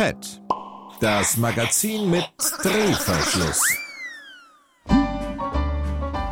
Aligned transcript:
PET, 0.00 0.40
das 1.02 1.36
Magazin 1.36 2.08
mit 2.08 2.24
Drehverschluss. 2.62 3.60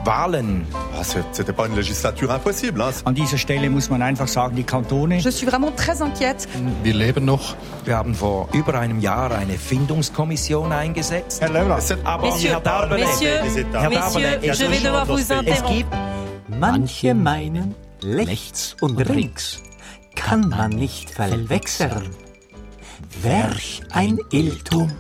Wahlen. 0.06 0.67
Ah, 0.96 1.05
C'était 1.05 1.52
pas 1.52 1.67
une 1.67 1.76
législature 1.76 2.33
impossible. 2.34 2.81
Hein. 2.81 2.94
An 3.04 3.15
dieser 3.15 3.36
Stelle 3.36 3.68
muss 3.68 3.91
man 3.91 4.00
einfach 4.00 4.26
sagen, 4.26 4.57
die 4.57 4.62
Kantone. 4.62 5.18
Je 5.18 5.31
suis 5.31 5.44
vraiment 5.44 5.70
très 5.76 6.00
inquiète. 6.00 6.49
Wir 6.83 6.94
leben 6.94 7.26
noch. 7.26 7.57
Wir 7.84 7.99
haben 7.99 8.14
vor 8.14 8.48
über 8.54 8.73
einem 8.73 9.00
Jahr 9.00 9.32
eine 9.32 9.59
Findungskommission 9.59 10.73
eingesetzt. 10.73 11.43
Herr 11.43 11.50
Löller. 11.50 11.79
Aber 12.05 12.27
Messieurs, 12.27 12.62
Messieurs, 12.64 13.66
Herr 13.75 13.91
Messieurs, 13.91 14.39
je 14.41 14.71
vais 14.71 14.80
devoir 14.80 15.07
vous 15.07 15.21
es 15.21 15.29
interrompre. 15.29 15.75
gibt 15.75 15.91
Manche 16.59 17.12
meinen, 17.12 17.75
rechts 18.03 18.77
und 18.80 18.98
links 19.07 19.61
kann 20.14 20.48
man 20.48 20.71
nicht 20.71 21.11
verwechseln. 21.11 22.28
Welch 23.23 23.80
ein 23.91 24.19
Irrtum. 24.31 24.91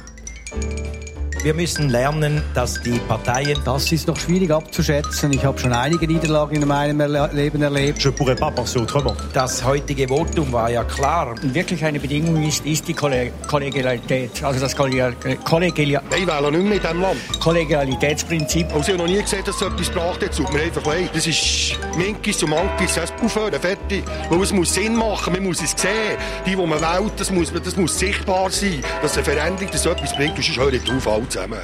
Wir 1.44 1.54
müssen 1.54 1.88
lernen, 1.88 2.42
dass 2.52 2.80
die 2.82 2.98
Parteien 3.06 3.56
Das 3.64 3.90
ist 3.92 4.08
noch 4.08 4.16
schwierig 4.18 4.50
abzuschätzen. 4.50 5.32
Ich 5.32 5.44
habe 5.44 5.56
schon 5.58 5.72
einige 5.72 6.06
Niederlagen 6.06 6.60
in 6.60 6.66
meinem 6.66 6.98
Erle 7.00 7.30
Leben 7.32 7.62
erlebt. 7.62 8.02
Je 8.02 8.10
pourrais 8.10 8.34
pas 8.38 8.52
penser 8.52 8.80
autrement. 8.80 9.16
Das 9.32 9.64
heutige 9.64 10.08
Votum 10.08 10.52
war 10.52 10.68
ja 10.68 10.82
klar. 10.82 11.34
Und 11.40 11.54
wirklich 11.54 11.84
eine 11.84 12.00
Bedingung 12.00 12.42
ist, 12.42 12.66
ist 12.66 12.88
die 12.88 12.92
Kolle- 12.94 13.30
Kollegialität. 13.46 14.42
Also 14.42 14.58
das 14.60 14.74
Kollegial 14.74 15.14
Kollegial 15.44 16.02
Ich 16.16 16.26
wähle 16.26 16.50
nicht 16.50 16.64
mehr 16.64 16.74
in 16.74 16.80
diesem 16.82 17.00
Land. 17.00 17.16
Kollegialitätsprinzip. 17.40 18.66
Also 18.74 18.80
ich 18.92 18.98
habe 18.98 18.98
noch 18.98 19.06
nie 19.06 19.22
gesehen, 19.22 19.42
dass 19.46 19.58
so 19.60 19.66
etwas 19.66 19.88
gebracht 19.88 20.22
hat. 20.22 20.30
Es 20.30 20.36
tut 20.36 20.52
mir 20.52 20.62
einfach 20.62 20.84
leid. 20.86 21.10
Das 21.14 21.26
ist 21.26 21.78
Minkis 21.96 22.42
und 22.42 22.50
Mankis. 22.50 22.96
Es 22.96 23.12
aufhören, 23.24 23.60
fertig. 23.60 24.02
Weil 24.28 24.42
es 24.42 24.52
muss 24.52 24.74
Sinn 24.74 24.96
machen, 24.96 25.32
man 25.32 25.44
muss 25.44 25.62
es 25.62 25.70
sehen. 25.70 26.18
Die, 26.44 26.50
die 26.50 26.56
man 26.56 26.80
wählt, 26.80 27.12
das 27.16 27.30
muss, 27.30 27.52
das 27.52 27.76
muss 27.76 27.96
sichtbar 27.96 28.50
sein. 28.50 28.80
Dass 29.02 29.14
eine 29.16 29.24
Veränderung 29.24 29.68
das 29.70 29.86
etwas 29.86 30.14
bringt. 30.16 30.36
Und 30.36 30.44
sonst 30.44 30.58
höre 30.58 30.72
ich 30.72 30.82
drauf, 30.84 31.06
alle 31.06 31.27
zusammen. 31.28 31.60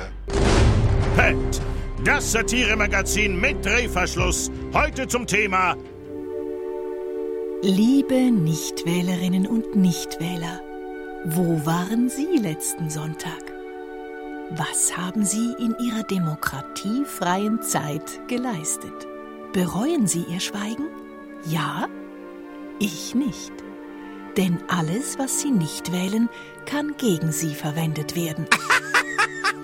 PET, 1.17 1.61
das 2.05 2.33
Satire-Magazin 2.33 3.41
mit 3.41 3.65
Drehverschluss. 3.65 4.51
Heute 4.73 5.09
zum 5.09 5.27
Thema 5.27 5.77
Liebe 7.63 8.31
Nichtwählerinnen 8.31 9.47
und 9.47 9.75
Nichtwähler, 9.75 10.61
wo 11.25 11.65
waren 11.65 12.11
Sie 12.11 12.37
letzten 12.37 12.91
Sonntag? 12.91 13.55
Was 14.51 14.95
haben 14.97 15.25
Sie 15.25 15.55
in 15.59 15.75
Ihrer 15.81 16.03
demokratiefreien 16.03 17.63
Zeit 17.63 18.21
geleistet? 18.29 19.09
Bereuen 19.55 20.07
Sie 20.07 20.25
Ihr 20.29 20.41
Schweigen? 20.41 20.89
Ja? 21.47 21.89
Ich 22.79 23.15
nicht. 23.15 23.53
Denn 24.37 24.59
alles, 24.69 25.19
was 25.19 25.41
Sie 25.41 25.51
nicht 25.51 25.91
wählen, 25.91 26.29
kann 26.67 26.95
gegen 26.99 27.33
Sie 27.33 27.55
verwendet 27.55 28.15
werden. 28.15 28.47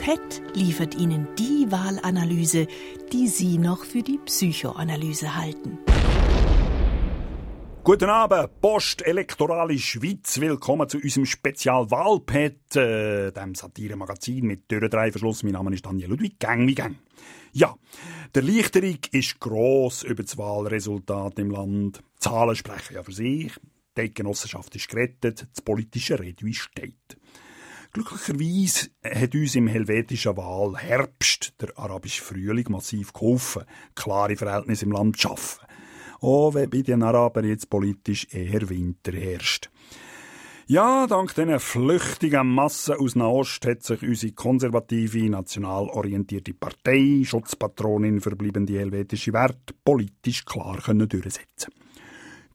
PET 0.01 0.43
liefert 0.55 0.95
Ihnen 0.95 1.29
die 1.39 1.71
Wahlanalyse, 1.71 2.67
die 3.13 3.29
Sie 3.29 3.59
noch 3.59 3.85
für 3.85 4.01
die 4.03 4.17
Psychoanalyse 4.25 5.37
halten. 5.37 5.79
Guten 7.85 8.09
Abend, 8.09 8.63
Postelektorale 8.63 9.79
Schweiz. 9.79 10.41
Willkommen 10.41 10.89
zu 10.89 10.97
unserem 10.97 11.27
Spezial 11.27 11.91
Wahlpet, 11.91 12.77
äh, 12.77 13.31
dem 13.31 13.55
Satire-Magazin 13.55 14.47
mit 14.47 14.71
Türendreiverschluss. 14.71 15.43
Mein 15.43 15.53
Name 15.53 15.75
ist 15.75 15.85
Daniel 15.85 16.09
Ludwig, 16.09 16.39
Gang 16.39 16.67
wie 16.67 16.75
Gang. 16.75 16.97
Ja, 17.53 17.77
der 18.35 18.43
Erleichterung 18.43 19.01
ist 19.13 19.39
gross 19.39 20.03
über 20.03 20.23
das 20.23 20.39
Wahlresultat 20.39 21.39
im 21.39 21.51
Land. 21.51 22.03
Zahlen 22.19 22.57
sprechen 22.57 22.95
ja 22.95 23.03
für 23.03 23.13
sich. 23.13 23.53
Die 23.99 24.15
Genossenschaft 24.15 24.75
ist 24.77 24.89
gerettet, 24.89 25.47
das 25.53 25.61
politische 25.63 26.19
Redui 26.19 26.55
steht. 26.55 27.20
Glücklicherweise 27.93 28.91
hat 29.03 29.35
uns 29.35 29.57
im 29.57 29.67
helvetischen 29.67 30.37
Wahlherbst 30.37 31.55
der 31.61 31.77
arabische 31.77 32.23
Frühling 32.23 32.67
massiv 32.69 33.13
geholfen, 33.13 33.65
klare 33.97 34.37
Verhältnisse 34.37 34.85
im 34.85 34.93
Land 34.93 35.17
zu 35.17 35.29
schaffen. 35.29 35.67
Auch 36.21 36.55
wenn 36.55 36.71
bei 36.71 36.83
den 36.83 37.03
Arabern 37.03 37.49
jetzt 37.49 37.69
politisch 37.69 38.29
eher 38.31 38.69
Winter 38.69 39.13
herrscht. 39.13 39.71
Ja, 40.69 41.09
dank 41.09 41.35
diesen 41.35 41.59
flüchtigen 41.59 42.47
Massen 42.47 42.95
aus 42.95 43.17
Nahost 43.17 43.67
hat 43.67 43.83
sich 43.83 44.03
unsere 44.03 44.33
konservative, 44.35 45.29
national 45.29 45.89
orientierte 45.89 46.55
Partei, 46.55 47.23
Schutzpatronin 47.25 48.21
für 48.21 48.37
bleibende 48.37 48.79
helvetische 48.79 49.33
Werte, 49.33 49.75
politisch 49.85 50.45
klar 50.45 50.77
können 50.77 51.09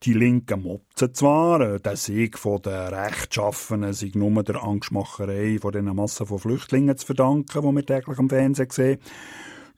die 0.04 0.14
Linken 0.14 0.64
motzen 0.64 1.14
zwar, 1.14 1.62
äh, 1.62 1.80
der 1.80 1.96
Sieg 1.96 2.42
den 2.42 2.74
Rechtschaffenen 2.74 3.94
sei 3.94 4.12
nur 4.14 4.44
der 4.44 4.64
Angstmacherei 4.64 5.58
von 5.60 5.72
diesen 5.72 5.96
Massen 5.96 6.26
von 6.28 6.40
Flüchtlingen 6.40 6.98
zu 6.98 7.06
verdanken, 7.08 7.62
die 7.62 7.76
wir 7.76 7.86
täglich 7.86 8.20
am 8.20 8.30
Fernsehen 8.30 8.70
sehen. 8.70 9.00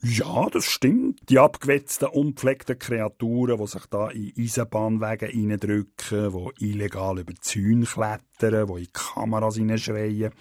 Ja, 0.01 0.47
das 0.51 0.65
stimmt. 0.65 1.27
Die 1.29 1.39
abgewetzten, 1.39 2.09
unpflegten 2.09 2.77
Kreaturen, 2.77 3.57
die 3.57 3.67
sich 3.67 3.85
da 3.87 4.09
in 4.09 4.31
Eisenbahnwege 4.37 5.27
reindrücken, 5.27 6.51
die 6.59 6.71
illegal 6.71 7.19
über 7.19 7.33
Zäune 7.41 7.85
klettern, 7.85 8.67
die 8.67 8.83
in 8.83 8.93
Kameras 8.93 9.55
hineinschreien, 9.55 10.31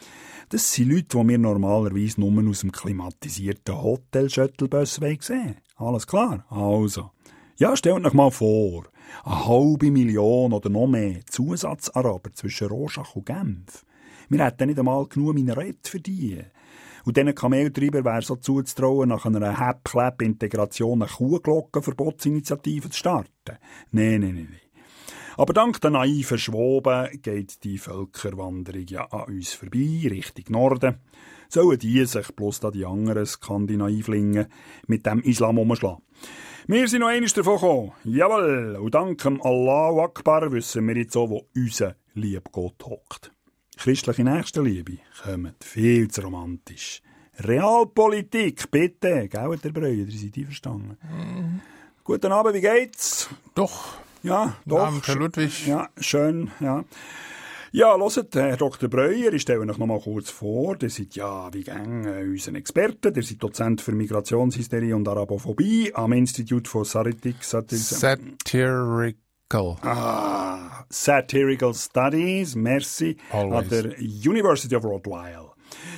das 0.50 0.72
sind 0.72 0.90
Leute, 0.90 1.18
die 1.18 1.28
wir 1.28 1.38
normalerweise 1.38 2.20
nur 2.20 2.50
aus 2.50 2.60
dem 2.60 2.70
klimatisierten 2.70 3.82
Hotel-Shuttlebus 3.82 5.00
sehen 5.20 5.56
Alles 5.76 6.06
klar? 6.06 6.44
Also. 6.50 7.10
Ja, 7.56 7.74
stellt 7.74 8.04
euch 8.04 8.12
mal 8.12 8.30
vor, 8.30 8.84
eine 9.24 9.46
halbe 9.46 9.90
Million 9.90 10.52
oder 10.52 10.68
noch 10.68 10.86
mehr 10.86 11.20
Zusatzaraber 11.26 12.32
zwischen 12.32 12.68
Rorschach 12.68 13.16
und 13.16 13.26
Genf. 13.26 13.84
Wir 14.28 14.44
hätten 14.44 14.68
nicht 14.68 14.78
einmal 14.78 15.06
genug 15.06 15.34
Minarett 15.34 15.86
für 15.86 16.00
die. 16.00 16.42
Und 17.04 17.16
diesen 17.16 17.34
Kameltreiber 17.34 18.04
wäre 18.04 18.22
so 18.22 18.34
zuzutrauen, 18.34 19.08
nach 19.10 19.24
einer 19.24 19.58
Hap-Clap-Integration 19.58 21.02
eine 21.02 21.10
Kuhglockenverbotsinitiative 21.10 22.90
zu 22.90 22.98
starten. 22.98 23.58
Nein, 23.92 24.20
nein, 24.22 24.34
nein. 24.34 24.65
Aber 25.38 25.52
dank 25.52 25.80
der 25.82 25.90
naiven 25.90 26.38
Schwoben 26.38 27.08
geht 27.20 27.62
die 27.62 27.76
Völkerwanderung 27.78 28.86
ja 28.88 29.04
an 29.06 29.24
uns 29.24 29.52
vorbei, 29.52 30.08
Richtung 30.10 30.44
Norden. 30.48 30.96
Sollen 31.48 31.78
die 31.78 32.04
sich 32.06 32.34
bloß 32.34 32.60
da 32.60 32.70
die 32.70 32.86
anderen 32.86 33.26
Skandinavlinge 33.26 34.48
mit 34.86 35.04
dem 35.04 35.20
Islam 35.20 35.58
umschlagen. 35.58 36.02
Wir 36.66 36.88
sind 36.88 37.00
noch 37.00 37.08
einmal 37.08 37.28
davon 37.28 37.54
gekommen. 37.54 37.92
Jawohl. 38.04 38.78
Und 38.80 38.94
dank 38.94 39.22
dem 39.22 39.40
Allahu 39.42 40.00
Akbar 40.00 40.50
wissen 40.50 40.88
wir 40.88 40.96
jetzt 40.96 41.16
auch, 41.16 41.28
wo 41.28 41.46
unser 41.54 41.96
lieb 42.14 42.50
Gott 42.50 42.82
hockt. 42.84 43.30
Christliche 43.76 44.24
Nächstenliebe 44.24 44.98
kommt 45.22 45.62
viel 45.62 46.08
zu 46.08 46.22
romantisch. 46.22 47.02
Realpolitik, 47.38 48.70
bitte. 48.70 49.28
Gell, 49.28 49.58
der 49.58 49.82
ihr 49.92 50.10
seid 50.10 50.36
einverstanden. 50.38 50.96
Mhm. 51.02 51.60
Guten 52.02 52.32
Abend, 52.32 52.54
wie 52.54 52.62
geht's? 52.62 53.28
Doch. 53.54 53.98
Ja, 54.22 54.56
doch. 54.66 54.86
Abend, 54.86 55.06
Herr 55.06 55.16
Ludwig. 55.16 55.66
Ja, 55.66 55.88
schön, 55.98 56.50
ja. 56.60 56.84
Ja, 57.72 57.96
hört, 57.98 58.34
Herr 58.34 58.56
Dr. 58.56 58.88
Breuer, 58.88 59.32
ich 59.34 59.42
stelle 59.42 59.60
euch 59.60 59.66
noch 59.66 59.76
mal 59.78 60.00
kurz 60.00 60.30
vor. 60.30 60.78
Ihr 60.80 60.88
seid 60.88 61.14
ja, 61.14 61.52
wie 61.52 61.62
gang, 61.62 62.06
äh, 62.06 62.22
unser 62.22 62.54
Experte. 62.54 63.12
Ihr 63.14 63.22
seid 63.22 63.42
Dozent 63.42 63.82
für 63.82 63.92
Migrationshysterie 63.92 64.94
und 64.94 65.06
Arabophobie 65.06 65.92
am 65.94 66.12
Institut 66.12 66.68
for 66.68 66.86
Satiric... 66.86 67.42
Satirical. 67.42 69.16
Ah, 69.82 70.84
Satirical 70.88 71.74
Studies, 71.74 72.54
merci, 72.54 73.16
Always. 73.30 73.64
an 73.64 73.68
der 73.68 73.98
University 73.98 74.74
of 74.74 74.84
Rottweil. 74.84 75.50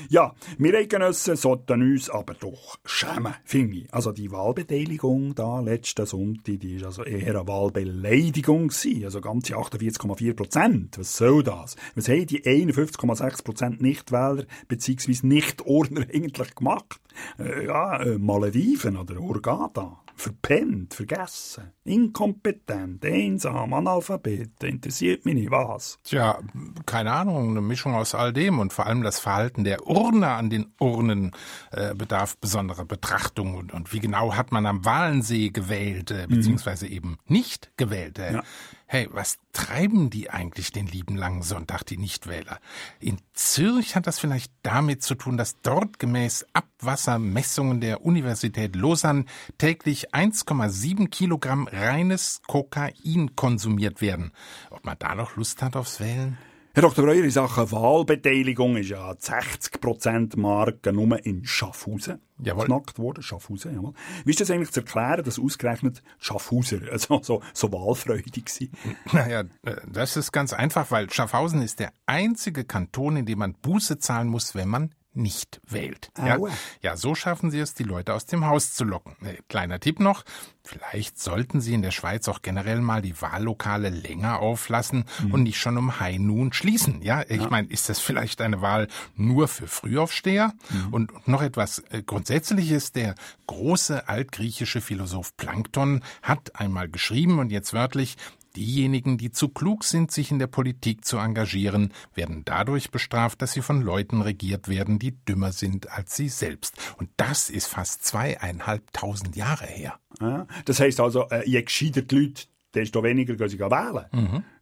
Ja, 0.08 0.34
wir 0.56 0.74
Eidgenossen 0.74 1.36
sollten 1.36 1.82
uns 1.82 2.08
aber 2.10 2.34
doch 2.34 2.78
schämen, 2.84 3.34
finde 3.44 3.78
ich. 3.78 3.94
Also 3.94 4.12
die 4.12 4.30
Wahlbeteiligung 4.30 5.34
da 5.34 5.60
letzten 5.60 6.06
Sonntag, 6.06 6.60
die 6.60 6.76
ist 6.76 6.84
also 6.84 7.04
eher 7.04 7.36
eine 7.38 7.46
Wahlbeleidigung 7.48 8.68
gewesen. 8.68 9.04
Also 9.04 9.20
ganze 9.20 9.56
48,4 9.56 10.34
Prozent. 10.34 10.98
Was 10.98 11.16
soll 11.16 11.42
das? 11.42 11.76
Was 11.94 12.08
haben 12.08 12.26
die 12.26 12.42
51,6 12.42 13.44
Prozent 13.44 13.80
Nichtwähler 13.82 14.44
bzw. 14.68 15.16
Nichturner 15.22 16.06
eigentlich 16.12 16.54
gemacht? 16.54 17.00
Äh, 17.38 17.66
ja, 17.66 18.00
äh, 18.02 18.18
Malediven 18.18 18.96
oder 18.96 19.16
Hurghada. 19.16 19.98
Verpennt, 20.18 20.94
vergessen, 20.94 21.72
inkompetent, 21.84 23.04
einsam, 23.04 23.72
Analphabet, 23.72 24.62
interessiert 24.64 25.24
mich 25.24 25.36
nicht, 25.36 25.50
was? 25.52 26.00
Tja, 26.02 26.40
keine 26.86 27.12
Ahnung, 27.12 27.50
eine 27.50 27.60
Mischung 27.60 27.94
aus 27.94 28.16
all 28.16 28.32
dem 28.32 28.58
und 28.58 28.72
vor 28.72 28.86
allem 28.86 29.02
das 29.02 29.20
Verhalten 29.20 29.62
der 29.62 29.86
Urner 29.86 30.32
an 30.32 30.50
den 30.50 30.74
Urnen 30.80 31.30
äh, 31.70 31.94
bedarf 31.94 32.36
besonderer 32.38 32.84
Betrachtung 32.84 33.54
und, 33.54 33.72
und 33.72 33.92
wie 33.92 34.00
genau 34.00 34.34
hat 34.34 34.50
man 34.50 34.66
am 34.66 34.84
Walensee 34.84 35.50
gewählt, 35.50 36.10
äh, 36.10 36.26
beziehungsweise 36.28 36.86
mhm. 36.86 36.92
eben 36.92 37.18
nicht 37.26 37.70
gewählt. 37.76 38.18
Äh, 38.18 38.34
ja. 38.34 38.42
Hey, 38.90 39.06
was 39.12 39.36
treiben 39.52 40.08
die 40.08 40.30
eigentlich 40.30 40.72
den 40.72 40.86
lieben 40.86 41.14
langen 41.14 41.42
Sonntag, 41.42 41.82
die 41.82 41.98
Nichtwähler? 41.98 42.58
In 43.00 43.18
Zürich 43.34 43.94
hat 43.94 44.06
das 44.06 44.18
vielleicht 44.18 44.50
damit 44.62 45.02
zu 45.02 45.14
tun, 45.14 45.36
dass 45.36 45.60
dort 45.60 45.98
gemäß 45.98 46.46
Abwassermessungen 46.54 47.82
der 47.82 48.02
Universität 48.06 48.74
Lausanne 48.74 49.26
täglich 49.58 50.14
1,7 50.14 51.10
Kilogramm 51.10 51.68
reines 51.70 52.40
Kokain 52.46 53.36
konsumiert 53.36 54.00
werden. 54.00 54.32
Ob 54.70 54.86
man 54.86 54.96
da 54.98 55.14
noch 55.14 55.36
Lust 55.36 55.60
hat 55.60 55.76
aufs 55.76 56.00
Wählen? 56.00 56.38
Herr 56.78 56.82
Dr. 56.82 57.04
Breuer, 57.06 57.24
in 57.24 57.30
Sachen 57.32 57.72
Wahlbeteiligung 57.72 58.76
ist 58.76 58.90
ja 58.90 59.12
die 59.12 59.20
60%-Marke 59.20 60.92
nur 60.92 61.26
in 61.26 61.44
Schaffhausen 61.44 62.20
Jawohl. 62.40 62.66
geknackt 62.66 63.00
worden. 63.00 63.20
Schaffhausen, 63.20 63.74
jawohl. 63.74 63.94
Wie 64.24 64.30
ist 64.30 64.40
das 64.40 64.48
eigentlich 64.52 64.70
zu 64.70 64.78
erklären, 64.78 65.24
dass 65.24 65.40
ausgerechnet 65.40 66.04
Schaffhauser 66.20 66.78
also, 66.92 67.18
so, 67.20 67.42
so 67.52 67.72
wahlfreudig 67.72 68.48
sind? 68.48 68.70
Naja, 69.12 69.40
äh, 69.64 69.74
das 69.92 70.16
ist 70.16 70.30
ganz 70.30 70.52
einfach, 70.52 70.92
weil 70.92 71.10
Schaffhausen 71.10 71.62
ist 71.62 71.80
der 71.80 71.92
einzige 72.06 72.62
Kanton, 72.62 73.16
in 73.16 73.26
dem 73.26 73.40
man 73.40 73.54
Buße 73.54 73.98
zahlen 73.98 74.28
muss, 74.28 74.54
wenn 74.54 74.68
man 74.68 74.94
nicht 75.14 75.60
wählt. 75.66 76.10
Ja, 76.18 76.36
Aua. 76.36 76.50
ja, 76.80 76.96
so 76.96 77.14
schaffen 77.14 77.50
sie 77.50 77.58
es, 77.58 77.74
die 77.74 77.82
Leute 77.82 78.14
aus 78.14 78.26
dem 78.26 78.46
Haus 78.46 78.74
zu 78.74 78.84
locken. 78.84 79.16
Äh, 79.24 79.38
Kleiner 79.48 79.80
Tipp 79.80 80.00
noch, 80.00 80.24
vielleicht 80.62 81.18
sollten 81.18 81.60
sie 81.60 81.74
in 81.74 81.82
der 81.82 81.90
Schweiz 81.90 82.28
auch 82.28 82.42
generell 82.42 82.80
mal 82.80 83.02
die 83.02 83.20
Wahllokale 83.20 83.88
länger 83.88 84.38
auflassen 84.40 85.04
und 85.32 85.42
nicht 85.42 85.58
schon 85.58 85.76
um 85.76 85.98
High 85.98 86.18
Noon 86.18 86.52
schließen. 86.52 87.02
Ja, 87.02 87.22
ich 87.28 87.48
meine, 87.50 87.68
ist 87.68 87.88
das 87.88 87.98
vielleicht 88.00 88.40
eine 88.40 88.60
Wahl 88.60 88.88
nur 89.16 89.48
für 89.48 89.66
Frühaufsteher? 89.66 90.52
Und 90.90 91.26
noch 91.26 91.42
etwas 91.42 91.80
äh, 91.90 92.02
Grundsätzliches, 92.02 92.92
der 92.92 93.14
große 93.46 94.08
altgriechische 94.08 94.80
Philosoph 94.80 95.36
Plankton 95.36 96.04
hat 96.22 96.54
einmal 96.54 96.88
geschrieben 96.88 97.38
und 97.38 97.50
jetzt 97.50 97.72
wörtlich, 97.72 98.16
Diejenigen, 98.58 99.18
die 99.18 99.30
zu 99.30 99.50
klug 99.50 99.84
sind, 99.84 100.10
sich 100.10 100.32
in 100.32 100.40
der 100.40 100.48
Politik 100.48 101.04
zu 101.04 101.16
engagieren, 101.18 101.92
werden 102.16 102.42
dadurch 102.44 102.90
bestraft, 102.90 103.40
dass 103.40 103.52
sie 103.52 103.62
von 103.62 103.82
Leuten 103.82 104.20
regiert 104.20 104.66
werden, 104.66 104.98
die 104.98 105.12
dümmer 105.12 105.52
sind 105.52 105.92
als 105.92 106.16
sie 106.16 106.28
selbst. 106.28 106.74
Und 106.98 107.08
das 107.16 107.50
ist 107.50 107.68
fast 107.68 108.04
zweieinhalbtausend 108.04 109.36
Jahre 109.36 109.66
her. 109.66 110.00
Ja, 110.20 110.48
das 110.64 110.80
heisst 110.80 110.98
also, 110.98 111.28
äh, 111.28 111.48
je 111.48 111.62
gescheiter 111.62 112.02
die 112.02 112.16
Leute, 112.16 112.46
desto 112.74 113.04
weniger 113.04 113.36
gehen 113.36 113.48
sie 113.48 113.60
wählen. 113.60 114.06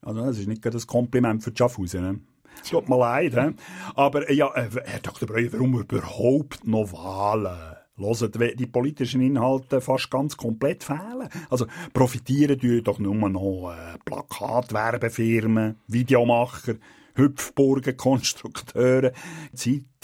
Also, 0.03 0.27
das 0.27 0.39
ist 0.41 0.47
nicht 0.47 0.67
das 0.67 0.87
Kompliment 0.87 1.43
für 1.43 1.53
die 1.53 1.57
Schaffhausen. 1.57 2.03
Ne? 2.03 2.21
Tut 2.69 2.91
mir 2.91 2.99
leid. 2.99 3.33
he? 3.33 3.55
Aber 3.95 4.29
äh, 4.29 4.35
ja, 4.35 4.55
äh, 4.55 4.69
Herr 4.85 5.01
Dr. 5.01 5.27
Breuer, 5.27 5.55
warum 5.55 5.81
überhaupt 5.81 6.67
noch 6.67 6.93
Wahlen? 6.93 7.76
Hört, 7.99 8.39
wenn 8.39 8.57
die 8.57 8.67
politischen 8.67 9.23
Inhalte 9.23 9.81
fast 9.81 10.11
ganz 10.11 10.37
komplett 10.37 10.85
fehlen. 10.85 11.29
Also 11.49 11.67
profitieren 11.93 12.59
tun 12.59 12.83
doch 12.85 12.99
nur 12.99 13.29
noch 13.29 13.73
äh, 13.73 13.99
Plakatwerbefirmen, 14.05 15.77
Videomacher, 15.87 16.75
Hüpfburgen, 17.15 17.97
Konstrukteure, 17.97 19.13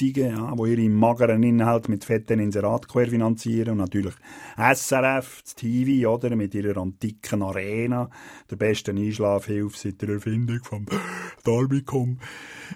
Zeitungen, 0.02 0.36
ja, 0.36 0.54
die 0.54 0.70
ihre 0.70 0.90
mageren 0.90 1.42
Inhalte 1.42 1.90
mit 1.90 2.04
fetten 2.04 2.40
Inserat 2.40 2.88
querfinanzieren 2.88 3.72
und 3.72 3.78
natürlich 3.78 4.14
SRF, 4.56 5.42
das 5.42 5.54
TV, 5.54 6.08
oder, 6.08 6.34
mit 6.36 6.54
ihrer 6.54 6.80
antiken 6.80 7.42
Arena, 7.42 8.10
der 8.50 8.56
besten 8.56 8.98
Einschlafhilfe 8.98 9.76
seit 9.76 10.02
der 10.02 10.10
Erfindung 10.10 10.60
vom 10.62 10.86
Darbicon. 11.44 12.18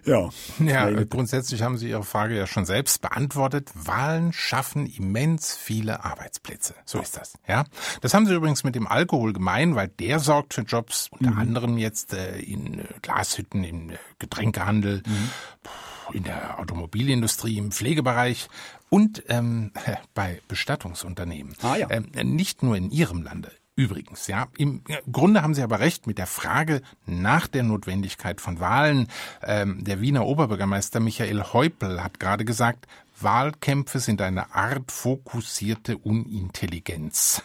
Ja, 0.05 0.29
Ja, 0.59 0.91
grundsätzlich 1.05 1.63
haben 1.63 1.79
Sie 1.79 1.89
Ihre 1.89 2.05
Frage 2.05 2.37
ja 2.37 2.47
schon 2.47 2.67
selbst 2.67 3.01
beantwortet. 3.01 3.71
Wahlen 3.75 4.33
schaffen 4.33 4.87
immens 4.87 5.57
viele 5.57 6.05
Arbeitsplätze. 6.05 6.75
So 6.85 7.01
ist 7.01 7.17
das. 7.17 7.39
Ja, 7.49 7.65
das 8.03 8.13
haben 8.15 8.27
Sie 8.27 8.35
übrigens 8.35 8.63
mit 8.63 8.75
dem 8.75 8.87
Alkohol 8.87 9.33
gemein, 9.33 9.75
weil 9.75 9.89
der 9.89 10.19
sorgt 10.19 10.55
für 10.55 10.63
Jobs 10.63 11.09
unter 11.11 11.37
anderem 11.37 11.79
jetzt 11.79 12.13
äh, 12.13 12.39
in 12.39 12.81
äh, 12.81 12.85
Glashütten, 13.03 13.65
im 13.65 13.91
äh, 13.91 13.97
Getränkehandel, 14.19 15.03
puh, 15.03 15.71
in 16.13 16.25
der 16.25 16.59
Automobilindustrie, 16.59 17.59
im 17.59 17.73
Pflegebereich 17.73 18.49
und 18.89 19.25
ähm, 19.29 19.73
bei 20.15 20.41
Bestattungsunternehmen. 20.49 21.55
Ah, 21.63 21.77
ja. 21.77 21.89
ähm, 21.91 22.11
nicht 22.35 22.63
nur 22.63 22.77
in 22.77 22.91
Ihrem 22.91 23.23
Lande. 23.23 23.51
Übrigens, 23.79 24.27
ja, 24.27 24.49
im 24.57 24.83
Grunde 25.13 25.43
haben 25.43 25.53
Sie 25.53 25.63
aber 25.63 25.81
recht 25.81 26.07
mit 26.07 26.17
der 26.17 26.27
Frage 26.27 26.81
nach 27.05 27.47
der 27.47 27.63
Notwendigkeit 27.63 28.41
von 28.41 28.59
Wahlen. 28.59 29.09
Ähm, 29.43 29.85
der 29.85 30.01
Wiener 30.01 30.25
Oberbürgermeister 30.25 30.99
Michael 30.99 31.43
Häupl 31.53 32.03
hat 32.03 32.19
gerade 32.19 32.47
gesagt, 32.47 32.87
Wahlkämpfe 33.21 33.99
sind 33.99 34.21
eine 34.21 34.55
Art 34.55 34.93
fokussierte 34.93 35.97
Unintelligenz. 35.97 37.43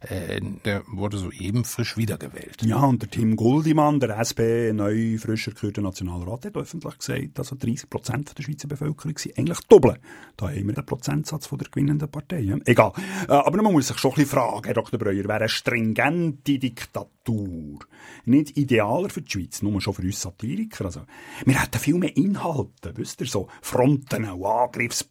Äh, 0.00 0.40
der 0.64 0.82
wurde 0.86 1.16
soeben 1.16 1.64
frisch 1.64 1.96
wiedergewählt. 1.96 2.62
Ja, 2.62 2.78
und 2.84 3.00
der 3.00 3.10
Tim 3.10 3.36
Guldimann, 3.36 4.00
der 4.00 4.18
SP, 4.20 4.72
neu 4.74 5.16
frisch 5.18 5.46
gekürter 5.46 5.80
Nationalrat, 5.80 6.46
hat 6.46 6.56
öffentlich 6.56 6.98
gesagt, 6.98 7.38
also 7.38 7.56
30 7.56 7.88
Prozent 7.88 8.36
der 8.36 8.42
Schweizer 8.42 8.68
Bevölkerung 8.68 9.16
sind 9.16 9.38
eigentlich 9.38 9.60
doppelt. 9.68 10.00
Da 10.36 10.48
haben 10.48 10.66
wir 10.66 10.74
den 10.74 10.86
Prozentsatz 10.86 11.46
von 11.46 11.58
der 11.58 11.68
gewinnenden 11.68 12.10
Partei. 12.10 12.40
Ja. 12.40 12.56
Egal. 12.66 12.92
Äh, 13.28 13.32
aber 13.32 13.62
man 13.62 13.72
muss 13.72 13.88
sich 13.88 13.98
schon 13.98 14.12
ein 14.12 14.16
bisschen 14.16 14.38
fragen, 14.38 14.64
Herr 14.64 14.74
Dr. 14.74 14.98
Breuer, 14.98 15.24
wäre 15.24 15.34
eine 15.34 15.48
stringente 15.48 16.58
Diktatur 16.58 17.78
nicht 18.24 18.56
idealer 18.56 19.08
für 19.08 19.22
die 19.22 19.30
Schweiz, 19.30 19.62
nur 19.62 19.80
schon 19.80 19.94
für 19.94 20.02
uns 20.02 20.20
Satiriker? 20.20 20.86
Also, 20.86 21.02
wir 21.44 21.60
hätten 21.60 21.78
viel 21.78 21.94
mehr 21.94 22.16
Inhalte, 22.16 22.92
wisst 22.96 23.20
ihr, 23.20 23.26
so 23.26 23.48
Fronten 23.62 24.24
und 24.24 24.40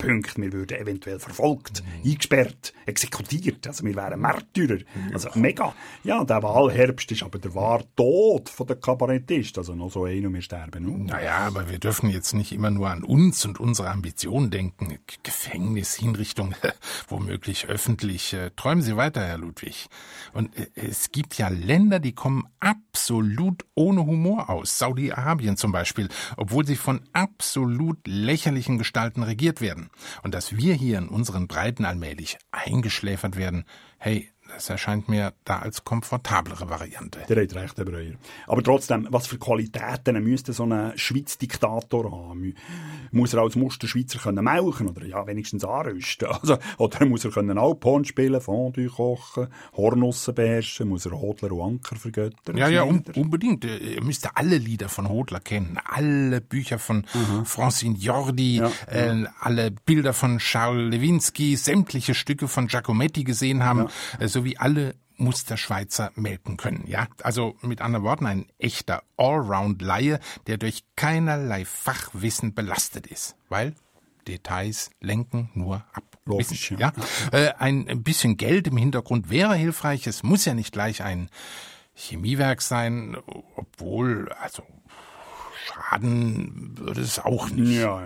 Angriffspunkte. 0.03 0.41
Wir 0.41 0.53
würden 0.53 0.77
eventuell 0.77 1.19
verfolgt, 1.19 1.83
eingesperrt, 2.03 2.73
exekutiert. 2.85 3.65
Also, 3.67 3.83
wir 3.85 3.95
wären 3.95 4.19
Märtyrer. 4.21 4.79
Also, 5.13 5.29
mega. 5.35 5.73
Ja, 6.03 6.23
der 6.23 6.43
Wahlherbst 6.43 7.11
ist 7.11 7.23
aber 7.23 7.39
der 7.39 7.53
wahre 7.55 7.85
Tod 7.95 8.49
von 8.49 8.67
der 8.67 8.75
Kabarettist. 8.77 9.57
Also, 9.57 9.75
noch 9.75 9.91
so 9.91 10.05
ein 10.05 10.25
und 10.25 10.33
wir 10.33 10.41
sterben 10.41 10.83
nur. 10.83 10.97
Naja, 10.97 11.37
aber 11.37 11.69
wir 11.69 11.79
dürfen 11.79 12.09
jetzt 12.09 12.33
nicht 12.33 12.51
immer 12.51 12.71
nur 12.71 12.89
an 12.89 13.03
uns 13.03 13.45
und 13.45 13.59
unsere 13.59 13.89
Ambitionen 13.89 14.49
denken. 14.51 14.89
G- 14.89 14.97
Gefängnis, 15.23 15.95
Hinrichtung, 15.95 16.55
womöglich 17.07 17.67
öffentlich. 17.67 18.33
Äh, 18.33 18.51
Träumen 18.55 18.81
Sie 18.81 18.95
weiter, 18.97 19.21
Herr 19.25 19.37
Ludwig. 19.37 19.87
Und 20.33 20.55
äh, 20.57 20.67
es 20.75 21.11
gibt 21.11 21.37
ja 21.37 21.47
Länder, 21.49 21.99
die 21.99 22.13
kommen 22.13 22.45
absolut 22.59 23.65
ohne 23.75 24.05
Humor 24.05 24.49
aus. 24.49 24.77
Saudi-Arabien 24.77 25.57
zum 25.57 25.71
Beispiel, 25.71 26.09
obwohl 26.37 26.65
sie 26.65 26.75
von 26.75 27.01
absolut 27.13 27.97
lächerlichen 28.07 28.77
Gestalten 28.77 29.23
regiert 29.23 29.61
werden. 29.61 29.89
Und 30.23 30.33
dass 30.33 30.57
wir 30.57 30.73
hier 30.73 30.97
in 30.97 31.07
unseren 31.07 31.47
Breiten 31.47 31.85
allmählich 31.85 32.37
eingeschläfert 32.51 33.37
werden, 33.37 33.65
hey, 33.97 34.32
das 34.55 34.69
erscheint 34.69 35.09
mir 35.09 35.33
da 35.45 35.59
als 35.59 35.83
komfortablere 35.83 36.69
Variante. 36.69 37.19
Der 37.27 37.43
hat 37.43 37.55
recht, 37.55 37.77
Herr 37.77 37.85
Breuer. 37.85 38.13
Aber 38.47 38.63
trotzdem, 38.63 39.07
was 39.09 39.27
für 39.27 39.37
Qualitäten 39.37 40.21
müsste 40.23 40.53
so 40.53 40.63
ein 40.63 40.93
Schweiz-Diktator 40.95 42.11
haben? 42.11 42.55
Muss 43.11 43.33
er 43.33 43.41
als 43.41 43.55
Musterschweizer 43.55 44.19
können 44.19 44.43
melken 44.43 44.89
oder 44.89 45.05
ja, 45.05 45.25
wenigstens 45.27 45.63
anrüsten? 45.63 46.27
Also, 46.43 46.57
oder 46.77 47.05
muss 47.05 47.23
er 47.23 47.31
können 47.31 47.57
Alphorn 47.57 48.03
spielen, 48.03 48.41
Fondue 48.41 48.87
kochen, 48.87 49.47
Hornussen 49.77 50.35
beherrschen, 50.35 50.89
muss 50.89 51.05
er 51.05 51.13
Hodler 51.13 51.51
und 51.53 51.75
Anker 51.75 51.95
vergöttern? 51.95 52.57
Ja, 52.57 52.67
ja, 52.67 52.83
un 52.83 52.95
meint 52.95 53.09
er? 53.09 53.17
unbedingt. 53.17 53.63
Ihr 53.65 54.03
müsst 54.03 54.27
alle 54.35 54.57
Lieder 54.57 54.89
von 54.89 55.07
Hodler 55.07 55.39
kennen, 55.39 55.79
alle 55.85 56.41
Bücher 56.41 56.79
von 56.79 57.05
Francine 57.45 57.95
Jordi, 57.97 58.57
Ja, 58.57 58.71
äh, 58.87 59.25
alle 59.39 59.71
Bilder 59.71 60.13
von 60.13 60.39
Charles 60.39 60.91
Lewinsky, 60.91 61.55
sämtliche 61.55 62.13
Stücke 62.13 62.47
von 62.47 62.67
Giacometti 62.67 63.23
gesehen 63.23 63.63
haben, 63.63 63.87
äh, 64.19 64.27
sowie 64.43 64.57
alle 64.57 64.95
Musterschweizer 65.15 66.11
melken 66.15 66.57
können. 66.57 66.83
Ja, 66.87 67.07
also 67.21 67.55
mit 67.61 67.81
anderen 67.81 68.03
Worten 68.03 68.25
ein 68.25 68.47
echter 68.57 69.03
Allround-Laie, 69.15 70.19
der 70.47 70.57
durch 70.57 70.83
keinerlei 70.95 71.65
Fachwissen 71.65 72.53
belastet 72.53 73.07
ist, 73.07 73.35
weil 73.47 73.73
Details 74.27 74.91
lenken 74.99 75.49
nur 75.53 75.85
ab. 75.93 76.03
Logisch, 76.25 76.71
ja. 76.71 76.79
ja. 76.79 76.93
Äh, 77.31 77.53
ein 77.59 78.03
bisschen 78.03 78.37
Geld 78.37 78.67
im 78.67 78.77
Hintergrund 78.77 79.29
wäre 79.29 79.55
hilfreich. 79.55 80.07
Es 80.07 80.23
muss 80.23 80.45
ja 80.45 80.53
nicht 80.53 80.71
gleich 80.71 81.03
ein 81.03 81.29
Chemiewerk 81.95 82.61
sein, 82.61 83.17
obwohl, 83.55 84.31
also 84.41 84.63
schaden 85.63 86.77
würde 86.77 87.01
es 87.01 87.19
auch 87.19 87.49
nicht. 87.49 87.81
Ja, 87.81 88.03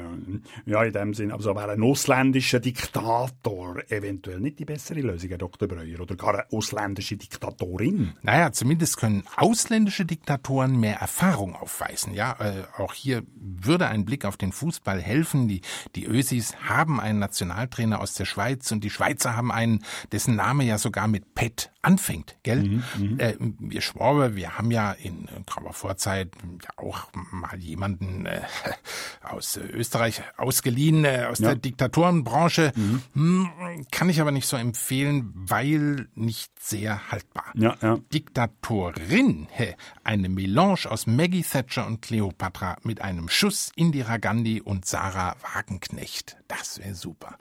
ja, 0.66 0.84
in 0.84 0.94
dem 0.94 1.14
Sinn. 1.14 1.32
Also 1.32 1.56
wäre 1.56 1.72
ein 1.72 1.82
ausländischer 1.84 2.60
Diktator 2.60 3.78
eventuell 3.90 4.40
nicht 4.40 4.60
die 4.60 4.66
bessere 4.66 5.02
Lösung, 5.02 5.30
Herr 5.30 5.38
Dr. 5.38 5.68
Breuer, 5.68 6.00
oder 6.00 6.16
gar 6.16 6.34
eine 6.34 6.52
ausländische 6.52 7.18
Diktatorin. 7.18 8.14
Naja, 8.22 8.52
zumindest 8.52 8.98
können 8.98 9.24
ausländische 9.36 10.06
Diktatoren 10.06 10.80
mehr 10.80 10.98
Erfahrung 10.98 11.56
aufweisen. 11.56 12.14
Ja, 12.14 12.38
äh, 12.40 12.64
auch 12.78 12.94
hier 12.94 13.24
würde 13.36 13.88
ein 13.88 14.06
Blick 14.06 14.26
auf 14.26 14.38
den 14.38 14.52
Fußball 14.52 15.02
helfen. 15.02 15.48
Die, 15.48 15.62
die 15.96 16.06
Ösis 16.06 16.56
haben 16.68 17.00
einen 17.00 17.20
Nationaltrainer 17.20 18.00
aus 18.00 18.14
der 18.14 18.26
Schweiz 18.26 18.72
und 18.72 18.84
die 18.84 18.90
Schweizer 18.90 19.36
haben 19.36 19.52
einen, 19.52 19.84
dessen 20.12 20.36
Name 20.36 20.64
ja 20.64 20.78
sogar 20.78 21.08
mit 21.08 21.34
Pet 21.36 21.72
anfängt, 21.88 22.36
gell? 22.44 22.84
äh, 23.18 23.36
wir 23.40 23.82
Schwabe, 23.82 24.36
wir 24.36 24.58
haben 24.58 24.72
ja 24.72 24.92
in 24.92 25.28
grauer 25.46 25.74
Vorzeit 25.74 26.30
auch 26.76 27.08
mal 27.32 27.58
jemanden 27.58 28.26
äh, 28.26 28.42
aus 29.24 29.58
Österreich 29.58 30.22
ausgeliehen, 30.38 31.06
äh, 31.06 31.26
aus 31.30 31.40
Ja. 31.40 31.50
der 31.50 31.56
Diktatorenbranche. 31.58 32.74
Hm, 33.14 33.50
kann 33.92 34.10
ich 34.10 34.20
aber 34.22 34.32
nicht 34.32 34.48
so 34.48 34.58
empfehlen, 34.58 35.32
weil 35.34 36.08
nicht 36.16 36.52
sehr 36.60 37.12
haltbar. 37.12 37.46
Ja, 37.56 37.78
ja. 37.82 37.98
Diktatorin, 38.14 39.48
hä, 39.52 39.76
eine 40.04 40.30
Melange 40.30 40.80
aus 40.90 41.08
Maggie 41.08 41.44
Thatcher 41.44 41.88
und 41.88 42.02
Cleopatra 42.02 42.76
mit 42.84 43.02
einem 43.02 43.30
Schuss 43.30 43.72
Indira 43.76 44.18
Gandhi 44.18 44.62
und 44.62 44.86
Sarah 44.86 45.36
Wagenknecht. 45.54 46.38
Das 46.48 46.80
wäre 46.80 46.96
super. 46.96 47.38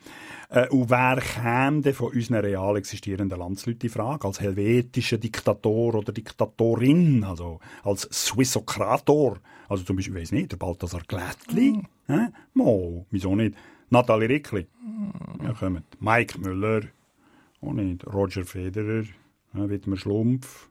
Äh, 0.48 0.68
und 0.68 0.90
wer 0.90 1.20
käme 1.20 1.80
denn 1.82 1.94
von 1.94 2.12
unseren 2.12 2.40
real 2.44 2.76
existierenden 2.76 3.38
Landsleuten 3.38 3.88
in 3.88 3.90
Frage? 3.90 4.26
Als 4.26 4.40
helvetischer 4.40 5.18
Diktator 5.18 5.94
oder 5.94 6.12
Diktatorin? 6.12 7.24
Also 7.24 7.60
als 7.84 8.02
Swissokrator? 8.02 9.38
Also 9.68 9.84
zum 9.84 9.96
Beispiel, 9.96 10.16
ich 10.16 10.22
weiss 10.22 10.32
nicht, 10.32 10.52
der 10.52 10.56
Balthasar 10.56 11.02
Glättli? 11.06 11.82
Hm. 12.06 12.32
Mo, 12.54 13.06
wieso 13.10 13.34
nicht? 13.36 13.56
Nathalie 13.90 14.28
Rickli? 14.28 14.66
Ja, 15.42 15.52
kommt. 15.52 15.84
Mike 16.00 16.38
Müller? 16.40 16.82
Auch 17.60 17.72
nicht. 17.72 18.06
Roger 18.06 18.44
Federer? 18.44 19.04
Ja, 19.54 19.68
Wittmer 19.68 19.96
Schlumpf? 19.96 20.68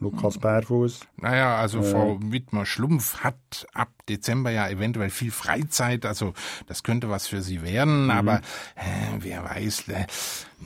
Lukas 0.00 0.38
Bärfuß. 0.38 1.00
Naja, 1.16 1.56
also 1.56 1.78
Äh. 1.78 1.82
Frau 1.84 2.18
Wittmer-Schlumpf 2.20 3.18
hat 3.18 3.66
ab 3.72 3.90
Dezember 4.08 4.50
ja 4.50 4.68
eventuell 4.68 5.10
viel 5.10 5.30
Freizeit, 5.30 6.04
also 6.04 6.34
das 6.66 6.82
könnte 6.82 7.08
was 7.10 7.26
für 7.26 7.42
sie 7.42 7.62
werden, 7.62 8.10
aber 8.10 8.38
äh, 8.74 8.82
wer 9.20 9.44
weiß, 9.44 9.88
äh, 9.88 10.06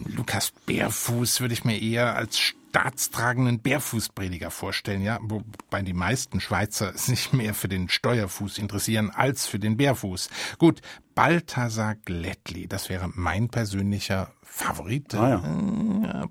Lukas 0.07 0.53
Bärfuß 0.67 1.41
würde 1.41 1.55
ich 1.55 1.65
mir 1.65 1.81
eher 1.81 2.17
als 2.17 2.39
staatstragenden 2.39 3.61
Bärfußprediger 3.61 4.51
vorstellen, 4.51 5.03
ja, 5.03 5.19
wobei 5.23 5.83
die 5.83 5.93
meisten 5.95 6.41
Schweizer 6.41 6.93
sich 6.97 7.33
mehr 7.33 7.55
für 7.55 7.69
den 7.69 7.89
Steuerfuß 7.89 8.59
interessieren 8.59 9.11
als 9.11 9.47
für 9.47 9.59
den 9.59 9.77
Bärfuß. 9.77 10.31
Gut, 10.59 10.81
Balthasar 11.15 11.95
Glättli, 11.97 12.67
das 12.67 12.89
wäre 12.89 13.11
mein 13.15 13.49
persönlicher 13.49 14.33
Favorit, 14.43 15.15
Ah, 15.15 15.29
ja. 15.29 15.41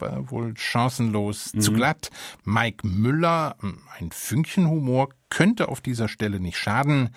Aber 0.02 0.30
wohl 0.32 0.54
chancenlos 0.58 1.52
zu 1.58 1.72
Mhm. 1.72 1.76
glatt. 1.76 2.10
Mike 2.44 2.86
Müller, 2.88 3.56
ein 4.00 4.12
Fünkchen 4.12 4.68
Humor, 4.70 5.10
könnte 5.30 5.70
auf 5.70 5.82
dieser 5.82 6.08
Stelle 6.08 6.40
nicht 6.40 6.58
schaden. 6.58 7.10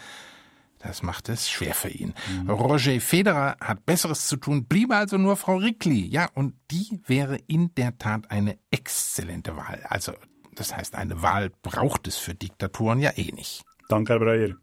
Das 0.78 1.02
macht 1.02 1.28
es 1.28 1.50
schwer 1.50 1.74
für 1.74 1.90
ihn. 1.90 2.14
Mhm. 2.42 2.48
Roger 2.50 2.98
Federer 3.00 3.56
hat 3.60 3.84
Besseres 3.84 4.26
zu 4.28 4.36
tun, 4.38 4.64
bliebe 4.64 4.96
also 4.96 5.18
nur 5.18 5.36
Frau 5.36 5.56
Rickli. 5.58 6.06
Ja, 6.06 6.28
und 6.34 6.54
die 6.70 7.00
wäre 7.06 7.36
in 7.48 7.74
der 7.74 7.98
Tat 7.98 8.30
eine 8.30 8.56
exzellente 8.70 9.56
Wahl. 9.58 9.84
Also, 9.88 10.12
das 10.54 10.74
heißt, 10.74 10.94
eine 10.94 11.20
Wahl 11.22 11.50
braucht 11.62 12.08
es 12.08 12.16
für 12.16 12.34
Diktaturen 12.34 12.98
ja 12.98 13.10
eh 13.16 13.30
nicht. 13.32 13.62
Danke, 13.90 14.14
Herr 14.14 14.20
Breyer. 14.20 14.54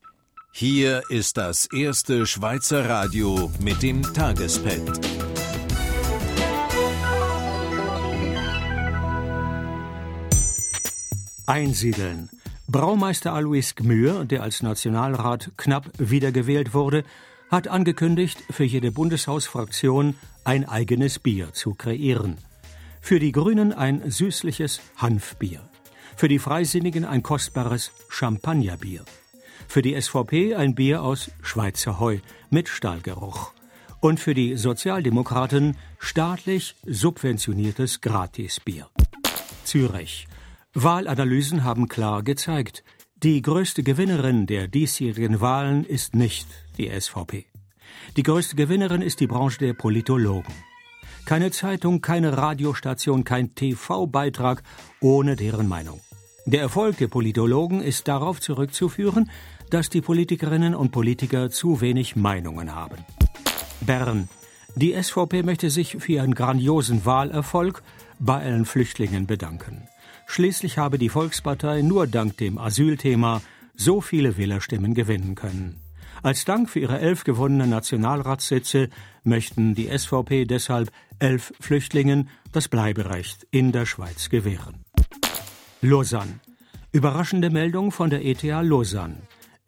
Hier 0.53 1.03
ist 1.09 1.37
das 1.37 1.67
erste 1.71 2.25
Schweizer 2.25 2.89
Radio 2.89 3.51
mit 3.59 3.83
dem 3.83 4.01
Tagespad. 4.01 5.26
Einsiedeln. 11.47 12.29
Braumeister 12.67 13.33
Alois 13.33 13.73
Gmür, 13.73 14.25
der 14.25 14.43
als 14.43 14.61
Nationalrat 14.61 15.51
knapp 15.55 15.89
wiedergewählt 15.97 16.73
wurde, 16.73 17.05
hat 17.49 17.69
angekündigt, 17.69 18.43
für 18.49 18.65
jede 18.65 18.91
Bundeshausfraktion 18.91 20.15
ein 20.43 20.67
eigenes 20.67 21.19
Bier 21.19 21.53
zu 21.53 21.73
kreieren. 21.73 22.37
Für 22.99 23.19
die 23.19 23.31
Grünen 23.31 23.71
ein 23.71 24.11
süßliches 24.11 24.81
Hanfbier. 24.97 25.61
Für 26.17 26.27
die 26.27 26.39
Freisinnigen 26.39 27.05
ein 27.05 27.23
kostbares 27.23 27.91
Champagnerbier. 28.09 29.05
Für 29.69 29.81
die 29.81 29.99
SVP 29.99 30.55
ein 30.55 30.75
Bier 30.75 31.01
aus 31.01 31.31
Schweizer 31.41 32.01
Heu 32.01 32.17
mit 32.49 32.67
Stahlgeruch. 32.67 33.53
Und 34.01 34.19
für 34.19 34.33
die 34.33 34.57
Sozialdemokraten 34.57 35.77
staatlich 35.99 36.75
subventioniertes 36.85 38.01
Gratisbier. 38.01 38.89
Zürich. 39.63 40.27
Wahlanalysen 40.73 41.63
haben 41.63 41.87
klar 41.87 42.23
gezeigt, 42.23 42.83
die 43.23 43.41
größte 43.41 43.83
Gewinnerin 43.83 44.45
der 44.45 44.67
diesjährigen 44.67 45.41
Wahlen 45.41 45.83
ist 45.85 46.13
nicht 46.15 46.47
die 46.77 46.89
SVP. 46.89 47.45
Die 48.15 48.23
größte 48.23 48.55
Gewinnerin 48.55 49.01
ist 49.01 49.19
die 49.19 49.27
Branche 49.27 49.59
der 49.59 49.73
Politologen. 49.73 50.53
Keine 51.25 51.51
Zeitung, 51.51 52.01
keine 52.01 52.37
Radiostation, 52.37 53.23
kein 53.23 53.55
TV-Beitrag 53.55 54.61
ohne 55.01 55.35
deren 55.35 55.67
Meinung. 55.67 55.99
Der 56.45 56.61
Erfolg 56.61 56.97
der 56.97 57.07
Politologen 57.07 57.81
ist 57.81 58.07
darauf 58.07 58.39
zurückzuführen, 58.39 59.29
dass 59.69 59.89
die 59.89 60.01
Politikerinnen 60.01 60.75
und 60.75 60.91
Politiker 60.91 61.49
zu 61.49 61.81
wenig 61.81 62.15
Meinungen 62.15 62.73
haben. 62.73 63.03
Bern. 63.81 64.29
Die 64.75 64.93
SVP 64.93 65.43
möchte 65.43 65.69
sich 65.69 65.97
für 65.99 66.11
ihren 66.11 66.35
grandiosen 66.35 67.03
Wahlerfolg 67.03 67.81
bei 68.19 68.41
allen 68.41 68.65
Flüchtlingen 68.65 69.27
bedanken. 69.27 69.87
Schließlich 70.25 70.77
habe 70.77 70.97
die 70.97 71.09
Volkspartei 71.09 71.81
nur 71.81 72.07
dank 72.07 72.37
dem 72.37 72.57
Asylthema 72.57 73.41
so 73.75 74.01
viele 74.01 74.37
Wählerstimmen 74.37 74.93
gewinnen 74.93 75.35
können. 75.35 75.81
Als 76.23 76.45
Dank 76.45 76.69
für 76.69 76.79
ihre 76.79 76.99
elf 76.99 77.23
gewonnenen 77.23 77.69
Nationalratssitze 77.69 78.89
möchten 79.23 79.75
die 79.75 79.87
SVP 79.95 80.45
deshalb 80.45 80.91
elf 81.19 81.53
Flüchtlingen 81.59 82.29
das 82.51 82.67
Bleiberecht 82.67 83.47
in 83.51 83.71
der 83.71 83.85
Schweiz 83.85 84.29
gewähren. 84.29 84.83
Lausanne. 85.81 86.39
Überraschende 86.91 87.49
Meldung 87.49 87.91
von 87.91 88.09
der 88.09 88.25
ETH 88.25 88.43
Lausanne. 88.43 89.17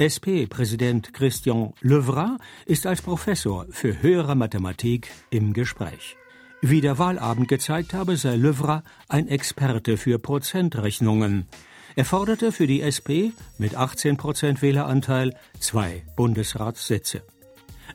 SP-Präsident 0.01 1.13
Christian 1.13 1.73
Levra 1.81 2.37
ist 2.65 2.87
als 2.87 3.01
Professor 3.01 3.65
für 3.69 4.01
höhere 4.01 4.35
Mathematik 4.35 5.11
im 5.29 5.53
Gespräch. 5.53 6.18
Wie 6.61 6.81
der 6.81 6.97
Wahlabend 6.97 7.47
gezeigt 7.47 7.93
habe, 7.93 8.17
sei 8.17 8.35
Levra 8.35 8.83
ein 9.07 9.29
Experte 9.29 9.95
für 9.95 10.19
Prozentrechnungen. 10.19 11.47
Er 11.95 12.03
forderte 12.03 12.51
für 12.51 12.67
die 12.67 12.81
SP 12.83 13.31
mit 13.57 13.75
18 13.75 14.17
Prozent 14.17 14.61
Wähleranteil 14.61 15.35
zwei 15.59 16.03
Bundesratssitze. 16.17 17.23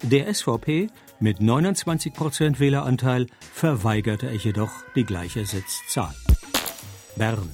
Der 0.02 0.33
SVP 0.33 0.88
mit 1.21 1.40
29 1.40 2.14
Prozent 2.14 2.59
Wähleranteil 2.59 3.26
verweigerte 3.52 4.28
er 4.28 4.37
jedoch 4.37 4.73
die 4.94 5.04
gleiche 5.04 5.44
Sitzzahl. 5.44 6.14
Bern. 7.16 7.50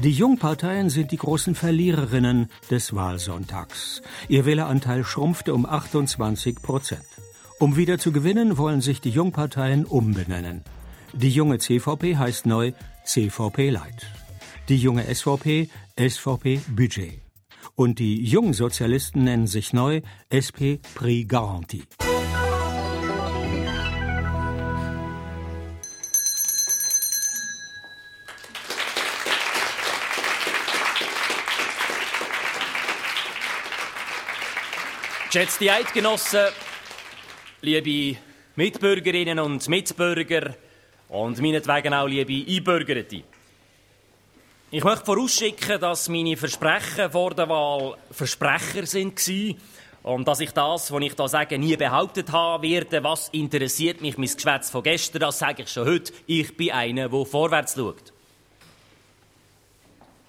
Die 0.00 0.12
Jungparteien 0.12 0.90
sind 0.90 1.12
die 1.12 1.18
großen 1.18 1.54
Verliererinnen 1.54 2.48
des 2.70 2.94
Wahlsonntags. 2.94 4.02
Ihr 4.28 4.44
Wähleranteil 4.44 5.04
schrumpfte 5.04 5.54
um 5.54 5.66
28 5.66 6.56
Prozent. 6.62 7.11
Um 7.62 7.76
wieder 7.76 7.96
zu 7.96 8.10
gewinnen, 8.10 8.58
wollen 8.58 8.80
sich 8.80 9.00
die 9.00 9.10
Jungparteien 9.10 9.84
umbenennen. 9.84 10.64
Die 11.12 11.30
junge 11.30 11.58
CVP 11.58 12.16
heißt 12.16 12.44
neu 12.44 12.72
CVP 13.04 13.70
Light. 13.70 14.04
Die 14.68 14.76
junge 14.76 15.04
SVP 15.04 15.70
SVP 15.96 16.60
Budget. 16.66 17.20
Und 17.76 18.00
die 18.00 18.24
jungen 18.24 18.52
Sozialisten 18.52 19.22
nennen 19.22 19.46
sich 19.46 19.72
neu 19.72 20.00
SP 20.34 20.82
Prix 20.96 21.28
Garantie. 21.28 21.84
Geschätzte 35.30 35.72
Eidgenossen, 35.72 36.48
liebe 37.62 38.18
Mitbürgerinnen 38.56 39.38
und 39.38 39.68
Mitbürger 39.68 40.54
und 41.08 41.40
meinetwegen 41.40 41.94
auch 41.94 42.08
liebe 42.08 42.50
Einbürgerte. 42.50 43.22
Ich 44.72 44.82
möchte 44.82 45.04
vorausschicken, 45.04 45.80
dass 45.80 46.08
meine 46.08 46.36
Versprechen 46.36 47.10
vor 47.10 47.34
der 47.34 47.48
Wahl 47.48 47.96
Versprecher 48.10 48.82
gsi 48.82 49.56
und 50.02 50.26
dass 50.26 50.40
ich 50.40 50.50
das, 50.50 50.90
was 50.90 51.02
ich 51.02 51.14
da 51.14 51.28
sage, 51.28 51.56
nie 51.56 51.76
behauptet 51.76 52.32
habe 52.32 52.68
werde. 52.68 53.04
Was 53.04 53.28
interessiert 53.28 54.00
mich 54.00 54.18
mein 54.18 54.32
Geschwätz 54.32 54.68
von 54.68 54.82
gestern? 54.82 55.20
Das 55.20 55.38
sage 55.38 55.62
ich 55.62 55.68
schon 55.68 55.86
heute. 55.86 56.12
Ich 56.26 56.56
bin 56.56 56.72
einer, 56.72 57.08
der 57.08 57.24
vorwärts 57.24 57.76
schaut. 57.76 58.12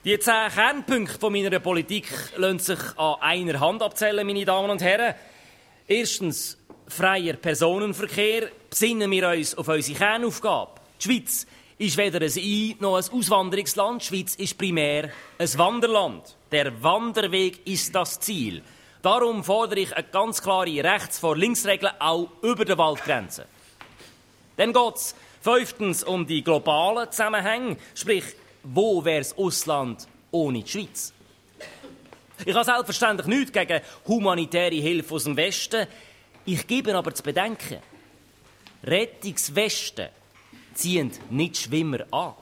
Die 0.06 0.20
zehn 0.20 0.50
Kernpunkte 0.54 1.18
von 1.18 1.34
meiner 1.34 1.60
Politik 1.60 2.06
lassen 2.38 2.60
sich 2.60 2.80
an 2.98 3.16
einer 3.22 3.60
Hand 3.60 3.82
abzählen, 3.82 4.28
meine 4.28 4.46
Damen 4.46 4.70
und 4.70 4.84
Herren. 4.84 5.16
Erstens, 5.88 6.58
freier 6.88 7.34
Personenverkehr. 7.34 8.50
Besinnen 8.70 9.10
wir 9.12 9.30
uns 9.30 9.56
auf 9.56 9.68
unsere 9.68 9.98
Kernaufgabe. 9.98 10.72
Die 11.00 11.04
Schweiz 11.04 11.48
ist 11.78 11.98
weder 11.98 12.22
ein 12.22 12.32
Ein- 12.32 12.76
noch 12.80 12.98
ein 12.98 13.12
Auswanderungsland. 13.12 14.02
Die 14.02 14.06
Schweiz 14.06 14.36
ist 14.36 14.58
primär 14.58 15.10
ein 15.38 15.58
Wanderland. 15.58 16.36
Der 16.52 16.82
Wanderweg 16.84 17.66
ist 17.66 17.94
das 17.94 18.20
Ziel. 18.20 18.62
Darum 19.02 19.44
fordere 19.44 19.82
ich 19.82 19.94
eine 19.96 20.08
ganz 20.08 20.42
klare 20.42 20.84
Rechts- 20.84 21.20
vor 21.20 21.36
Linksregel 21.36 21.92
auch 22.00 22.30
über 22.42 22.64
der 22.64 22.78
Waldgrenze. 22.78 23.46
Dann 24.56 24.72
geht 24.72 24.96
es 24.96 25.16
fünftens 25.42 26.04
um 26.04 26.26
die 26.26 26.44
globalen 26.44 27.12
Zusammenhänge, 27.12 27.78
sprich, 27.96 28.24
wo 28.64 29.04
wäre 29.04 29.20
das 29.20 29.38
Ausland 29.38 30.08
ohne 30.32 30.64
die 30.64 30.70
Schweiz? 30.70 31.12
Ich 32.46 32.54
habe 32.54 32.64
selbstverständlich 32.66 33.28
nichts 33.28 33.52
gegen 33.52 33.82
humanitäre 34.08 34.76
Hilfe 34.76 35.16
aus 35.16 35.26
dem 35.26 35.36
Westen. 35.36 35.88
Ich 36.46 36.68
gebe 36.68 36.94
aber 36.94 37.14
zu 37.16 37.24
bedenken, 37.24 37.80
Rettungswesten 38.84 40.10
ziehen 40.74 41.12
nicht 41.30 41.58
Schwimmer 41.58 42.06
an. 42.12 42.34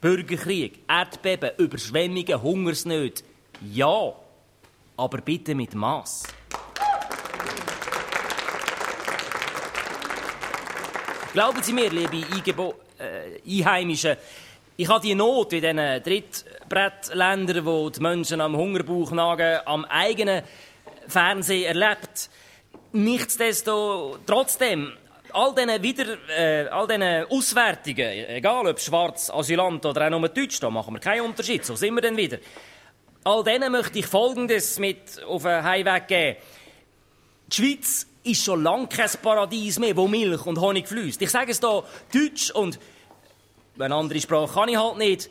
Bürgerkrieg, 0.00 0.78
Erdbeben, 0.88 1.50
Überschwemmungen, 1.58 2.42
Hungersnöte, 2.42 3.22
ja, 3.60 4.14
aber 4.96 5.18
bitte 5.18 5.54
mit 5.54 5.74
Maß. 5.74 6.22
Glauben 11.34 11.62
Sie 11.62 11.74
mir, 11.74 11.90
liebe 11.90 12.24
Eingebo 12.32 12.76
äh, 12.98 13.40
Einheimischen, 13.46 14.16
ich 14.78 14.88
habe 14.88 15.06
die 15.06 15.14
Not 15.14 15.52
in 15.52 15.60
diesen 15.60 16.02
Drittbrettländern, 16.02 17.66
wo 17.66 17.90
die 17.90 18.00
Menschen 18.00 18.40
am 18.40 18.56
Hungerbauch 18.56 19.10
nagen, 19.10 19.60
am 19.66 19.84
eigenen 19.84 20.42
Fernsehen 21.08 21.64
erlebt. 21.64 22.30
Nichtsdestotrotz, 22.96 24.20
trotzdem, 24.24 24.90
all 25.34 25.54
diesen, 25.54 25.82
Wieder, 25.82 26.16
äh, 26.30 26.66
all 26.68 26.86
diesen 26.86 27.26
Auswertungen, 27.30 27.98
egal 28.28 28.66
ob 28.66 28.80
schwarz, 28.80 29.28
Asylant 29.28 29.84
oder 29.84 30.06
auch 30.06 30.10
nur 30.10 30.30
Deutsch, 30.30 30.58
da 30.60 30.70
machen 30.70 30.94
wir 30.94 31.00
keinen 31.00 31.26
Unterschied, 31.26 31.62
so 31.62 31.76
sind 31.76 31.94
wir 31.94 32.00
dann 32.00 32.16
wieder. 32.16 32.38
All 33.22 33.44
denen 33.44 33.70
möchte 33.70 33.98
ich 33.98 34.06
Folgendes 34.06 34.78
mit 34.78 35.22
auf 35.24 35.42
den 35.42 35.62
Heimweg 35.62 36.08
geben. 36.08 36.36
Die 37.48 37.54
Schweiz 37.54 38.06
ist 38.24 38.42
schon 38.42 38.62
lange 38.62 38.86
kein 38.86 39.10
Paradies 39.22 39.78
mehr, 39.78 39.94
wo 39.94 40.08
Milch 40.08 40.46
und 40.46 40.58
Honig 40.58 40.88
fließt. 40.88 41.20
Ich 41.20 41.30
sage 41.30 41.52
es 41.52 41.60
hier 41.60 41.84
Deutsch 42.14 42.50
und 42.50 42.78
eine 43.78 43.94
andere 43.94 44.20
Sprache 44.20 44.54
kann 44.54 44.70
ich 44.70 44.78
halt 44.78 44.96
nicht. 44.96 45.28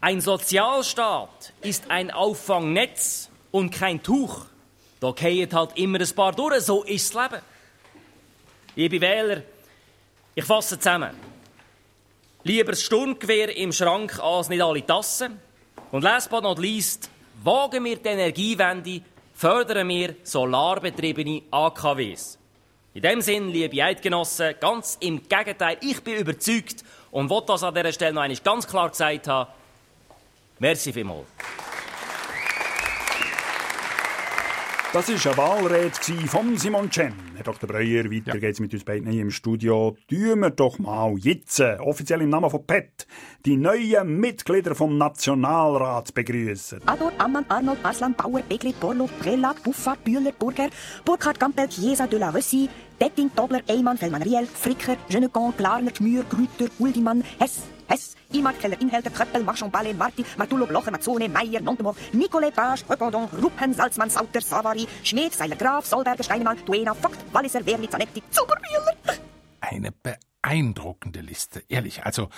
Ein 0.00 0.20
Sozialstaat 0.20 1.52
ist 1.60 1.90
ein 1.90 2.12
Auffangnetz 2.12 3.30
und 3.50 3.70
kein 3.70 4.00
Tuch. 4.00 4.46
Da 5.04 5.12
gehen 5.12 5.52
halt 5.52 5.76
immer 5.76 6.00
ein 6.00 6.14
paar 6.14 6.32
durch, 6.32 6.62
so 6.62 6.82
ist 6.82 7.14
das 7.14 7.30
Leben. 7.30 7.42
Liebe 8.74 9.00
Wähler, 9.02 9.42
ich 10.34 10.44
fasse 10.44 10.78
zusammen. 10.78 11.10
Lieber 12.42 12.70
das 12.70 12.80
Sturmgewehr 12.80 13.54
im 13.54 13.70
Schrank 13.70 14.18
als 14.18 14.48
nicht 14.48 14.62
alle 14.62 14.86
Tassen. 14.86 15.38
Und 15.90 16.04
last 16.04 16.30
but 16.30 16.42
not 16.42 16.58
least, 16.58 17.10
wagen 17.42 17.84
wir 17.84 17.96
die 17.96 18.08
Energiewende, 18.08 19.02
fördern 19.34 19.90
wir 19.90 20.16
solarbetriebene 20.22 21.42
AKWs. 21.50 22.38
In 22.94 23.02
dem 23.02 23.20
Sinn, 23.20 23.50
liebe 23.50 23.84
Eidgenossen, 23.84 24.54
ganz 24.58 24.96
im 25.00 25.28
Gegenteil, 25.28 25.76
ich 25.82 26.02
bin 26.02 26.14
überzeugt 26.14 26.82
und 27.10 27.28
will 27.28 27.42
das 27.46 27.62
an 27.62 27.74
dieser 27.74 27.92
Stelle 27.92 28.14
noch 28.14 28.22
einmal 28.22 28.38
ganz 28.38 28.66
klar 28.66 28.88
gesagt 28.88 29.28
haben. 29.28 29.50
Merci 30.58 30.94
vielmals. 30.94 31.26
Das 34.94 35.08
war 35.08 35.32
eine 35.32 35.36
Wahlrede 35.36 36.28
von 36.28 36.56
Simon 36.56 36.88
Chen. 36.88 37.12
Herr 37.34 37.42
Dr. 37.42 37.68
Breuer, 37.68 38.04
weiter 38.04 38.34
ja. 38.34 38.36
geht's 38.36 38.60
mit 38.60 38.72
uns 38.74 38.84
beiden 38.84 39.10
hier 39.10 39.22
im 39.22 39.32
Studio. 39.32 39.96
Tun 40.08 40.38
wir 40.38 40.50
doch 40.50 40.78
mal 40.78 41.16
jetzt, 41.18 41.58
äh, 41.58 41.78
offiziell 41.80 42.22
im 42.22 42.28
Namen 42.28 42.48
von 42.48 42.64
PET, 42.64 43.04
die 43.44 43.56
neuen 43.56 44.20
Mitglieder 44.20 44.76
vom 44.76 44.96
Nationalrat 44.96 46.14
begrüßen. 46.14 46.82
Ador, 46.86 47.10
Ammann, 47.18 47.44
Arnold, 47.48 47.80
Arslan, 47.82 48.14
Bauer, 48.14 48.40
Begli, 48.48 48.72
Borlo, 48.72 49.10
Prelat, 49.18 49.60
Buffa, 49.64 49.96
Bühler, 49.96 50.30
Burger, 50.30 50.68
Burkhard, 51.04 51.40
Gampel, 51.40 51.68
Chiesa, 51.68 52.06
de 52.06 52.16
la 52.16 52.30
Rössi, 52.30 52.70
Detting, 53.00 53.32
Dobler, 53.34 53.62
Eymann, 53.66 53.98
Fellmann, 53.98 54.22
Riel, 54.22 54.46
Fricker, 54.46 54.96
Genecon, 55.08 55.56
Klarner, 55.56 55.90
Gmür, 55.90 56.22
Grüter, 56.22 56.72
Guldimann, 56.78 57.24
Hess, 57.40 57.62
Hess, 57.88 58.16
Imart, 58.32 58.58
Keller, 58.58 58.80
Inhalter, 58.80 59.10
Kröppel, 59.10 59.42
Marchand, 59.42 59.72
Balle, 59.72 59.94
Marti, 59.94 60.24
Martullo, 60.36 60.66
Blocher, 60.66 60.90
Mazzone, 60.90 61.28
Meier, 61.28 61.60
Nontemov, 61.60 61.96
Nicolet, 62.12 62.54
Page, 62.54 62.84
Röpondon, 62.88 63.28
Ruppen, 63.42 63.72
Salzmann, 63.74 64.10
Sauter, 64.10 64.40
Savary, 64.40 64.86
Schmied, 65.02 65.32
Seiler, 65.32 65.56
Graf, 65.56 65.86
Solberger, 65.86 66.22
Steinemann, 66.22 66.58
Duena, 66.64 66.94
Vogt, 66.94 67.18
Walliser, 67.32 67.64
Werli, 67.64 67.88
Zanetti, 67.88 68.22
Zuckerbühler. 68.30 68.94
Eine 69.60 69.92
beeindruckende 69.92 71.20
Liste, 71.20 71.62
ehrlich. 71.68 72.04
Also, 72.04 72.28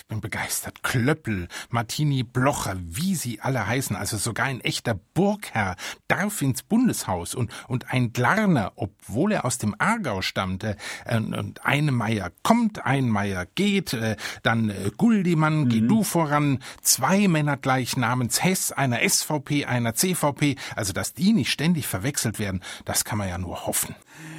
ich 0.00 0.06
bin 0.06 0.20
begeistert. 0.20 0.82
Klöppel, 0.82 1.48
Martini, 1.68 2.22
Blocher, 2.22 2.76
wie 2.78 3.14
sie 3.14 3.40
alle 3.40 3.66
heißen, 3.66 3.94
also 3.94 4.16
sogar 4.16 4.46
ein 4.46 4.60
echter 4.60 4.94
Burgherr 4.94 5.76
darf 6.08 6.42
ins 6.42 6.62
Bundeshaus 6.62 7.34
und, 7.34 7.52
und 7.68 7.92
ein 7.92 8.12
Glarner, 8.12 8.72
obwohl 8.76 9.32
er 9.32 9.44
aus 9.44 9.58
dem 9.58 9.74
Aargau 9.78 10.22
stammte, 10.22 10.76
äh, 11.04 11.16
und 11.18 11.64
eine 11.66 11.92
Meier 11.92 12.32
kommt, 12.42 12.84
ein 12.84 13.08
Meier 13.08 13.46
geht, 13.54 13.92
äh, 13.92 14.16
dann 14.42 14.70
äh, 14.70 14.90
Guldimann, 14.96 15.64
mhm. 15.64 15.68
geh 15.68 15.80
du 15.80 16.02
voran, 16.02 16.60
zwei 16.82 17.28
Männer 17.28 17.56
gleich 17.56 17.96
namens 17.96 18.42
Hess, 18.42 18.72
einer 18.72 19.06
SVP, 19.06 19.66
einer 19.66 19.94
CVP, 19.94 20.56
also 20.76 20.92
dass 20.92 21.12
die 21.12 21.32
nicht 21.32 21.50
ständig 21.50 21.86
verwechselt 21.86 22.38
werden, 22.38 22.62
das 22.84 23.04
kann 23.04 23.18
man 23.18 23.28
ja 23.28 23.38
nur 23.38 23.66
hoffen. 23.66 23.94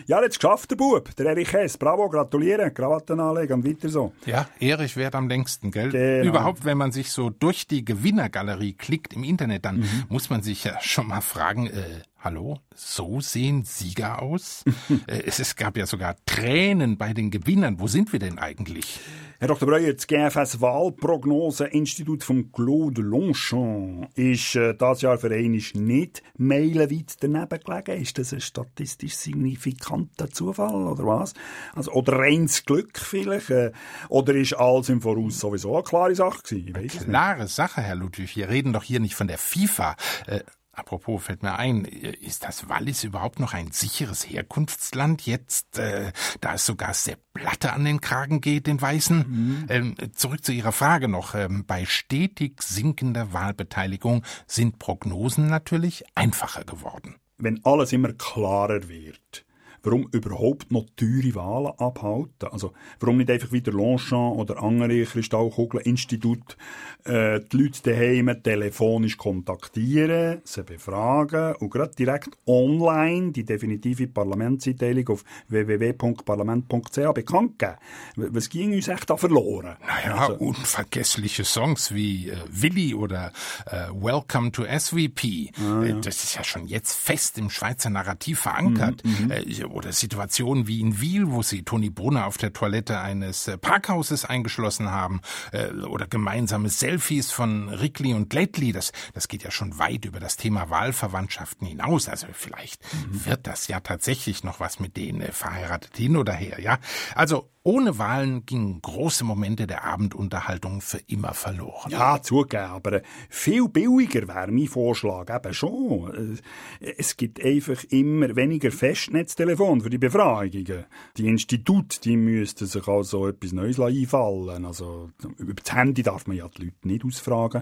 Ja, 0.07 0.21
jetzt 0.21 0.39
geschafft, 0.39 0.71
der 0.71 0.75
Bub, 0.75 1.15
der 1.15 1.27
Erich 1.27 1.53
Hess. 1.53 1.77
Bravo, 1.77 2.09
gratulieren, 2.09 2.73
Krawatten 2.73 3.19
anlegen 3.19 3.53
und 3.53 3.65
weiter 3.65 3.89
so. 3.89 4.13
Ja, 4.25 4.47
Erich 4.59 4.97
wird 4.97 5.15
am 5.15 5.27
längsten, 5.27 5.71
gell? 5.71 5.89
Genau. 5.89 6.27
Überhaupt, 6.27 6.65
wenn 6.65 6.77
man 6.77 6.91
sich 6.91 7.11
so 7.11 7.29
durch 7.29 7.67
die 7.67 7.85
Gewinnergalerie 7.85 8.73
klickt 8.73 9.13
im 9.13 9.23
Internet, 9.23 9.65
dann 9.65 9.77
mhm. 9.77 10.03
muss 10.09 10.29
man 10.29 10.41
sich 10.41 10.63
ja 10.63 10.79
schon 10.81 11.07
mal 11.07 11.21
fragen, 11.21 11.67
äh, 11.67 12.01
Hallo? 12.23 12.59
So 12.75 13.19
sehen 13.19 13.63
Sieger 13.65 14.21
aus? 14.21 14.63
Äh, 15.07 15.23
es, 15.25 15.39
es 15.39 15.55
gab 15.55 15.77
ja 15.77 15.85
sogar 15.85 16.15
Tränen 16.25 16.97
bei 16.97 17.13
den 17.13 17.31
Gewinnern. 17.31 17.79
Wo 17.79 17.87
sind 17.87 18.11
wir 18.13 18.19
denn 18.19 18.37
eigentlich? 18.37 18.99
Herr 19.39 19.47
Dr. 19.47 19.67
Breuer, 19.67 19.93
das 19.93 20.05
GFS 20.05 20.61
Wahlprognoseinstitut 20.61 22.23
von 22.23 22.51
Claude 22.51 23.01
Longchamp 23.01 24.09
ist 24.15 24.55
äh, 24.55 24.75
das 24.75 25.01
Jahr 25.01 25.17
für 25.17 25.33
einmal 25.33 25.61
nicht 25.73 26.21
meilenweit 26.37 27.15
daneben 27.21 27.59
gelegen. 27.59 28.01
Ist 28.01 28.19
das 28.19 28.33
ein 28.33 28.41
statistisch 28.41 29.15
signifikanter 29.15 30.29
Zufall 30.29 30.87
oder 30.87 31.05
was? 31.07 31.33
Also, 31.73 31.91
oder 31.93 32.19
reines 32.19 32.65
Glück 32.65 32.99
vielleicht? 32.99 33.49
Äh, 33.49 33.71
oder 34.09 34.35
ist 34.35 34.53
alles 34.53 34.89
im 34.89 35.01
Voraus 35.01 35.39
sowieso 35.39 35.73
eine 35.73 35.83
klare 35.83 36.13
Sache 36.13 36.43
gewesen? 36.43 36.79
Ich 36.83 36.99
klare 36.99 37.47
Sache, 37.47 37.81
Herr 37.81 37.95
Ludwig. 37.95 38.35
Wir 38.35 38.49
reden 38.49 38.73
doch 38.73 38.83
hier 38.83 38.99
nicht 38.99 39.15
von 39.15 39.27
der 39.27 39.39
FIFA. 39.39 39.95
Äh, 40.27 40.41
Apropos 40.73 41.21
fällt 41.21 41.43
mir 41.43 41.57
ein, 41.57 41.83
ist 41.83 42.45
das 42.45 42.69
Wallis 42.69 43.03
überhaupt 43.03 43.39
noch 43.39 43.53
ein 43.53 43.71
sicheres 43.71 44.29
Herkunftsland 44.29 45.25
jetzt, 45.25 45.77
äh, 45.77 46.13
da 46.39 46.53
es 46.53 46.65
sogar 46.65 46.93
Sepp 46.93 47.19
Blatter 47.33 47.73
an 47.73 47.83
den 47.83 47.99
Kragen 47.99 48.39
geht, 48.39 48.67
den 48.67 48.81
Weißen? 48.81 49.17
Mhm. 49.17 49.65
Ähm, 49.69 49.95
zurück 50.13 50.45
zu 50.45 50.53
Ihrer 50.53 50.71
Frage 50.71 51.09
noch. 51.09 51.35
Ähm, 51.35 51.65
bei 51.65 51.85
stetig 51.85 52.61
sinkender 52.61 53.33
Wahlbeteiligung 53.33 54.23
sind 54.47 54.79
Prognosen 54.79 55.47
natürlich 55.47 56.05
einfacher 56.15 56.63
geworden. 56.63 57.15
Wenn 57.37 57.59
alles 57.65 57.91
immer 57.91 58.13
klarer 58.13 58.87
wird, 58.87 59.45
warum 59.83 60.07
überhaupt 60.11 60.71
noch 60.71 60.85
teure 60.95 61.35
Wahlen 61.35 61.73
abhalten? 61.77 62.49
Also, 62.51 62.73
warum 62.99 63.17
nicht 63.17 63.31
einfach 63.31 63.51
wieder 63.51 63.71
Longchamp 63.71 64.37
oder 64.37 64.61
andere 64.61 65.03
Kristallkugelinstitut 65.03 66.57
äh, 67.05 67.39
die 67.51 67.57
Leute 67.57 67.81
daheim 67.83 68.43
telefonisch 68.43 69.17
kontaktieren, 69.17 70.41
sie 70.43 70.63
befragen 70.63 71.55
und 71.55 71.71
gerade 71.71 71.95
direkt 71.95 72.37
online 72.45 73.31
die 73.31 73.43
definitive 73.43 74.07
Parlamentseinteilung 74.07 75.09
auf 75.09 75.23
www.parlament.ch 75.47 77.13
bekannt 77.13 77.59
geben? 77.59 77.75
Was 78.15 78.49
ging 78.49 78.73
uns 78.73 78.87
echt 78.87 79.09
da 79.09 79.17
verloren? 79.17 79.77
Naja, 79.85 80.15
also, 80.15 80.35
unvergessliche 80.35 81.43
Songs 81.43 81.93
wie 81.93 82.29
äh, 82.29 82.37
Willi 82.49 82.93
oder 82.93 83.31
äh, 83.65 83.87
Welcome 83.93 84.51
to 84.51 84.63
SVP. 84.63 85.51
Ah, 85.59 85.83
ja. 85.83 85.95
Das 85.95 86.23
ist 86.23 86.35
ja 86.35 86.43
schon 86.43 86.67
jetzt 86.67 86.93
fest 86.93 87.37
im 87.37 87.49
Schweizer 87.49 87.89
Narrativ 87.89 88.39
verankert. 88.39 89.03
Mhm, 89.03 89.25
mhm. 89.25 89.31
äh, 89.31 89.63
oder 89.71 89.91
Situationen 89.91 90.67
wie 90.67 90.81
in 90.81 91.01
Wiel, 91.01 91.31
wo 91.31 91.41
sie 91.41 91.63
Toni 91.63 91.89
Brunner 91.89 92.27
auf 92.27 92.37
der 92.37 92.53
Toilette 92.53 92.99
eines 92.99 93.47
äh, 93.47 93.57
Parkhauses 93.57 94.25
eingeschlossen 94.25 94.91
haben, 94.91 95.21
äh, 95.51 95.71
oder 95.71 96.07
gemeinsame 96.07 96.69
Selfies 96.69 97.31
von 97.31 97.69
Rickli 97.69 98.13
und 98.13 98.33
Lately. 98.33 98.71
Das, 98.71 98.91
das 99.13 99.27
geht 99.27 99.43
ja 99.43 99.51
schon 99.51 99.77
weit 99.79 100.05
über 100.05 100.19
das 100.19 100.37
Thema 100.37 100.69
Wahlverwandtschaften 100.69 101.67
hinaus. 101.67 102.09
Also 102.09 102.27
vielleicht 102.33 102.81
mhm. 102.93 103.25
wird 103.25 103.47
das 103.47 103.67
ja 103.67 103.79
tatsächlich 103.79 104.43
noch 104.43 104.59
was 104.59 104.79
mit 104.79 104.97
denen 104.97 105.21
äh, 105.21 105.31
verheiratet 105.31 105.95
hin 105.97 106.17
oder 106.17 106.33
her, 106.33 106.59
ja. 106.61 106.79
Also 107.15 107.49
ohne 107.63 107.99
Wahlen 107.99 108.45
gingen 108.45 108.81
große 108.81 109.23
Momente 109.23 109.67
der 109.67 109.83
Abendunterhaltung 109.83 110.81
für 110.81 110.99
immer 111.07 111.33
verloren. 111.33 111.91
Ja, 111.91 112.21
zugeben, 112.21 112.63
aber 112.63 113.01
viel 113.29 113.69
billiger 113.69 114.27
wäre 114.27 114.51
mein 114.51 114.67
Vorschlag 114.67 115.29
eben 115.29 115.53
schon. 115.53 116.39
Es 116.79 117.17
gibt 117.17 117.43
einfach 117.43 117.83
immer 117.89 118.35
weniger 118.35 118.71
Festnetztelefon 118.71 119.81
für 119.81 119.91
die 119.91 119.99
Befragungen. 119.99 120.85
Die 121.17 121.27
Institute, 121.27 121.99
die 122.01 122.17
müssten 122.17 122.65
sich 122.65 122.87
also 122.87 123.27
etwas 123.27 123.51
Neues 123.51 123.79
einfallen. 123.79 124.65
Also, 124.65 125.11
über 125.37 125.53
das 125.53 125.73
Handy 125.73 126.01
darf 126.01 126.25
man 126.25 126.37
ja 126.37 126.47
die 126.47 126.63
Leute 126.63 126.87
nicht 126.87 127.05
ausfragen. 127.05 127.61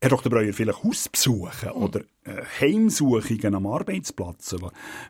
Herr 0.00 0.10
Dr. 0.10 0.30
Breuer, 0.30 0.52
vielleicht 0.52 0.84
Hausbesuche 0.84 1.74
hm. 1.74 1.82
oder 1.82 2.00
äh, 2.24 2.42
Heimsuchungen 2.60 3.54
am 3.54 3.66
Arbeitsplatz. 3.66 4.54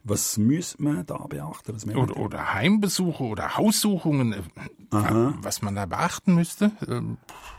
Was 0.04 0.38
müsste 0.38 0.82
man 0.82 1.04
da 1.04 1.26
beachten? 1.26 1.76
Oder, 1.96 2.16
oder, 2.16 2.54
Heimbesuche 2.54 3.24
oder 3.24 3.56
Haussuchungen, 3.56 4.32
äh, 4.32 4.42
was 4.90 5.60
man 5.60 5.74
da 5.74 5.86
beachten 5.86 6.34
müsste? 6.36 6.70
Ähm, 6.88 7.18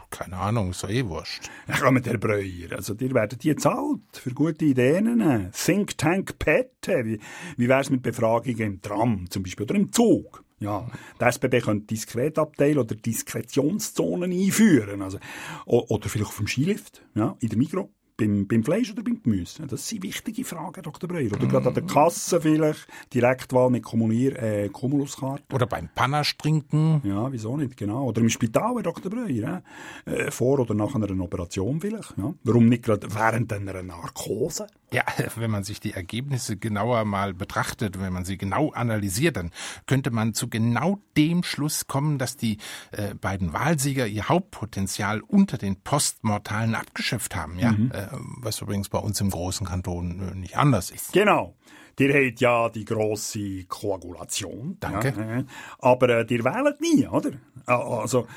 keine 0.10 0.38
Ahnung, 0.38 0.70
ist 0.70 0.86
eh 0.86 1.06
wurscht. 1.06 1.50
Ja, 1.68 1.76
komm, 1.80 2.02
Herr 2.02 2.18
Breuer, 2.18 2.72
also 2.72 2.94
dir 2.94 3.14
werden 3.14 3.38
die 3.40 3.56
zahlt 3.58 4.00
für 4.14 4.34
gute 4.34 4.64
Ideen. 4.64 5.52
Think 5.52 5.98
Tank 5.98 6.40
Pet, 6.40 6.72
wie, 6.88 7.20
wie 7.58 7.68
wär's 7.68 7.90
mit 7.90 8.04
Befragungen 8.04 8.62
im 8.62 8.82
Tram 8.82 9.30
zum 9.30 9.44
Beispiel 9.44 9.66
oder 9.66 9.76
im 9.76 9.92
Zug? 9.92 10.44
Ja, 10.60 10.88
der 11.20 11.28
SBB 11.28 11.62
könnte 11.62 11.88
Diskretabteil 11.88 12.80
oder 12.80 12.96
Diskretionszonen 12.96 14.32
einführen. 14.32 15.02
Also, 15.02 15.20
oder 15.66 16.10
vielleicht 16.10 16.30
auf 16.30 16.38
dem 16.38 16.48
Skilift, 16.48 17.04
ja, 17.14 17.36
in 17.40 17.50
der 17.50 17.58
Mikro. 17.58 17.92
beim, 18.18 18.48
beim 18.48 18.64
Fleisch 18.64 18.92
oder 18.92 19.04
beim 19.04 19.22
Gemüse? 19.22 19.66
Das 19.68 19.88
sind 19.88 20.04
wichtige 20.04 20.44
Fragen, 20.44 20.82
Dr. 20.82 21.08
Breuer. 21.08 21.32
Oder 21.32 21.46
gerade 21.46 21.68
an 21.68 21.74
der 21.74 21.84
Kasse 21.84 22.42
vielleicht, 22.42 22.88
Direktwahl 23.14 23.70
mit 23.70 23.84
Kumulier, 23.84 24.42
äh, 24.42 24.70
Kumuluskarte. 24.70 25.44
Oder 25.54 25.68
beim 25.68 25.90
Panache 25.94 26.36
trinken. 26.38 27.02
Ja, 27.04 27.32
wieso 27.32 27.56
nicht, 27.56 27.78
genau. 27.78 28.06
Oder 28.08 28.22
im 28.22 28.30
Spital, 28.30 28.76
Herr 28.76 28.84
Dr. 28.84 29.12
Breuer. 29.12 29.64
Äh, 30.06 30.32
vor 30.32 30.60
oder 30.60 30.74
nach 30.74 30.96
einer 30.96 31.08
Operation 31.22 31.80
vielleicht. 31.80 32.18
Ja. 32.18 32.34
Warum 32.44 32.68
nicht 32.68 32.84
gerade 32.84 33.14
während 33.14 33.54
einer 33.54 33.84
Narkose? 33.84 34.68
Ja, 34.92 35.04
wenn 35.36 35.52
man 35.52 35.64
sich 35.64 35.80
die 35.80 35.94
Ergebnisse 35.94 36.58
genauer 36.58 37.06
mal 37.06 37.34
betrachtet, 37.34 38.00
wenn 38.00 38.14
man 38.14 38.26
sie 38.26 38.38
genau 38.38 38.72
analysiert, 38.72 39.38
dann 39.38 39.52
könnte 39.86 40.12
man 40.12 40.34
zu 40.34 40.50
genau 40.50 41.00
dem 41.18 41.44
Schluss 41.44 41.88
kommen, 41.88 42.18
dass 42.18 42.38
die 42.38 42.58
äh, 42.92 43.14
beiden 43.16 43.54
Wahlsieger 43.54 44.08
ihr 44.08 44.30
Hauptpotenzial 44.30 45.22
unter 45.22 45.58
den 45.58 45.82
Postmortalen 45.82 46.76
abgeschöpft 46.76 47.36
haben. 47.36 47.60
Ja, 47.60 47.72
mhm. 47.72 47.92
äh, 47.92 48.08
was 48.38 48.62
übrigens 48.62 48.90
bei 48.90 49.00
uns 49.00 49.20
im 49.20 49.30
großen 49.30 49.68
Kanton 49.68 50.32
äh, 50.32 50.36
nicht 50.36 50.58
anders 50.58 50.92
ist. 50.92 51.14
Genau. 51.14 51.56
Dir 52.00 52.14
habt 52.14 52.40
ja 52.40 52.70
die 52.70 52.86
grosse 52.86 53.64
Koagulation. 53.66 54.78
Danke. 54.80 55.14
Ja, 55.18 55.44
aber 55.80 56.10
äh, 56.10 56.26
dir 56.26 56.44
wählt 56.44 56.80
nie, 56.80 57.08
oder? 57.08 57.32
Also, 57.66 58.28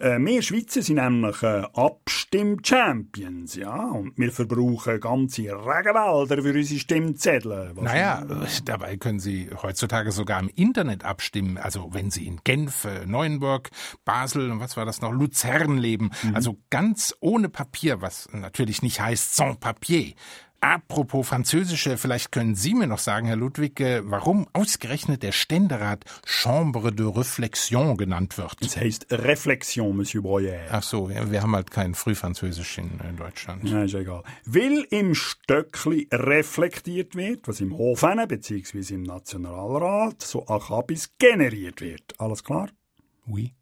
äh, 0.00 0.18
wir 0.18 0.42
Schweizer 0.42 0.82
sind 0.82 0.96
nämlich 0.96 1.42
äh, 1.42 1.62
Abstimm-Champions, 1.74 3.54
ja, 3.54 3.84
und 3.90 4.16
wir 4.16 4.32
verbrauchen 4.32 4.98
ganze 4.98 5.42
Regenwälder 5.42 6.42
für 6.42 6.54
unsere 6.54 6.80
Stimmzettel. 6.80 7.72
Naja, 7.76 8.24
dabei 8.64 8.96
können 8.96 9.20
Sie 9.20 9.50
heutzutage 9.62 10.10
sogar 10.12 10.40
im 10.40 10.48
Internet 10.48 11.04
abstimmen, 11.04 11.58
also 11.58 11.90
wenn 11.92 12.10
Sie 12.10 12.26
in 12.26 12.40
Genf, 12.44 12.84
äh, 12.84 13.04
Neuenburg, 13.06 13.70
Basel 14.04 14.50
und 14.50 14.60
was 14.60 14.76
war 14.76 14.86
das 14.86 15.00
noch, 15.00 15.12
Luzern 15.12 15.78
leben, 15.78 16.10
mhm. 16.22 16.34
also 16.34 16.56
ganz 16.70 17.14
ohne 17.20 17.48
Papier, 17.48 18.00
was 18.00 18.28
natürlich 18.32 18.82
nicht 18.82 19.00
heißt 19.00 19.36
sans 19.36 19.58
papier. 19.58 20.14
Apropos 20.62 21.26
Französische, 21.26 21.96
vielleicht 21.96 22.32
können 22.32 22.54
Sie 22.54 22.74
mir 22.74 22.86
noch 22.86 22.98
sagen, 22.98 23.26
Herr 23.26 23.36
Ludwig, 23.36 23.80
äh, 23.80 24.02
warum 24.04 24.46
ausgerechnet 24.52 25.22
der 25.22 25.32
Ständerat 25.32 26.04
Chambre 26.26 26.92
de 26.92 27.06
Réflexion 27.06 27.96
genannt 27.96 28.36
wird. 28.36 28.56
Das 28.60 28.76
heißt 28.76 29.06
Reflexion, 29.10 29.96
Monsieur 29.96 30.22
Breuer. 30.22 30.60
Ach 30.70 30.82
so, 30.82 31.08
wir 31.08 31.42
haben 31.42 31.56
halt 31.56 31.70
kein 31.70 31.94
Frühfranzösisch 31.94 32.76
in 32.76 33.16
Deutschland. 33.16 33.66
Ja, 33.66 33.84
ist 33.84 33.94
egal. 33.94 34.22
Will 34.44 34.86
im 34.90 35.14
Stöckli 35.14 36.08
reflektiert 36.12 37.14
wird, 37.14 37.48
was 37.48 37.60
im 37.60 37.78
Hofen 37.78 38.22
bzw. 38.28 38.94
im 38.94 39.04
Nationalrat 39.04 40.20
so 40.20 40.46
achabis 40.46 41.10
generiert 41.18 41.80
wird. 41.80 42.14
Alles 42.18 42.44
klar? 42.44 42.68
Oui. 43.26 43.54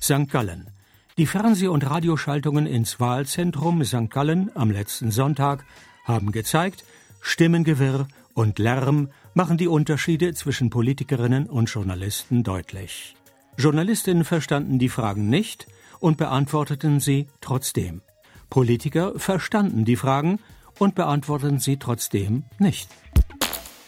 St. 0.00 0.28
Gallen. 0.28 0.75
Die 1.18 1.26
Fernseh- 1.26 1.68
und 1.68 1.88
Radioschaltungen 1.88 2.66
ins 2.66 3.00
Wahlzentrum 3.00 3.82
St. 3.84 4.10
Gallen 4.10 4.50
am 4.54 4.70
letzten 4.70 5.10
Sonntag 5.10 5.64
haben 6.04 6.30
gezeigt, 6.30 6.84
Stimmengewirr 7.22 8.06
und 8.34 8.58
Lärm 8.58 9.08
machen 9.32 9.56
die 9.56 9.66
Unterschiede 9.66 10.34
zwischen 10.34 10.68
Politikerinnen 10.68 11.46
und 11.46 11.70
Journalisten 11.70 12.42
deutlich. 12.42 13.16
Journalistinnen 13.56 14.24
verstanden 14.26 14.78
die 14.78 14.90
Fragen 14.90 15.30
nicht 15.30 15.66
und 16.00 16.18
beantworteten 16.18 17.00
sie 17.00 17.28
trotzdem. 17.40 18.02
Politiker 18.50 19.18
verstanden 19.18 19.86
die 19.86 19.96
Fragen 19.96 20.38
und 20.78 20.94
beantworteten 20.94 21.60
sie 21.60 21.78
trotzdem 21.78 22.44
nicht. 22.58 22.90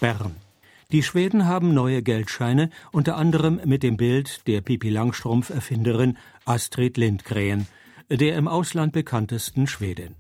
Bern. 0.01 0.35
Die 0.91 1.03
Schweden 1.03 1.45
haben 1.45 1.75
neue 1.75 2.03
Geldscheine, 2.03 2.71
unter 2.93 3.19
anderem 3.19 3.61
mit 3.67 3.83
dem 3.83 3.99
Bild 3.99 4.47
der 4.47 4.63
Pipi 4.63 4.89
Langstrumpf-Erfinderin 4.89 6.17
Astrid 6.49 6.97
Lindgren, 6.97 7.67
der 8.11 8.37
im 8.37 8.49
Ausland 8.49 8.93
bekanntesten 8.93 9.67
Schwedin. 9.67 10.15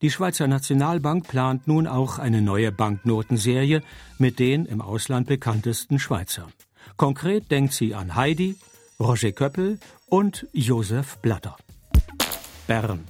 Die 0.00 0.10
Schweizer 0.10 0.46
Nationalbank 0.46 1.28
plant 1.28 1.68
nun 1.68 1.86
auch 1.86 2.18
eine 2.18 2.40
neue 2.40 2.72
Banknotenserie 2.72 3.82
mit 4.18 4.38
den 4.38 4.64
im 4.66 4.80
Ausland 4.80 5.26
bekanntesten 5.26 5.98
Schweizern. 5.98 6.52
Konkret 6.96 7.50
denkt 7.50 7.74
sie 7.74 7.94
an 7.94 8.14
Heidi, 8.14 8.56
Roger 8.98 9.32
Köppel 9.32 9.78
und 10.08 10.46
Josef 10.52 11.18
Blatter. 11.18 11.56
Bern. 12.66 13.04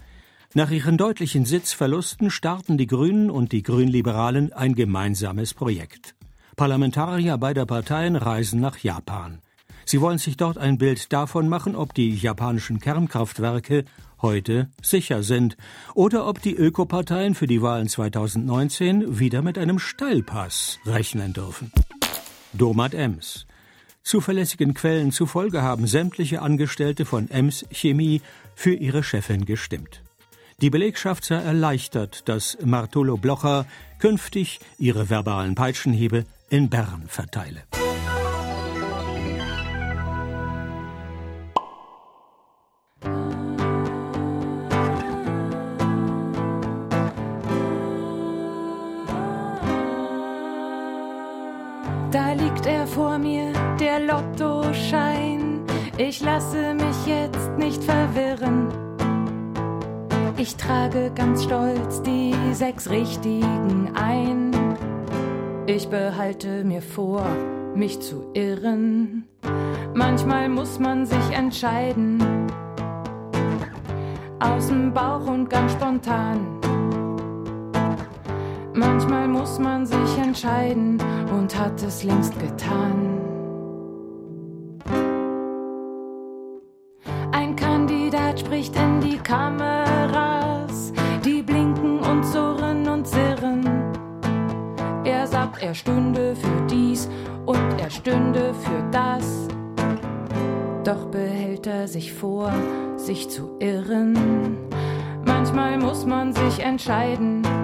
Nach 0.54 0.70
ihren 0.70 0.96
deutlichen 0.96 1.44
Sitzverlusten 1.44 2.30
starten 2.30 2.76
die 2.78 2.86
Grünen 2.86 3.30
und 3.30 3.52
die 3.52 3.62
Grünliberalen 3.62 4.52
ein 4.52 4.74
gemeinsames 4.74 5.54
Projekt. 5.54 6.14
Parlamentarier 6.56 7.38
beider 7.38 7.66
Parteien 7.66 8.14
reisen 8.14 8.60
nach 8.60 8.78
Japan. 8.78 9.40
Sie 9.84 10.00
wollen 10.00 10.18
sich 10.18 10.36
dort 10.36 10.58
ein 10.58 10.78
Bild 10.78 11.12
davon 11.12 11.48
machen, 11.48 11.76
ob 11.76 11.94
die 11.94 12.14
japanischen 12.14 12.80
Kernkraftwerke 12.80 13.84
heute 14.22 14.68
sicher 14.82 15.22
sind 15.22 15.56
oder 15.94 16.26
ob 16.26 16.40
die 16.40 16.54
Ökoparteien 16.54 17.34
für 17.34 17.46
die 17.46 17.62
Wahlen 17.62 17.88
2019 17.88 19.18
wieder 19.18 19.42
mit 19.42 19.58
einem 19.58 19.78
Steilpass 19.78 20.78
rechnen 20.86 21.32
dürfen. 21.32 21.70
Domat 22.52 22.94
Ems. 22.94 23.46
Zuverlässigen 24.02 24.74
Quellen 24.74 25.12
zufolge 25.12 25.62
haben 25.62 25.86
sämtliche 25.86 26.42
Angestellte 26.42 27.04
von 27.04 27.30
Ems 27.30 27.64
Chemie 27.70 28.20
für 28.54 28.74
ihre 28.74 29.02
Chefin 29.02 29.44
gestimmt. 29.44 30.02
Die 30.60 30.70
Belegschaft 30.70 31.24
sei 31.24 31.36
erleichtert, 31.36 32.28
dass 32.28 32.56
Martolo 32.62 33.16
Blocher 33.16 33.66
künftig 33.98 34.60
ihre 34.78 35.10
verbalen 35.10 35.54
Peitschenhiebe 35.54 36.24
in 36.48 36.70
Bern 36.70 37.04
verteile. 37.08 37.64
Da 52.14 52.32
liegt 52.32 52.64
er 52.64 52.86
vor 52.86 53.18
mir, 53.18 53.52
der 53.80 53.98
Lottoschein. 53.98 55.64
Ich 55.98 56.20
lasse 56.20 56.72
mich 56.74 57.06
jetzt 57.06 57.50
nicht 57.58 57.82
verwirren. 57.82 58.68
Ich 60.36 60.54
trage 60.54 61.10
ganz 61.12 61.42
stolz 61.42 62.02
die 62.02 62.32
sechs 62.52 62.88
Richtigen 62.88 63.90
ein. 63.96 64.52
Ich 65.66 65.88
behalte 65.88 66.62
mir 66.62 66.82
vor, 66.82 67.26
mich 67.74 67.98
zu 68.00 68.30
irren. 68.32 69.26
Manchmal 69.92 70.48
muss 70.48 70.78
man 70.78 71.06
sich 71.06 71.36
entscheiden. 71.36 72.22
Aus 74.38 74.68
dem 74.68 74.94
Bauch 74.94 75.26
und 75.26 75.50
ganz 75.50 75.72
spontan. 75.72 76.63
Manchmal 78.76 79.28
muss 79.28 79.60
man 79.60 79.86
sich 79.86 80.18
entscheiden 80.18 80.98
und 81.32 81.56
hat 81.56 81.80
es 81.80 82.02
längst 82.02 82.36
getan. 82.40 83.20
Ein 87.30 87.54
Kandidat 87.54 88.40
spricht 88.40 88.74
in 88.74 89.00
die 89.00 89.18
Kameras, 89.18 90.92
die 91.24 91.40
blinken 91.42 92.00
und 92.00 92.24
surren 92.24 92.88
und 92.88 93.06
sirren. 93.06 93.64
Er 95.04 95.28
sagt, 95.28 95.62
er 95.62 95.74
stünde 95.74 96.34
für 96.34 96.66
dies 96.68 97.08
und 97.46 97.80
er 97.80 97.90
stünde 97.90 98.54
für 98.54 98.82
das. 98.90 99.46
Doch 100.82 101.06
behält 101.06 101.68
er 101.68 101.86
sich 101.86 102.12
vor, 102.12 102.52
sich 102.96 103.30
zu 103.30 103.56
irren. 103.60 104.58
Manchmal 105.24 105.78
muss 105.78 106.04
man 106.04 106.32
sich 106.32 106.58
entscheiden. 106.58 107.63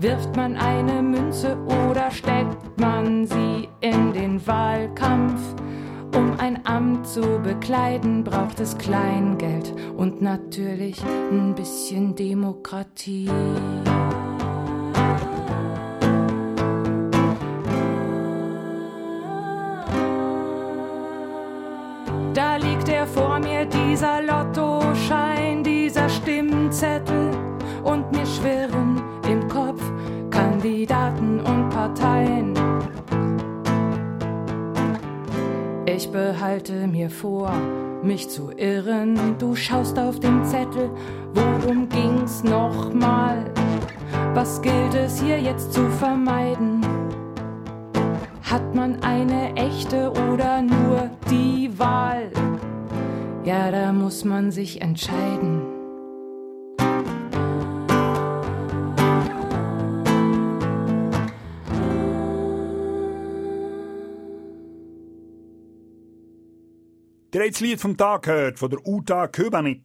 Wirft 0.00 0.34
man 0.34 0.56
eine 0.56 1.02
Münze 1.02 1.58
oder 1.90 2.10
steckt 2.10 2.80
man 2.80 3.26
sie 3.26 3.68
in 3.82 4.14
den 4.14 4.46
Wahlkampf? 4.46 5.42
Um 6.16 6.38
ein 6.38 6.64
Amt 6.64 7.06
zu 7.06 7.20
bekleiden, 7.42 8.24
braucht 8.24 8.60
es 8.60 8.78
Kleingeld 8.78 9.74
und 9.98 10.22
natürlich 10.22 11.02
ein 11.30 11.54
bisschen 11.54 12.14
Demokratie. 12.14 13.28
Da 22.32 22.56
liegt 22.56 22.88
er 22.88 23.06
vor 23.06 23.38
mir, 23.38 23.66
dieser 23.66 24.22
Lottoschein, 24.22 24.59
Kandidaten 30.60 31.40
und 31.40 31.70
Parteien. 31.70 32.52
Ich 35.86 36.12
behalte 36.12 36.86
mir 36.86 37.08
vor, 37.08 37.50
mich 38.02 38.28
zu 38.28 38.50
irren. 38.50 39.38
Du 39.38 39.54
schaust 39.54 39.98
auf 39.98 40.20
den 40.20 40.44
Zettel, 40.44 40.90
worum 41.32 41.88
ging's 41.88 42.44
nochmal? 42.44 43.50
Was 44.34 44.60
gilt 44.60 44.92
es 44.94 45.22
hier 45.22 45.40
jetzt 45.40 45.72
zu 45.72 45.88
vermeiden? 45.92 46.84
Hat 48.42 48.74
man 48.74 49.02
eine 49.02 49.56
echte 49.56 50.10
oder 50.10 50.60
nur 50.60 51.08
die 51.30 51.70
Wahl? 51.78 52.30
Ja, 53.44 53.70
da 53.70 53.94
muss 53.94 54.26
man 54.26 54.50
sich 54.50 54.82
entscheiden. 54.82 55.69
Ihr 67.32 67.42
habt 67.42 67.54
das 67.54 67.60
Lied 67.60 67.80
vom 67.80 67.96
Tag 67.96 68.22
gehört, 68.22 68.58
von 68.58 68.70
der 68.70 68.84
Uta 68.84 69.28
Köbanik. 69.28 69.84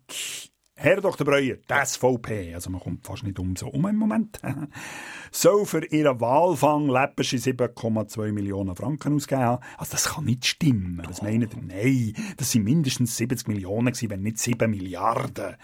Herr 0.77 0.99
Dr. 0.99 1.25
Breuer, 1.25 1.57
die 1.57 1.85
SVP, 1.85 2.53
also 2.55 2.71
man 2.71 2.81
kommt 2.81 3.05
fast 3.05 3.23
nicht 3.23 3.37
um 3.37 3.55
so 3.55 3.67
um 3.67 3.85
im 3.87 3.95
Moment, 3.95 4.39
soll 5.31 5.65
für 5.65 5.85
ihren 5.85 6.19
Wahlfang 6.19 6.89
läppische 6.89 7.37
7,2 7.37 8.31
Millionen 8.31 8.75
Franken 8.75 9.13
ausgeben 9.15 9.41
haben. 9.41 9.63
Also 9.77 9.91
das 9.91 10.15
kann 10.15 10.25
nicht 10.25 10.45
stimmen. 10.45 11.03
Was 11.07 11.21
meinen 11.21 11.43
ihr? 11.43 11.61
Nein, 11.61 12.13
das 12.37 12.51
sind 12.51 12.63
mindestens 12.63 13.15
70 13.15 13.47
Millionen 13.47 13.93
gewesen, 13.93 14.09
wenn 14.09 14.23
nicht 14.23 14.39
7 14.39 14.69
Milliarden. 14.69 15.55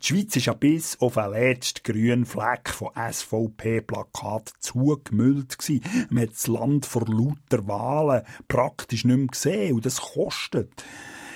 Die 0.00 0.06
Schweiz 0.06 0.36
ist 0.36 0.46
ja 0.46 0.54
bis 0.54 1.00
auf 1.00 1.14
den 1.14 1.32
letzten 1.32 1.82
grünen 1.82 2.26
Fleck 2.26 2.70
von 2.70 2.90
SVP-Plakat 2.94 4.52
zugemüllt 4.60 5.58
gewesen. 5.58 5.82
Man 6.10 6.22
hat 6.22 6.30
das 6.30 6.46
Land 6.46 6.86
vor 6.86 7.04
lauter 7.08 7.66
Wahlen 7.66 8.22
praktisch 8.46 9.04
nicht 9.04 9.16
mehr 9.16 9.26
gesehen 9.26 9.74
und 9.74 9.84
das 9.84 10.00
kostet. 10.00 10.84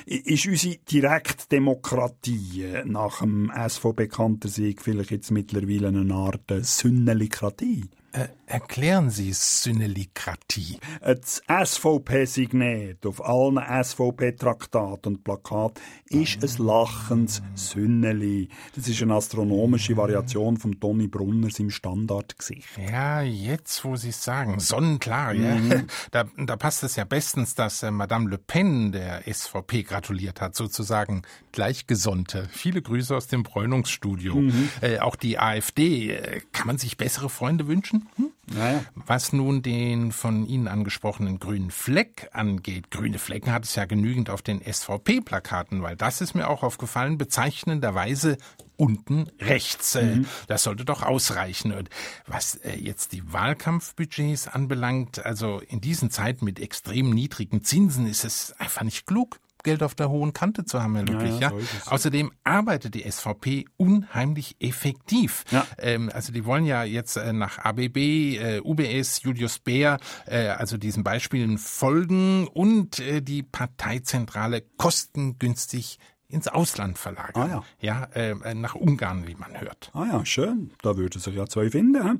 Ist 0.09 0.47
unsere 0.47 0.77
Direktdemokratie 0.91 2.65
nach 2.87 3.21
dem 3.21 3.53
SVP-Kantersieg 3.55 4.81
vielleicht 4.81 5.11
jetzt 5.11 5.31
mittlerweile 5.31 5.89
eine 5.89 6.15
Art 6.15 6.51
Sünnelikratie? 6.63 7.85
Äh, 8.13 8.29
erklären 8.47 9.11
Sie 9.11 9.35
Synelikratie. 9.35 10.79
Das 11.03 11.43
SVP-Signet 11.47 13.05
auf 13.05 13.23
allen 13.23 13.59
SVP-Traktaten 13.59 15.17
und 15.17 15.25
Plakaten 15.25 15.83
ist 16.09 16.43
ein 16.43 16.65
lachendes 16.65 17.43
Sünneli. 17.55 18.49
Das 18.75 18.89
ist 18.89 19.03
eine 19.03 19.15
astronomische 19.15 19.95
Variation 19.99 20.57
von 20.57 20.81
Toni 20.81 21.07
Brunners 21.07 21.59
im 21.59 21.69
Standardgesicht. 21.69 22.67
Ja, 22.91 23.21
jetzt, 23.21 23.85
wo 23.85 23.97
Sie 23.97 24.09
es 24.09 24.25
sagen, 24.25 24.59
sonnenklar, 24.59 25.35
ja. 25.35 25.57
Mhm. 25.57 25.87
Da, 26.11 26.25
da 26.39 26.57
passt 26.57 26.83
es 26.85 26.97
ja 26.97 27.05
bestens, 27.05 27.55
dass 27.55 27.83
äh, 27.83 27.91
Madame 27.91 28.31
Le 28.31 28.39
Pen 28.39 28.93
der 28.93 29.23
SVP 29.31 29.83
gratuliert 29.83 30.41
hat, 30.41 30.55
sozusagen 30.55 31.23
Gleichgesonnte. 31.53 32.49
Viele 32.51 32.81
Grüße 32.81 33.15
aus 33.15 33.27
dem 33.27 33.43
Bräunungsstudio. 33.43 34.37
Mhm. 34.37 34.71
Äh, 34.81 35.01
auch 35.01 35.17
die 35.17 35.39
AfD, 35.39 36.13
äh, 36.13 36.41
kann 36.53 36.67
man 36.67 36.79
sich 36.79 36.97
bessere 36.97 37.29
Freunde 37.29 37.67
wünschen? 37.67 37.98
Naja. 38.47 38.85
Was 38.95 39.33
nun 39.33 39.63
den 39.63 40.13
von 40.13 40.47
Ihnen 40.47 40.69
angesprochenen 40.69 41.39
grünen 41.39 41.71
Fleck 41.71 42.29
angeht, 42.33 42.91
grüne 42.91 43.19
Flecken 43.19 43.53
hat 43.53 43.65
es 43.65 43.75
ja 43.75 43.85
genügend 43.85 44.31
auf 44.31 44.43
den 44.43 44.61
SVP-Plakaten, 44.61 45.83
weil 45.83 45.97
das 45.97 46.21
ist 46.21 46.35
mir 46.35 46.49
auch 46.49 46.63
aufgefallen, 46.63 47.19
bezeichnenderweise 47.19 48.39
unten 48.77 49.29
rechts. 49.41 49.95
Äh, 49.97 50.09
Mhm. 50.09 50.27
Das 50.47 50.63
sollte 50.63 50.85
doch 50.85 51.03
ausreichen. 51.03 51.73
Und 51.73 51.91
was 52.27 52.55
äh, 52.57 52.77
jetzt 52.77 53.13
die 53.13 53.33
Wahlkampfbudgets 53.33 54.49
anbelangt, 54.49 55.25
also 55.25 55.61
in 55.61 55.81
diesen 55.81 56.11
Zeiten 56.11 56.45
mit 56.45 56.61
extrem 56.61 57.11
niedrigen 57.11 57.65
Zinsen 57.65 58.07
ist 58.07 58.25
es 58.25 58.55
einfach 58.59 58.83
nicht 58.83 59.07
klug. 59.07 59.41
Geld 59.65 59.83
auf 59.83 59.95
der 59.95 60.09
hohen 60.09 60.33
Kante 60.33 60.65
zu 60.65 60.83
haben, 60.83 60.95
Herr 60.97 61.05
Ludwig. 61.05 61.41
Ja, 61.41 61.51
Ja, 61.51 61.59
ja, 61.59 61.65
so. 61.85 61.91
Außerdem 61.91 62.33
arbeitet 62.45 62.95
die 62.95 63.11
SVP 63.11 63.65
unheimlich 63.77 64.57
effektiv. 64.61 65.45
Ähm, 65.79 66.11
also 66.13 66.33
die 66.33 66.45
wollen 66.45 66.65
ja 66.65 66.85
jetzt 66.85 67.17
äh, 67.17 67.33
nach 67.33 67.59
ABB, 67.59 67.97
äh, 67.97 68.61
UBS, 68.63 69.23
Julius 69.23 69.59
Baer, 69.59 69.99
äh, 70.27 70.49
also 70.49 70.77
diesen 70.77 71.05
Beispielen 71.05 71.59
folgen 71.59 72.47
und 72.49 73.01
äh, 73.01 73.21
die 73.21 73.43
Parteizentrale 73.43 74.63
kostengünstig 74.77 75.99
ins 76.29 76.47
Ausland 76.47 76.99
verlagern. 76.99 77.51
Ah, 77.51 77.65
ja. 77.81 78.05
äh, 78.13 78.55
nach 78.55 78.75
Ungarn, 78.75 79.27
wie 79.27 79.35
man 79.35 79.59
hört. 79.61 79.91
Ah 79.95 80.05
ja, 80.13 80.27
schön. 80.27 80.73
Da 80.83 80.97
würden 80.97 81.21
sich 81.21 81.35
ja 81.35 81.47
zwei 81.47 81.71
finden. 81.71 82.03
hä? 82.07 82.15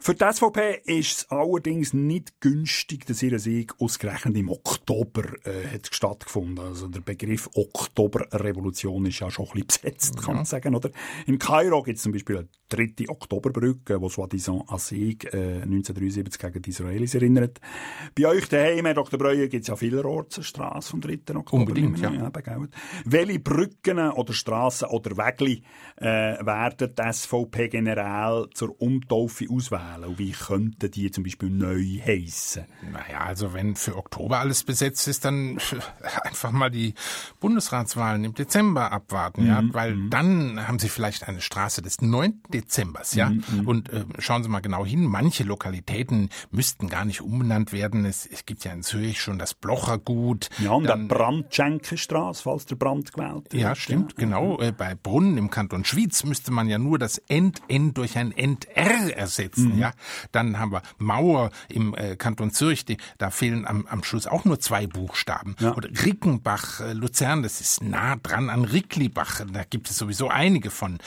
Für 0.00 0.14
die 0.14 0.24
SVP 0.24 0.80
ist 0.84 1.18
es 1.18 1.30
allerdings 1.30 1.92
nicht 1.92 2.40
günstig, 2.40 3.04
dass 3.06 3.20
ihr 3.20 3.36
Sieg 3.40 3.74
ausgerechnet 3.80 4.36
im 4.36 4.48
Oktober 4.48 5.24
äh, 5.44 5.66
hat 5.74 5.88
stattgefunden. 5.92 6.64
Also 6.64 6.86
der 6.86 7.00
Begriff 7.00 7.50
Oktoberrevolution 7.54 9.06
ist 9.06 9.18
ja 9.18 9.28
schon 9.28 9.46
ein 9.46 9.64
bisschen 9.64 9.66
besetzt, 9.66 10.22
kann 10.22 10.36
man 10.36 10.44
sagen. 10.44 10.76
Oder? 10.76 10.90
In 11.26 11.38
Kairo 11.40 11.82
gibt 11.82 11.96
es 11.96 12.04
zum 12.04 12.12
Beispiel 12.12 12.38
eine 12.38 12.48
dritte 12.68 13.08
Oktoberbrücke, 13.08 13.98
die 13.98 14.08
soi-disant 14.08 14.70
an 14.70 14.78
Sieg 14.78 15.24
äh, 15.34 15.62
1973 15.62 16.40
gegen 16.40 16.62
die 16.62 16.70
Israelis 16.70 17.14
erinnert. 17.14 17.60
Bei 18.14 18.28
euch 18.28 18.48
daheim, 18.48 18.86
Herr 18.86 18.94
Dr. 18.94 19.18
Breuer, 19.18 19.48
gibt 19.48 19.62
es 19.62 19.68
ja 19.68 19.74
vielerorts 19.74 20.36
eine 20.36 20.44
Strasse 20.44 20.90
vom 20.90 21.00
3. 21.00 21.34
Oktober. 21.34 21.62
Unbedingt, 21.62 21.98
ja. 21.98 22.12
eben, 22.12 22.42
gell? 22.44 22.68
Welche 23.04 23.40
Brücken 23.40 23.98
oder 23.98 24.32
Strassen 24.32 24.88
oder 24.88 25.16
Wegli 25.16 25.64
äh, 25.96 26.06
werden 26.46 26.94
die 26.96 27.12
SVP 27.12 27.68
generell 27.68 28.46
zur 28.54 28.80
Umtaufe 28.80 29.46
auswählen? 29.50 29.87
Und 29.96 30.18
wie 30.18 30.32
könnten 30.32 30.90
die 30.90 31.10
zum 31.10 31.24
Beispiel 31.24 31.50
neu 31.50 31.82
heissen? 32.04 32.64
Naja, 32.90 33.20
also 33.20 33.52
wenn 33.52 33.76
für 33.76 33.96
Oktober 33.96 34.38
alles 34.38 34.64
besetzt 34.64 35.08
ist, 35.08 35.24
dann 35.24 35.58
einfach 36.38 36.52
mal 36.52 36.70
die 36.70 36.94
Bundesratswahlen 37.40 38.24
im 38.24 38.34
Dezember 38.34 38.92
abwarten, 38.92 39.46
ja, 39.46 39.60
Mhm, 39.62 39.74
weil 39.74 40.08
dann 40.08 40.68
haben 40.68 40.78
Sie 40.78 40.88
vielleicht 40.88 41.26
eine 41.26 41.40
Straße 41.40 41.82
des 41.82 42.00
9. 42.00 42.42
Dezembers, 42.48 43.14
ja. 43.14 43.30
Mhm, 43.30 43.66
Und 43.66 43.92
äh, 43.92 44.04
schauen 44.18 44.42
Sie 44.42 44.48
mal 44.48 44.60
genau 44.60 44.84
hin, 44.86 45.04
manche 45.04 45.44
Lokalitäten 45.44 46.28
müssten 46.50 46.88
gar 46.88 47.04
nicht 47.04 47.20
umbenannt 47.22 47.72
werden. 47.72 48.04
Es, 48.04 48.24
es 48.26 48.46
gibt 48.46 48.64
ja 48.64 48.72
in 48.72 48.82
Zürich 48.82 49.20
schon 49.20 49.38
das 49.38 49.54
Blochergut. 49.54 50.48
Ja, 50.58 50.70
und 50.72 50.84
Dann- 50.84 51.08
der 51.08 51.14
Brandschenkenstrasse, 51.16 52.42
falls 52.42 52.66
der 52.66 52.76
Brand 52.76 53.12
gewählt 53.12 53.52
wird. 53.52 53.54
Ja, 53.54 53.74
stimmt, 53.74 54.16
genau. 54.16 54.60
Äh, 54.60 54.72
Bei 54.72 54.94
Brunnen 54.94 55.36
im 55.38 55.50
Kanton 55.50 55.84
Schwyz 55.84 56.22
müsste 56.24 56.52
man 56.52 56.68
ja 56.68 56.78
nur 56.78 56.98
das 56.98 57.18
End-N 57.18 57.94
durch 57.94 58.16
ein 58.16 58.30
End-R 58.32 59.16
ersetzen, 59.16 59.74
Mhm. 59.74 59.78
ja. 59.78 59.92
Dann 60.32 60.58
haben 60.58 60.72
wir 60.72 60.82
Mauer 60.98 61.50
im 61.68 61.94
äh, 61.94 62.16
Kanton 62.16 62.50
Zürich, 62.52 62.84
die, 62.84 62.96
da 63.18 63.30
fehlen 63.30 63.66
am, 63.66 63.86
am 63.86 64.04
Schluss 64.04 64.26
auch 64.26 64.44
nur 64.44 64.60
zwei 64.60 64.86
Buchstaben. 64.86 65.56
Oder 65.76 65.88
Rickenbach, 65.88 66.27
äh, 66.80 66.92
Luzern, 66.92 67.42
das 67.42 67.60
ist 67.60 67.82
nah 67.82 68.16
dran 68.16 68.50
an 68.50 68.64
Ricklibach, 68.64 69.42
da 69.52 69.64
gibt 69.64 69.90
es 69.90 69.96
sowieso 69.96 70.28
einige 70.28 70.70
von. 70.70 70.98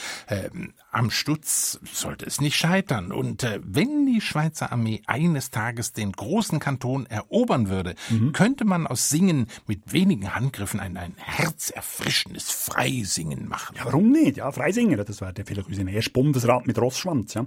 Am 0.93 1.09
Stutz 1.09 1.79
sollte 1.93 2.25
es 2.25 2.41
nicht 2.41 2.57
scheitern. 2.57 3.13
Und 3.13 3.43
äh, 3.43 3.61
wenn 3.63 4.05
die 4.05 4.19
Schweizer 4.19 4.73
Armee 4.73 5.01
eines 5.07 5.49
Tages 5.49 5.93
den 5.93 6.11
großen 6.11 6.59
Kanton 6.59 7.05
erobern 7.05 7.69
würde, 7.69 7.95
Mhm. 8.09 8.33
könnte 8.33 8.65
man 8.65 8.87
aus 8.87 9.09
Singen 9.09 9.47
mit 9.67 9.93
wenigen 9.93 10.35
Handgriffen 10.35 10.81
ein, 10.81 10.97
ein 10.97 11.13
herzerfrischendes 11.17 12.51
Freisingen 12.51 13.47
machen. 13.47 13.75
Ja, 13.77 13.85
warum 13.85 14.11
nicht? 14.11 14.37
Ja, 14.37 14.51
Freisinger, 14.51 14.97
das 15.03 15.21
wäre 15.21 15.33
vielleicht 15.45 15.69
unser 15.69 15.87
erster 15.87 16.11
Bundesrat 16.11 16.67
mit 16.67 16.77
Rossschwanz. 16.77 17.33
Ja. 17.35 17.45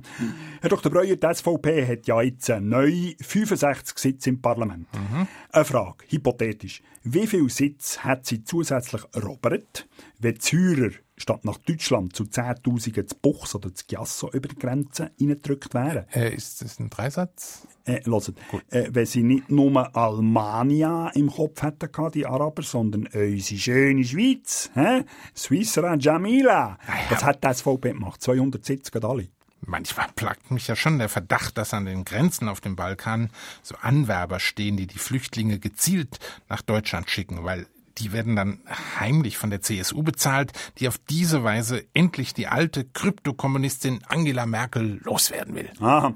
Herr 0.62 0.70
Dr. 0.70 0.90
Breuer, 0.90 1.16
die 1.16 1.34
SVP 1.34 1.86
hat 1.86 2.06
ja 2.06 2.22
jetzt 2.22 2.48
neu 2.48 3.12
65 3.20 3.98
Sitze 3.98 4.30
im 4.30 4.40
Parlament. 4.40 4.86
Eine 5.52 5.64
Frage, 5.66 6.04
hypothetisch. 6.08 6.82
Wie 7.02 7.26
viele 7.26 7.50
Sitze 7.50 8.02
hat 8.04 8.24
sie 8.24 8.42
zusätzlich 8.44 9.02
erobert, 9.12 9.86
wenn 10.18 10.34
die 10.34 10.40
Zürcher 10.40 10.96
statt 11.16 11.44
nach 11.44 11.58
Deutschland 11.58 12.14
zu 12.14 12.24
10.000 12.24 13.06
zu 13.06 13.16
Buchs 13.16 13.54
oder 13.54 13.74
zu 13.74 13.84
Giasso 13.86 14.30
über 14.32 14.48
die 14.48 14.58
Grenze 14.58 15.10
reingedrückt 15.20 15.74
wären? 15.74 16.06
Äh, 16.12 16.34
ist 16.34 16.62
das 16.62 16.78
ein 16.78 16.90
Dreisatz? 16.90 17.66
Äh, 17.84 18.00
hört, 18.04 18.32
äh, 18.70 18.88
wenn 18.90 19.06
sie 19.06 19.22
nicht 19.22 19.50
nur 19.50 19.96
Almania 19.96 21.10
im 21.14 21.30
Kopf 21.30 21.62
hätten, 21.62 21.92
gehabt, 21.92 22.14
die 22.14 22.26
Araber, 22.26 22.62
sondern 22.62 23.06
unsere 23.06 23.60
schöne 23.60 24.04
Schweiz, 24.04 24.70
hä? 24.74 25.04
Swissra 25.36 25.94
Jamila. 25.96 26.78
Das 27.10 27.24
hat 27.24 27.44
die 27.44 27.52
SVP 27.52 27.92
gemacht. 27.92 28.22
270 28.22 28.92
gerade 28.92 29.08
alle. 29.08 29.28
Manchmal 29.66 30.08
plagt 30.14 30.50
mich 30.50 30.68
ja 30.68 30.76
schon 30.76 30.98
der 30.98 31.08
Verdacht, 31.08 31.56
dass 31.56 31.72
an 31.72 31.86
den 31.86 32.04
Grenzen 32.04 32.48
auf 32.48 32.60
dem 32.60 32.76
Balkan 32.76 33.30
so 33.62 33.76
Anwerber 33.80 34.40
stehen, 34.40 34.76
die 34.76 34.86
die 34.86 34.98
Flüchtlinge 34.98 35.58
gezielt 35.58 36.18
nach 36.48 36.62
Deutschland 36.62 37.08
schicken, 37.08 37.44
weil 37.44 37.66
die 37.98 38.12
werden 38.12 38.36
dann 38.36 38.60
heimlich 38.98 39.38
von 39.38 39.50
der 39.50 39.60
CSU 39.60 40.02
bezahlt, 40.02 40.52
die 40.78 40.88
auf 40.88 40.98
diese 40.98 41.44
Weise 41.44 41.84
endlich 41.94 42.34
die 42.34 42.46
alte 42.46 42.84
Kryptokommunistin 42.84 44.00
Angela 44.08 44.46
Merkel 44.46 45.00
loswerden 45.04 45.54
will. 45.54 45.70
Aha. 45.80 46.14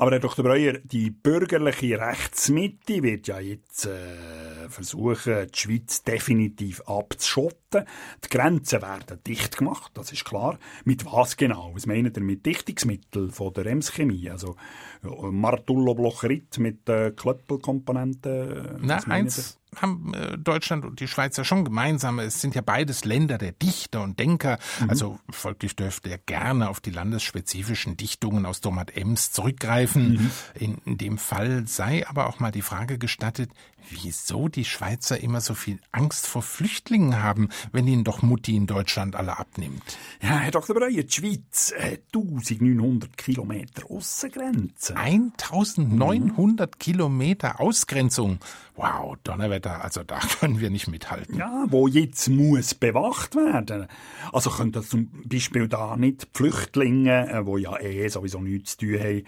Aber 0.00 0.12
Herr 0.12 0.20
Dr. 0.20 0.42
Breuer, 0.42 0.78
die 0.82 1.10
bürgerliche 1.10 2.00
Rechtsmitte 2.00 3.02
wird 3.02 3.28
ja 3.28 3.38
jetzt 3.38 3.84
äh, 3.84 4.70
versuchen, 4.70 5.46
die 5.54 5.58
Schweiz 5.58 6.02
definitiv 6.02 6.80
abzuschotten. 6.86 7.84
Die 8.24 8.28
Grenzen 8.30 8.80
werden 8.80 9.22
dicht 9.26 9.58
gemacht, 9.58 9.90
das 9.92 10.10
ist 10.10 10.24
klar. 10.24 10.58
Mit 10.84 11.04
was 11.04 11.36
genau? 11.36 11.72
Was 11.74 11.84
meint 11.84 12.16
ihr 12.16 12.22
mit 12.22 12.46
Dichtungsmitteln 12.46 13.30
von 13.30 13.52
der 13.52 13.66
Emschemie? 13.66 14.30
Also 14.30 14.56
ja, 15.02 15.10
Martullo-Blocherit 15.30 16.58
mit 16.58 16.88
äh, 16.88 17.10
Klöppelkomponenten? 17.10 18.78
Na, 18.80 18.96
Was 18.96 19.06
meint 19.06 19.28
ihr? 19.28 19.36
eins 19.36 19.60
haben 19.76 20.14
äh, 20.14 20.36
Deutschland 20.36 20.84
und 20.84 21.00
die 21.00 21.08
Schweiz 21.08 21.36
ja 21.36 21.44
schon 21.44 21.64
gemeinsam. 21.64 22.18
Es 22.18 22.40
sind 22.40 22.54
ja 22.54 22.60
beides 22.60 23.04
Länder 23.04 23.38
der 23.38 23.52
Dichter 23.52 24.02
und 24.02 24.18
Denker. 24.18 24.58
Mhm. 24.80 24.90
Also 24.90 25.20
folglich 25.30 25.76
dürfte 25.76 26.10
er 26.10 26.18
gerne 26.18 26.68
auf 26.68 26.80
die 26.80 26.90
landesspezifischen 26.90 27.96
Dichtungen 27.96 28.46
aus 28.46 28.60
Domat 28.60 28.96
Ems 28.96 29.32
zurückgreifen. 29.32 30.12
Mhm. 30.12 30.30
In, 30.54 30.78
in 30.84 30.98
dem 30.98 31.18
Fall 31.18 31.66
sei 31.66 32.06
aber 32.08 32.26
auch 32.26 32.40
mal 32.40 32.50
die 32.50 32.62
Frage 32.62 32.98
gestattet, 32.98 33.50
wieso 33.90 34.48
die 34.48 34.64
Schweizer 34.64 35.20
immer 35.20 35.40
so 35.40 35.54
viel 35.54 35.78
Angst 35.92 36.26
vor 36.26 36.42
Flüchtlingen 36.42 37.22
haben, 37.22 37.48
wenn 37.72 37.86
ihnen 37.86 38.04
doch 38.04 38.22
Mutti 38.22 38.56
in 38.56 38.66
Deutschland 38.66 39.16
alle 39.16 39.38
abnimmt. 39.38 39.98
Ja, 40.22 40.38
Herr 40.38 40.50
Dr. 40.50 40.74
Breuer, 40.76 40.90
die 40.90 41.10
Schweiz 41.10 41.74
hat 41.78 42.00
1900 42.14 43.16
Kilometer 43.16 43.90
Aussengrenze. 43.90 44.96
1900 44.96 46.78
Kilometer 46.78 47.60
Ausgrenzung. 47.60 48.38
Wow, 48.76 49.16
Donnerwetter, 49.24 49.84
also 49.84 50.02
da 50.04 50.18
können 50.40 50.60
wir 50.60 50.70
nicht 50.70 50.88
mithalten. 50.88 51.36
Ja, 51.36 51.66
wo 51.68 51.88
jetzt 51.88 52.28
muss 52.28 52.74
bewacht 52.74 53.34
werden. 53.36 53.86
Also 54.32 54.50
können 54.50 54.72
das 54.72 54.88
zum 54.88 55.10
Beispiel 55.24 55.68
da 55.68 55.96
nicht 55.96 56.28
Flüchtlinge, 56.32 57.30
äh, 57.30 57.46
wo 57.46 57.58
ja 57.58 57.78
eh 57.78 58.08
sowieso 58.08 58.40
nichts 58.40 58.76
zu 58.76 58.86
tun 58.86 58.98
haben, 59.00 59.22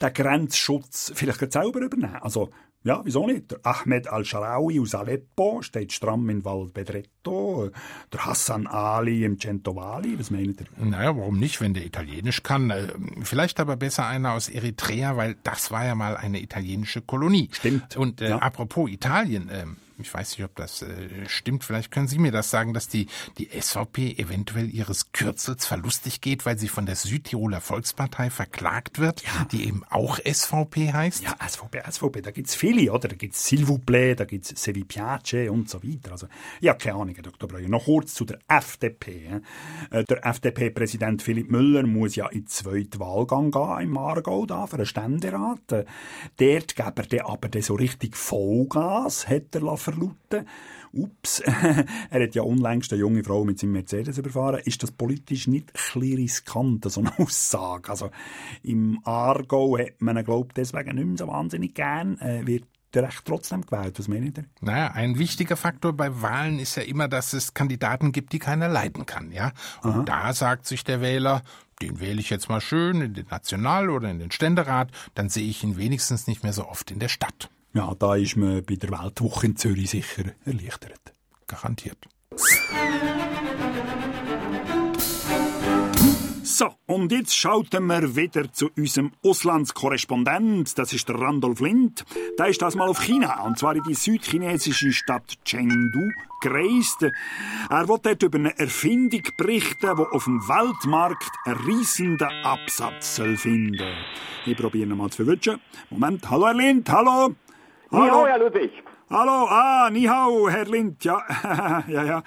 den 0.00 0.12
Grenzschutz 0.12 1.12
vielleicht 1.14 1.52
selber 1.52 1.80
übernehmen. 1.80 2.16
Also 2.16 2.50
ja, 2.84 3.00
wieso 3.04 3.26
nicht? 3.26 3.50
Der 3.50 3.58
Ahmed 3.64 4.08
al-Sharawi 4.08 4.78
aus 4.80 4.94
Aleppo 4.94 5.62
steht 5.62 5.92
stramm 5.92 6.28
in 6.30 6.44
Val 6.44 6.68
Bedretto. 6.72 7.70
Der 8.12 8.26
Hassan 8.26 8.66
Ali 8.66 9.24
im 9.24 9.40
Centovali. 9.40 10.18
Was 10.18 10.30
meint 10.30 10.60
ihr? 10.60 10.66
Naja, 10.84 11.16
warum 11.16 11.38
nicht, 11.38 11.60
wenn 11.60 11.74
der 11.74 11.84
Italienisch 11.86 12.42
kann? 12.42 12.70
Äh, 12.70 12.88
vielleicht 13.22 13.58
aber 13.60 13.76
besser 13.76 14.06
einer 14.06 14.32
aus 14.32 14.48
Eritrea, 14.48 15.16
weil 15.16 15.36
das 15.42 15.70
war 15.70 15.84
ja 15.84 15.94
mal 15.94 16.16
eine 16.16 16.40
italienische 16.42 17.00
Kolonie. 17.00 17.48
Stimmt. 17.52 17.96
Und 17.96 18.20
äh, 18.20 18.30
Ja. 18.30 18.38
apropos 18.38 18.90
Italien, 18.90 19.48
äh, 19.48 19.64
ich 19.98 20.12
weiß 20.12 20.38
nicht, 20.38 20.44
ob 20.44 20.54
das 20.56 20.82
äh, 20.82 21.08
stimmt, 21.26 21.64
vielleicht 21.64 21.90
können 21.90 22.08
Sie 22.08 22.18
mir 22.18 22.32
das 22.32 22.50
sagen, 22.50 22.74
dass 22.74 22.88
die, 22.88 23.06
die 23.38 23.48
SVP 23.48 24.16
eventuell 24.18 24.68
ihres 24.68 25.12
Kürzels 25.12 25.66
verlustig 25.66 26.20
geht, 26.20 26.46
weil 26.46 26.58
sie 26.58 26.68
von 26.68 26.86
der 26.86 26.96
Südtiroler 26.96 27.60
Volkspartei 27.60 28.30
verklagt 28.30 28.98
wird, 28.98 29.22
die 29.52 29.66
eben 29.66 29.84
auch 29.90 30.18
SVP 30.18 30.92
heißt? 30.92 31.22
Ja, 31.22 31.36
SVP, 31.46 31.82
SVP, 31.90 32.22
da 32.22 32.30
gibt's 32.30 32.54
viele, 32.54 32.92
oder? 32.92 33.08
Da 33.08 33.16
gibt's 33.16 33.44
S'il 33.44 33.66
vous 33.66 33.78
plaît, 33.78 34.14
da 34.16 34.24
gibt's 34.24 34.52
Se 34.56 34.74
vi 34.74 34.84
piace 34.84 35.48
und 35.50 35.68
so 35.68 35.82
weiter. 35.82 36.12
Also, 36.12 36.26
ja, 36.60 36.74
keine 36.74 36.96
Ahnung, 36.96 37.14
Herr 37.14 37.22
Dr. 37.22 37.48
Breuer. 37.48 37.68
Noch 37.68 37.84
kurz 37.84 38.14
zu 38.14 38.24
der 38.24 38.38
FDP. 38.48 39.40
Äh, 39.90 40.04
Der 40.04 40.24
FDP-Präsident 40.26 41.22
Philipp 41.22 41.50
Müller 41.50 41.86
muss 41.86 42.16
ja 42.16 42.28
in 42.28 42.40
den 42.40 42.46
zweiten 42.46 42.98
Wahlgang 42.98 43.50
gehen 43.50 43.80
im 43.80 43.98
Aargau 43.98 44.46
da 44.46 44.66
für 44.66 44.76
einen 44.76 44.86
Ständerat. 44.86 45.72
Äh, 45.72 45.84
Dort 46.38 46.76
gäbe 46.76 47.02
er 47.02 47.06
dann 47.06 47.20
aber 47.20 47.48
dann 47.48 47.62
so 47.62 47.74
richtig 47.74 48.16
Vollgas, 48.16 49.28
hat 49.28 49.54
er 49.54 49.62
verlauten. 49.84 50.48
Ups, 50.92 51.40
er 52.10 52.22
hat 52.22 52.34
ja 52.34 52.42
unlängst 52.42 52.92
eine 52.92 53.00
junge 53.00 53.24
Frau 53.24 53.44
mit 53.44 53.58
seinem 53.58 53.72
Mercedes 53.72 54.18
überfahren. 54.18 54.60
Ist 54.64 54.82
das 54.82 54.92
politisch 54.92 55.46
nicht 55.48 55.72
ein 55.94 56.02
riskant, 56.02 56.84
so 56.90 57.00
eine 57.00 57.12
Aussage? 57.18 57.90
Also, 57.90 58.10
im 58.62 59.00
Aargau 59.04 59.78
hat 59.78 60.00
man 60.00 60.16
ihn, 60.16 60.24
glaube 60.24 60.48
ich, 60.48 60.54
deswegen 60.54 60.94
nicht 60.94 61.06
mehr 61.06 61.16
so 61.18 61.28
wahnsinnig 61.28 61.74
gern. 61.74 62.18
Äh, 62.18 62.46
wird 62.46 62.64
der 62.94 63.04
Recht 63.04 63.24
trotzdem 63.24 63.62
gewählt? 63.62 63.98
Was 63.98 64.08
meint 64.08 64.38
ihr? 64.38 64.44
Naja, 64.60 64.92
ein 64.92 65.18
wichtiger 65.18 65.56
Faktor 65.56 65.92
bei 65.92 66.22
Wahlen 66.22 66.58
ist 66.58 66.76
ja 66.76 66.82
immer, 66.82 67.08
dass 67.08 67.32
es 67.32 67.54
Kandidaten 67.54 68.12
gibt, 68.12 68.32
die 68.32 68.38
keiner 68.38 68.68
leiden 68.68 69.06
kann, 69.06 69.32
ja. 69.32 69.52
Und 69.82 70.08
da 70.08 70.32
sagt 70.32 70.66
sich 70.66 70.84
der 70.84 71.00
Wähler, 71.00 71.42
den 71.82 72.00
wähle 72.00 72.20
ich 72.20 72.30
jetzt 72.30 72.48
mal 72.48 72.60
schön 72.60 73.00
in 73.00 73.14
den 73.14 73.26
National- 73.26 73.90
oder 73.90 74.10
in 74.10 74.18
den 74.18 74.30
Ständerat, 74.30 74.90
dann 75.14 75.28
sehe 75.28 75.48
ich 75.48 75.64
ihn 75.64 75.76
wenigstens 75.76 76.26
nicht 76.26 76.42
mehr 76.42 76.52
so 76.52 76.68
oft 76.68 76.90
in 76.90 76.98
der 76.98 77.08
Stadt. 77.08 77.50
Ja, 77.74 77.92
da 77.98 78.14
ist 78.14 78.36
man 78.36 78.64
bei 78.64 78.76
der 78.76 78.90
Weltwoche 78.90 79.46
in 79.46 79.56
Zürich 79.56 79.90
sicher 79.90 80.22
erleichtert. 80.44 81.12
Garantiert. 81.48 81.98
So, 86.44 86.70
und 86.86 87.10
jetzt 87.10 87.36
schalten 87.36 87.86
wir 87.86 88.14
wieder 88.14 88.52
zu 88.52 88.70
unserem 88.76 89.10
Auslandskorrespondent. 89.24 90.78
Das 90.78 90.92
ist 90.92 91.08
der 91.08 91.16
Randolph 91.16 91.58
Lind. 91.58 92.04
Der 92.38 92.46
ist 92.46 92.62
das 92.62 92.76
mal 92.76 92.88
auf 92.88 93.02
China, 93.02 93.42
und 93.42 93.58
zwar 93.58 93.74
in 93.74 93.82
die 93.82 93.94
südchinesische 93.94 94.92
Stadt 94.92 95.34
Chengdu 95.44 96.10
gereist. 96.42 97.02
Er 97.70 97.88
will 97.88 97.98
dort 98.00 98.22
über 98.22 98.38
eine 98.38 98.56
Erfindung 98.56 99.22
berichten, 99.36 99.96
die 99.96 100.14
auf 100.14 100.24
dem 100.24 100.40
Weltmarkt 100.46 101.32
einen 101.44 101.58
riesenden 101.58 102.28
Absatz 102.44 103.16
soll 103.16 103.36
finden 103.36 103.82
Ich 104.46 104.56
probiere 104.56 104.88
ihn 104.88 104.96
mal 104.96 105.10
zu 105.10 105.24
verwischen. 105.24 105.60
Moment, 105.90 106.30
hallo 106.30 106.46
Herr 106.46 106.54
Lind, 106.54 106.88
hallo. 106.88 107.34
Hallo, 107.90 108.26
Herr 108.26 108.38
Ludwig. 108.38 108.70
Hallo, 109.10 109.46
ah, 109.48 109.90
ni 109.92 110.08
hao, 110.08 110.48
Herr 110.48 110.64
Lind, 110.64 111.04
ja, 111.04 111.22
ja, 111.88 112.04
ja. 112.04 112.22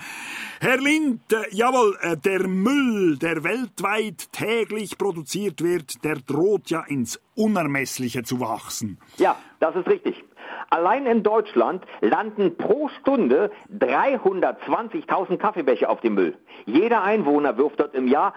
Herr 0.62 0.78
Lind, 0.78 1.22
äh, 1.34 1.44
jawohl, 1.52 1.98
äh, 2.02 2.16
der 2.16 2.48
Müll, 2.48 3.18
der 3.18 3.44
weltweit 3.44 4.32
täglich 4.32 4.98
produziert 4.98 5.64
wird, 5.64 6.04
der 6.06 6.18
droht 6.18 6.70
ja 6.70 6.84
ins 6.88 7.20
Unermessliche 7.36 8.24
zu 8.24 8.40
wachsen. 8.40 9.00
Ja, 9.18 9.36
das 9.60 9.76
ist 9.76 9.88
richtig. 9.88 10.24
Allein 10.70 11.06
in 11.08 11.24
Deutschland 11.24 11.84
landen 12.02 12.58
pro 12.58 12.90
Stunde 13.00 13.52
320.000 13.80 15.38
Kaffeebecher 15.38 15.90
auf 15.90 16.02
dem 16.02 16.14
Müll. 16.14 16.38
Jeder 16.66 17.04
Einwohner 17.04 17.58
wirft 17.58 17.80
dort 17.80 17.96
im 17.96 18.08
Jahr 18.08 18.34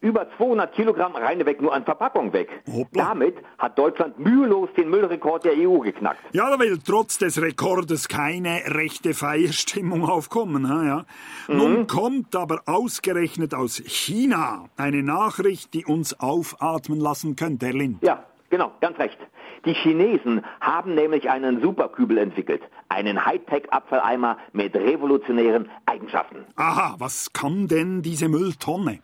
über 0.00 0.26
200 0.36 0.72
Kilogramm 0.74 1.16
reineweg 1.16 1.60
nur 1.60 1.72
an 1.72 1.84
Verpackung 1.84 2.32
weg. 2.32 2.48
Damit 2.92 3.36
hat 3.58 3.78
Deutschland 3.78 4.18
mühelos 4.18 4.68
den 4.76 4.90
Müllrekord 4.90 5.44
der 5.44 5.54
EU 5.56 5.78
geknackt. 5.78 6.20
Ja, 6.32 6.50
da 6.50 6.58
will 6.58 6.78
trotz 6.84 7.18
des 7.18 7.40
Rekordes 7.40 8.08
keine 8.08 8.62
rechte 8.66 9.14
Feierstimmung 9.14 10.04
aufkommen. 10.04 10.64
Ja. 10.66 11.04
Nun 11.48 11.86
kommt 11.86 12.36
aber 12.36 12.62
ausgerechnet 12.66 13.54
aus 13.54 13.82
China 13.86 14.66
eine 14.76 15.02
Nachricht, 15.02 15.72
die 15.74 15.84
uns 15.84 16.18
aufatmen 16.20 17.00
lassen 17.00 17.36
könnte, 17.36 17.66
Herr 17.66 17.74
Lind. 17.74 18.02
Ja, 18.02 18.22
genau, 18.50 18.72
ganz 18.80 18.98
recht. 18.98 19.18
Die 19.64 19.74
Chinesen 19.74 20.44
haben 20.60 20.94
nämlich 20.94 21.28
einen 21.28 21.60
Superkübel 21.60 22.18
entwickelt. 22.18 22.62
Einen 22.88 23.24
Hightech-Abfalleimer 23.26 24.38
mit 24.52 24.76
revolutionären 24.76 25.68
Eigenschaften. 25.86 26.44
Aha, 26.54 26.94
was 26.98 27.32
kann 27.32 27.66
denn 27.66 28.02
diese 28.02 28.28
Mülltonne? 28.28 29.00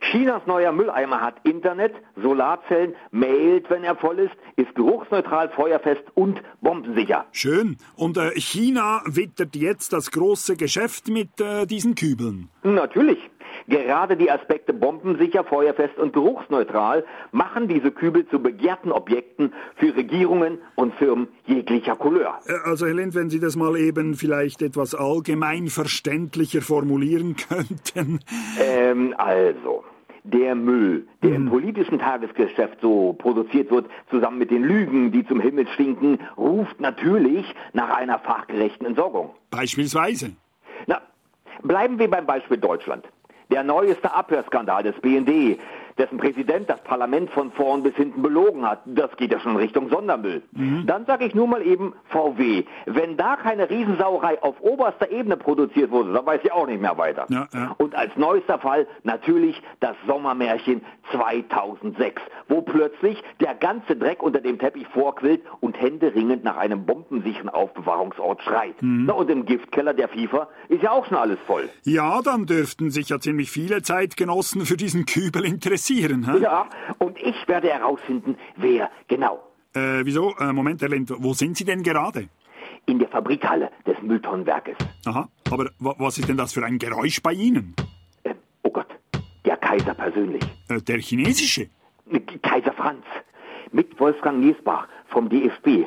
Chinas 0.00 0.42
neuer 0.46 0.72
Mülleimer 0.72 1.20
hat 1.20 1.36
Internet, 1.44 1.94
Solarzellen, 2.16 2.94
mailt, 3.10 3.68
wenn 3.70 3.84
er 3.84 3.96
voll 3.96 4.18
ist, 4.18 4.34
ist 4.56 4.74
geruchsneutral, 4.74 5.50
feuerfest 5.50 6.04
und 6.14 6.40
bombensicher. 6.60 7.26
Schön. 7.32 7.76
Und 7.96 8.16
äh, 8.16 8.30
China 8.32 9.02
wittert 9.06 9.56
jetzt 9.56 9.92
das 9.92 10.10
große 10.10 10.56
Geschäft 10.56 11.08
mit 11.08 11.40
äh, 11.40 11.66
diesen 11.66 11.94
Kübeln. 11.94 12.48
Natürlich. 12.62 13.18
Gerade 13.68 14.16
die 14.16 14.30
Aspekte 14.30 14.72
bombensicher, 14.72 15.44
feuerfest 15.44 15.98
und 15.98 16.12
geruchsneutral 16.12 17.04
machen 17.32 17.68
diese 17.68 17.90
Kübel 17.90 18.26
zu 18.28 18.40
begehrten 18.40 18.92
Objekten 18.92 19.52
für 19.76 19.94
Regierungen 19.96 20.58
und 20.74 20.94
Firmen 20.94 21.28
jeglicher 21.46 21.96
Couleur. 21.96 22.38
Äh, 22.46 22.52
Also, 22.68 22.86
Herr 22.86 22.94
Lind, 22.94 23.14
wenn 23.14 23.30
Sie 23.30 23.40
das 23.40 23.56
mal 23.56 23.76
eben 23.76 24.14
vielleicht 24.14 24.62
etwas 24.62 24.94
allgemein 24.94 25.68
verständlicher 25.68 26.60
formulieren 26.62 27.36
könnten. 27.48 28.20
Ähm, 28.60 29.14
also. 29.16 29.84
Der 30.28 30.56
Müll, 30.56 31.06
der 31.22 31.36
im 31.36 31.48
politischen 31.48 32.00
Tagesgeschäft 32.00 32.78
so 32.82 33.12
produziert 33.12 33.70
wird, 33.70 33.86
zusammen 34.10 34.38
mit 34.38 34.50
den 34.50 34.64
Lügen, 34.64 35.12
die 35.12 35.24
zum 35.24 35.38
Himmel 35.38 35.68
stinken, 35.68 36.18
ruft 36.36 36.80
natürlich 36.80 37.46
nach 37.74 37.96
einer 37.96 38.18
fachgerechten 38.18 38.88
Entsorgung. 38.88 39.36
Beispielsweise. 39.52 40.32
Na, 40.88 41.00
bleiben 41.62 42.00
wir 42.00 42.10
beim 42.10 42.26
Beispiel 42.26 42.56
Deutschland. 42.56 43.04
Der 43.56 43.64
neueste 43.64 44.12
Abhörskandal 44.12 44.82
des 44.82 44.94
BND, 45.00 45.58
dessen 45.98 46.18
Präsident 46.18 46.68
das 46.68 46.82
Parlament 46.82 47.30
von 47.30 47.52
vorn 47.52 47.82
bis 47.82 47.94
hinten 47.94 48.22
belogen 48.22 48.68
hat, 48.68 48.82
das 48.84 49.16
geht 49.16 49.32
ja 49.32 49.40
schon 49.40 49.56
Richtung 49.56 49.88
Sondermüll. 49.88 50.42
Dann 50.86 51.06
sage 51.06 51.24
ich 51.24 51.34
nur 51.34 51.46
mal 51.46 51.62
eben 51.66 51.94
VW. 52.10 52.64
Wenn 52.86 53.16
da 53.16 53.36
keine 53.36 53.70
Riesensauerei 53.70 54.42
auf 54.42 54.60
oberster 54.60 55.10
Ebene 55.10 55.36
produziert 55.36 55.90
wurde, 55.90 56.12
dann 56.12 56.26
weiß 56.26 56.40
ich 56.44 56.52
auch 56.52 56.66
nicht 56.66 56.80
mehr 56.80 56.98
weiter. 56.98 57.26
Ja, 57.28 57.48
ja. 57.52 57.74
Und 57.78 57.94
als 57.94 58.14
neuester 58.16 58.58
Fall 58.58 58.86
natürlich 59.04 59.62
das 59.80 59.96
Sommermärchen 60.06 60.82
2006, 61.12 62.20
wo 62.48 62.62
plötzlich 62.62 63.22
der 63.40 63.54
ganze 63.54 63.96
Dreck 63.96 64.22
unter 64.22 64.40
dem 64.40 64.58
Teppich 64.58 64.86
vorquillt 64.88 65.42
und 65.60 65.80
händeringend 65.80 66.44
nach 66.44 66.56
einem 66.56 66.84
bombensicheren 66.84 67.48
Aufbewahrungsort 67.48 68.42
schreit. 68.42 68.74
Na, 68.80 69.14
und 69.14 69.30
im 69.30 69.46
Giftkeller 69.46 69.94
der 69.94 70.08
FIFA 70.08 70.48
ist 70.68 70.82
ja 70.82 70.90
auch 70.90 71.06
schon 71.06 71.16
alles 71.16 71.38
voll. 71.46 71.68
Ja, 71.84 72.20
dann 72.22 72.46
dürften 72.46 72.90
sich 72.90 73.08
ja 73.08 73.18
ziemlich 73.18 73.50
viele 73.50 73.82
Zeitgenossen 73.82 74.66
für 74.66 74.76
diesen 74.76 75.06
Kübel 75.06 75.44
interessieren. 75.44 75.85
Hä? 75.88 76.38
Ja, 76.40 76.68
und 76.98 77.18
ich 77.18 77.46
werde 77.46 77.68
herausfinden, 77.68 78.36
wer 78.56 78.90
genau. 79.08 79.42
Äh, 79.74 80.04
wieso? 80.04 80.34
Äh, 80.38 80.52
Moment, 80.52 80.80
Herr 80.82 80.88
Lind, 80.88 81.12
wo 81.18 81.32
sind 81.34 81.56
Sie 81.56 81.64
denn 81.64 81.82
gerade? 81.82 82.28
In 82.86 82.98
der 82.98 83.08
Fabrikhalle 83.08 83.70
des 83.86 84.00
Mülltonnenwerkes. 84.02 84.76
Aha, 85.06 85.28
aber 85.50 85.70
wa 85.78 85.94
was 85.98 86.18
ist 86.18 86.28
denn 86.28 86.36
das 86.36 86.52
für 86.52 86.64
ein 86.64 86.78
Geräusch 86.78 87.20
bei 87.22 87.32
Ihnen? 87.32 87.74
oh 88.62 88.70
Gott, 88.70 88.88
der 89.44 89.56
Kaiser 89.56 89.94
persönlich. 89.94 90.42
Äh, 90.68 90.80
der 90.80 90.98
chinesische? 90.98 91.68
Kaiser 92.42 92.72
Franz. 92.72 93.04
Mit 93.72 93.98
Wolfgang 94.00 94.38
Niesbach 94.40 94.88
vom 95.08 95.28
DFB. 95.28 95.86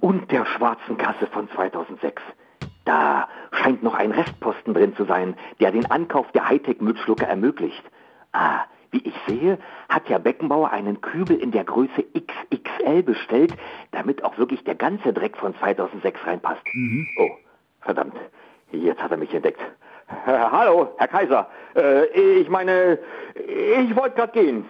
Und 0.00 0.30
der 0.32 0.46
schwarzen 0.46 0.96
Kasse 0.96 1.26
von 1.28 1.48
2006. 1.50 2.22
Da 2.84 3.28
scheint 3.52 3.82
noch 3.82 3.94
ein 3.94 4.10
Restposten 4.10 4.74
drin 4.74 4.96
zu 4.96 5.04
sein, 5.04 5.36
der 5.60 5.70
den 5.70 5.88
Ankauf 5.90 6.30
der 6.32 6.48
Hightech-Müllschlucker 6.48 7.26
ermöglicht. 7.26 7.84
Ah, 8.32 8.64
wie 8.92 9.02
ich 9.04 9.14
sehe, 9.26 9.58
hat 9.88 10.08
Herr 10.08 10.18
Beckenbauer 10.18 10.70
einen 10.70 11.00
Kübel 11.00 11.36
in 11.36 11.50
der 11.50 11.64
Größe 11.64 12.04
XXL 12.14 13.02
bestellt, 13.02 13.54
damit 13.90 14.22
auch 14.22 14.38
wirklich 14.38 14.62
der 14.64 14.74
ganze 14.74 15.12
Dreck 15.12 15.36
von 15.36 15.54
2006 15.56 16.20
reinpasst. 16.26 16.62
Oh, 17.18 17.30
verdammt. 17.80 18.14
Jetzt 18.70 19.02
hat 19.02 19.10
er 19.10 19.16
mich 19.16 19.34
entdeckt. 19.34 19.60
Äh, 20.26 20.30
hallo, 20.30 20.94
Herr 20.98 21.08
Kaiser. 21.08 21.48
Äh, 21.74 22.06
ich 22.40 22.48
meine, 22.48 22.98
ich 23.34 23.96
wollte 23.96 24.16
gerade 24.16 24.32
gehen. 24.32 24.66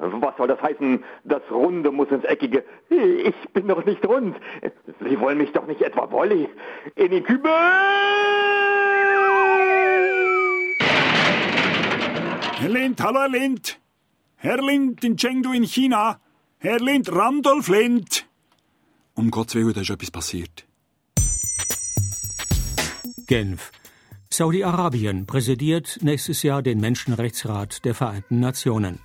Was 0.00 0.36
soll 0.36 0.48
das 0.48 0.60
heißen? 0.60 1.04
Das 1.22 1.42
Runde 1.52 1.92
muss 1.92 2.10
ins 2.10 2.24
Eckige. 2.24 2.64
Ich 2.88 3.48
bin 3.52 3.68
doch 3.68 3.84
nicht 3.84 4.04
rund. 4.04 4.36
Sie 5.08 5.20
wollen 5.20 5.38
mich 5.38 5.52
doch 5.52 5.66
nicht 5.66 5.82
etwa 5.82 6.10
Wolli. 6.10 6.48
In 6.96 7.12
die 7.12 7.22
Kübe! 7.22 7.48
Herr 12.58 12.70
Lind, 12.70 13.02
hallo 13.02 13.20
Herr 13.20 13.28
Lind. 13.28 13.78
Herr 14.36 14.62
Lind 14.62 15.04
in 15.04 15.18
Chengdu 15.18 15.52
in 15.52 15.64
China. 15.64 16.18
Herr 16.56 16.80
Lind, 16.80 17.12
Randolph 17.12 17.68
Lind. 17.68 18.24
Um 19.14 19.30
Gottes 19.30 19.56
Willen, 19.56 19.74
da 19.74 19.82
ist 19.82 19.90
etwas 19.90 20.10
passiert. 20.10 20.64
Genf. 23.26 23.72
Saudi-Arabien 24.30 25.26
präsidiert 25.26 25.98
nächstes 26.00 26.42
Jahr 26.42 26.62
den 26.62 26.80
Menschenrechtsrat 26.80 27.84
der 27.84 27.94
Vereinten 27.94 28.40
Nationen. 28.40 29.00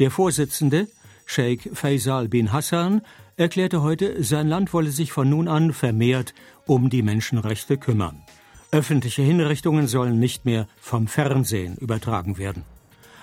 Der 0.00 0.10
Vorsitzende, 0.10 0.88
Sheikh 1.26 1.70
Faisal 1.74 2.26
bin 2.26 2.52
Hassan, 2.52 3.02
erklärte 3.36 3.82
heute, 3.82 4.24
sein 4.24 4.48
Land 4.48 4.72
wolle 4.72 4.90
sich 4.90 5.12
von 5.12 5.30
nun 5.30 5.46
an 5.46 5.72
vermehrt 5.72 6.34
um 6.66 6.90
die 6.90 7.02
Menschenrechte 7.02 7.78
kümmern. 7.78 8.24
Öffentliche 8.72 9.22
Hinrichtungen 9.22 9.86
sollen 9.86 10.18
nicht 10.18 10.44
mehr 10.44 10.66
vom 10.80 11.06
Fernsehen 11.06 11.76
übertragen 11.76 12.36
werden. 12.36 12.64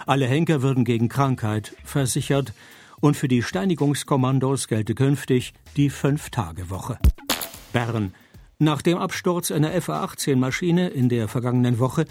Alle 0.06 0.28
Henker 0.28 0.62
würden 0.62 0.86
gegen 0.86 1.10
Krankheit 1.10 1.76
versichert 1.84 2.54
und 3.00 3.16
für 3.16 3.28
die 3.28 3.42
Steinigungskommandos 3.42 4.68
gelte 4.68 4.96
künftig 4.96 5.54
die 5.76 5.90
Fünf-Tage-Woche. 5.90 6.98
Bern. 7.72 8.14
Nach 8.60 8.82
dem 8.82 8.98
Absturz 8.98 9.52
einer 9.52 9.72
FA-18-Maschine 9.82 10.90
in 10.90 11.10
der 11.10 11.28
vergangenen 11.28 11.80
Woche 11.80 12.06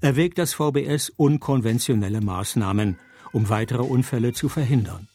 erwägt 0.00 0.38
das 0.38 0.54
VBS 0.54 1.10
unkonventionelle 1.10 2.20
Maßnahmen, 2.20 2.98
um 3.32 3.48
weitere 3.48 3.82
Unfälle 3.82 4.32
zu 4.32 4.48
verhindern. 4.48 5.08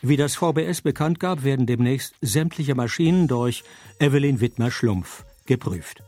Wie 0.00 0.16
das 0.16 0.36
VBS 0.36 0.82
bekannt 0.82 1.18
gab, 1.18 1.42
werden 1.42 1.66
demnächst 1.66 2.14
sämtliche 2.20 2.74
Maschinen 2.74 3.26
durch 3.26 3.64
Evelyn 3.98 4.40
Wittmer-Schlumpf 4.40 5.24
geprüft. 5.44 6.02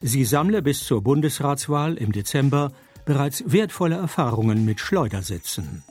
Sie 0.00 0.24
sammle 0.24 0.62
bis 0.62 0.84
zur 0.84 1.02
Bundesratswahl 1.02 1.94
im 1.94 2.12
Dezember 2.12 2.72
bereits 3.06 3.42
wertvolle 3.46 3.94
Erfahrungen 3.94 4.66
mit 4.66 4.80
Schleudersitzen. 4.80 5.82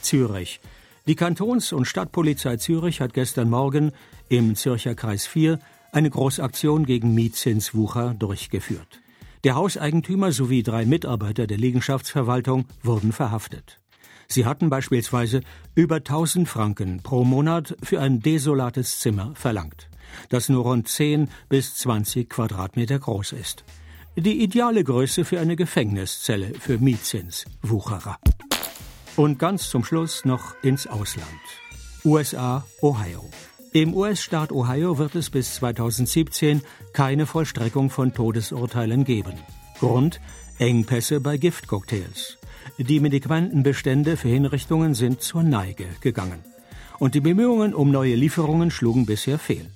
Zürich. 0.00 0.60
Die 1.06 1.16
Kantons- 1.16 1.72
und 1.72 1.84
Stadtpolizei 1.84 2.56
Zürich 2.56 3.00
hat 3.02 3.12
gestern 3.12 3.50
Morgen 3.50 3.92
im 4.28 4.54
Zürcher 4.54 4.94
Kreis 4.94 5.26
4 5.26 5.58
eine 5.92 6.08
Großaktion 6.08 6.86
gegen 6.86 7.14
Mietzinswucher 7.14 8.14
durchgeführt. 8.14 9.00
Der 9.44 9.54
Hauseigentümer 9.54 10.32
sowie 10.32 10.62
drei 10.62 10.86
Mitarbeiter 10.86 11.46
der 11.46 11.58
Liegenschaftsverwaltung 11.58 12.64
wurden 12.82 13.12
verhaftet. 13.12 13.80
Sie 14.28 14.46
hatten 14.46 14.70
beispielsweise 14.70 15.42
über 15.74 15.96
1000 15.96 16.48
Franken 16.48 17.02
pro 17.02 17.24
Monat 17.24 17.76
für 17.82 18.00
ein 18.00 18.20
desolates 18.20 18.98
Zimmer 18.98 19.32
verlangt, 19.34 19.88
das 20.30 20.48
nur 20.48 20.64
rund 20.64 20.88
10 20.88 21.28
bis 21.48 21.76
20 21.76 22.28
Quadratmeter 22.28 22.98
groß 22.98 23.32
ist. 23.32 23.64
Die 24.18 24.42
ideale 24.42 24.82
Größe 24.82 25.26
für 25.26 25.40
eine 25.40 25.56
Gefängniszelle 25.56 26.54
für 26.58 26.78
Mietzinswucherer. 26.78 28.16
Und 29.14 29.38
ganz 29.38 29.68
zum 29.68 29.84
Schluss 29.84 30.24
noch 30.24 30.54
ins 30.62 30.86
Ausland. 30.86 31.28
USA, 32.02 32.64
Ohio. 32.80 33.28
Im 33.74 33.92
US-Staat 33.92 34.52
Ohio 34.52 34.96
wird 34.96 35.16
es 35.16 35.28
bis 35.28 35.56
2017 35.56 36.62
keine 36.94 37.26
Vollstreckung 37.26 37.90
von 37.90 38.14
Todesurteilen 38.14 39.04
geben. 39.04 39.34
Grund 39.80 40.18
Engpässe 40.58 41.20
bei 41.20 41.36
Giftcocktails. 41.36 42.38
Die 42.78 43.00
Medikamentenbestände 43.00 44.16
für 44.16 44.28
Hinrichtungen 44.28 44.94
sind 44.94 45.20
zur 45.20 45.42
Neige 45.42 45.88
gegangen. 46.00 46.42
Und 46.98 47.14
die 47.14 47.20
Bemühungen 47.20 47.74
um 47.74 47.90
neue 47.90 48.14
Lieferungen 48.14 48.70
schlugen 48.70 49.04
bisher 49.04 49.38
fehl. 49.38 49.70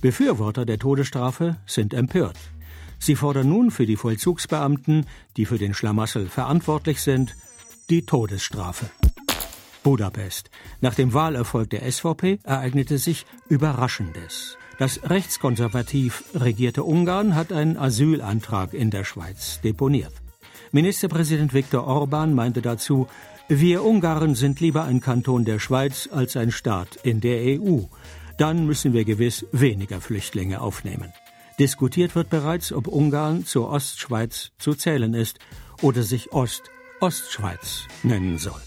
Befürworter 0.00 0.64
der 0.64 0.78
Todesstrafe 0.78 1.56
sind 1.66 1.92
empört. 1.92 2.38
Sie 3.00 3.16
fordern 3.16 3.48
nun 3.48 3.70
für 3.70 3.86
die 3.86 3.96
Vollzugsbeamten, 3.96 5.06
die 5.36 5.46
für 5.46 5.58
den 5.58 5.74
Schlamassel 5.74 6.28
verantwortlich 6.28 7.00
sind, 7.00 7.34
die 7.88 8.02
Todesstrafe. 8.02 8.90
Budapest. 9.82 10.50
Nach 10.82 10.94
dem 10.94 11.14
Wahlerfolg 11.14 11.70
der 11.70 11.90
SVP 11.90 12.38
ereignete 12.44 12.98
sich 12.98 13.24
Überraschendes. 13.48 14.58
Das 14.78 15.00
rechtskonservativ 15.08 16.24
regierte 16.34 16.84
Ungarn 16.84 17.34
hat 17.34 17.52
einen 17.52 17.76
Asylantrag 17.78 18.74
in 18.74 18.90
der 18.90 19.04
Schweiz 19.04 19.60
deponiert. 19.62 20.12
Ministerpräsident 20.72 21.52
Viktor 21.52 21.86
Orban 21.86 22.34
meinte 22.34 22.62
dazu, 22.62 23.08
wir 23.48 23.82
Ungarn 23.82 24.34
sind 24.34 24.60
lieber 24.60 24.84
ein 24.84 25.00
Kanton 25.00 25.44
der 25.44 25.58
Schweiz 25.58 26.08
als 26.12 26.36
ein 26.36 26.52
Staat 26.52 26.96
in 27.02 27.20
der 27.20 27.60
EU. 27.60 27.80
Dann 28.38 28.66
müssen 28.66 28.92
wir 28.92 29.04
gewiss 29.04 29.44
weniger 29.52 30.00
Flüchtlinge 30.00 30.60
aufnehmen. 30.60 31.12
Diskutiert 31.60 32.16
wird 32.16 32.30
bereits, 32.30 32.72
ob 32.72 32.88
Ungarn 32.88 33.44
zur 33.44 33.68
Ostschweiz 33.68 34.50
zu 34.56 34.72
zählen 34.72 35.12
ist 35.12 35.38
oder 35.82 36.02
sich 36.02 36.32
Ost-Ostschweiz 36.32 37.86
nennen 38.02 38.38
soll. 38.38 38.62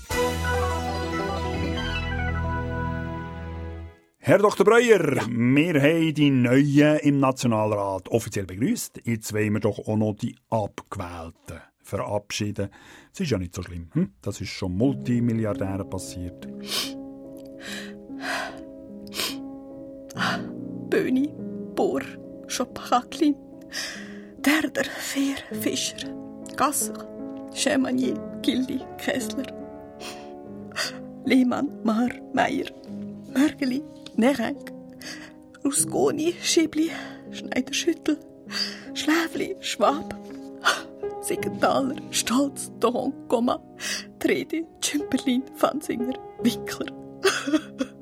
Herr 4.19 4.37
Dr. 4.37 4.63
Breuer, 4.63 5.25
wir 5.27 5.81
haben 5.81 6.13
die 6.13 6.29
Neuen 6.29 6.99
im 6.99 7.19
Nationalrat 7.19 8.09
offiziell 8.09 8.45
begrüßt. 8.45 9.01
Jetzt 9.05 9.33
wollen 9.33 9.53
wir 9.53 9.59
doch 9.59 9.79
auch 9.79 9.97
noch 9.97 10.13
die 10.13 10.35
Abgewählten 10.51 11.61
verabschieden. 11.81 12.69
Das 13.09 13.21
ist 13.21 13.31
ja 13.31 13.39
nicht 13.39 13.55
so 13.55 13.63
schlimm. 13.63 13.89
Hm? 13.93 14.13
Das 14.21 14.39
ist 14.39 14.49
schon 14.49 14.77
Multimilliardären 14.77 15.89
passiert. 15.89 16.47
Böni, 20.91 21.33
Bohr, 21.75 22.03
Schopaklin, 22.47 23.35
Derder, 24.37 24.83
Fehr, 24.83 25.37
Fischer, 25.61 26.09
Gasser, 26.55 27.07
Schemanier, 27.53 28.15
Gildi, 28.41 28.79
Kessler, 28.97 29.47
Lehmann, 31.25 31.69
Mar, 31.83 32.09
Meier, 32.33 32.65
Mörgeli, 33.33 33.83
Nerenk, 34.15 34.71
Rusconi, 35.63 36.33
Schibli, 36.41 36.91
Schneiderschüttel, 37.31 38.17
Schläfli, 38.93 39.55
Schwab, 39.61 40.15
Siegenthaler, 41.21 41.95
Stolz, 42.11 42.71
Dohon, 42.79 43.13
Gomma, 43.29 43.59
Tredi, 44.19 44.65
Tschümperlin, 44.81 45.43
Fansinger, 45.55 46.13
Wickler. 46.41 46.91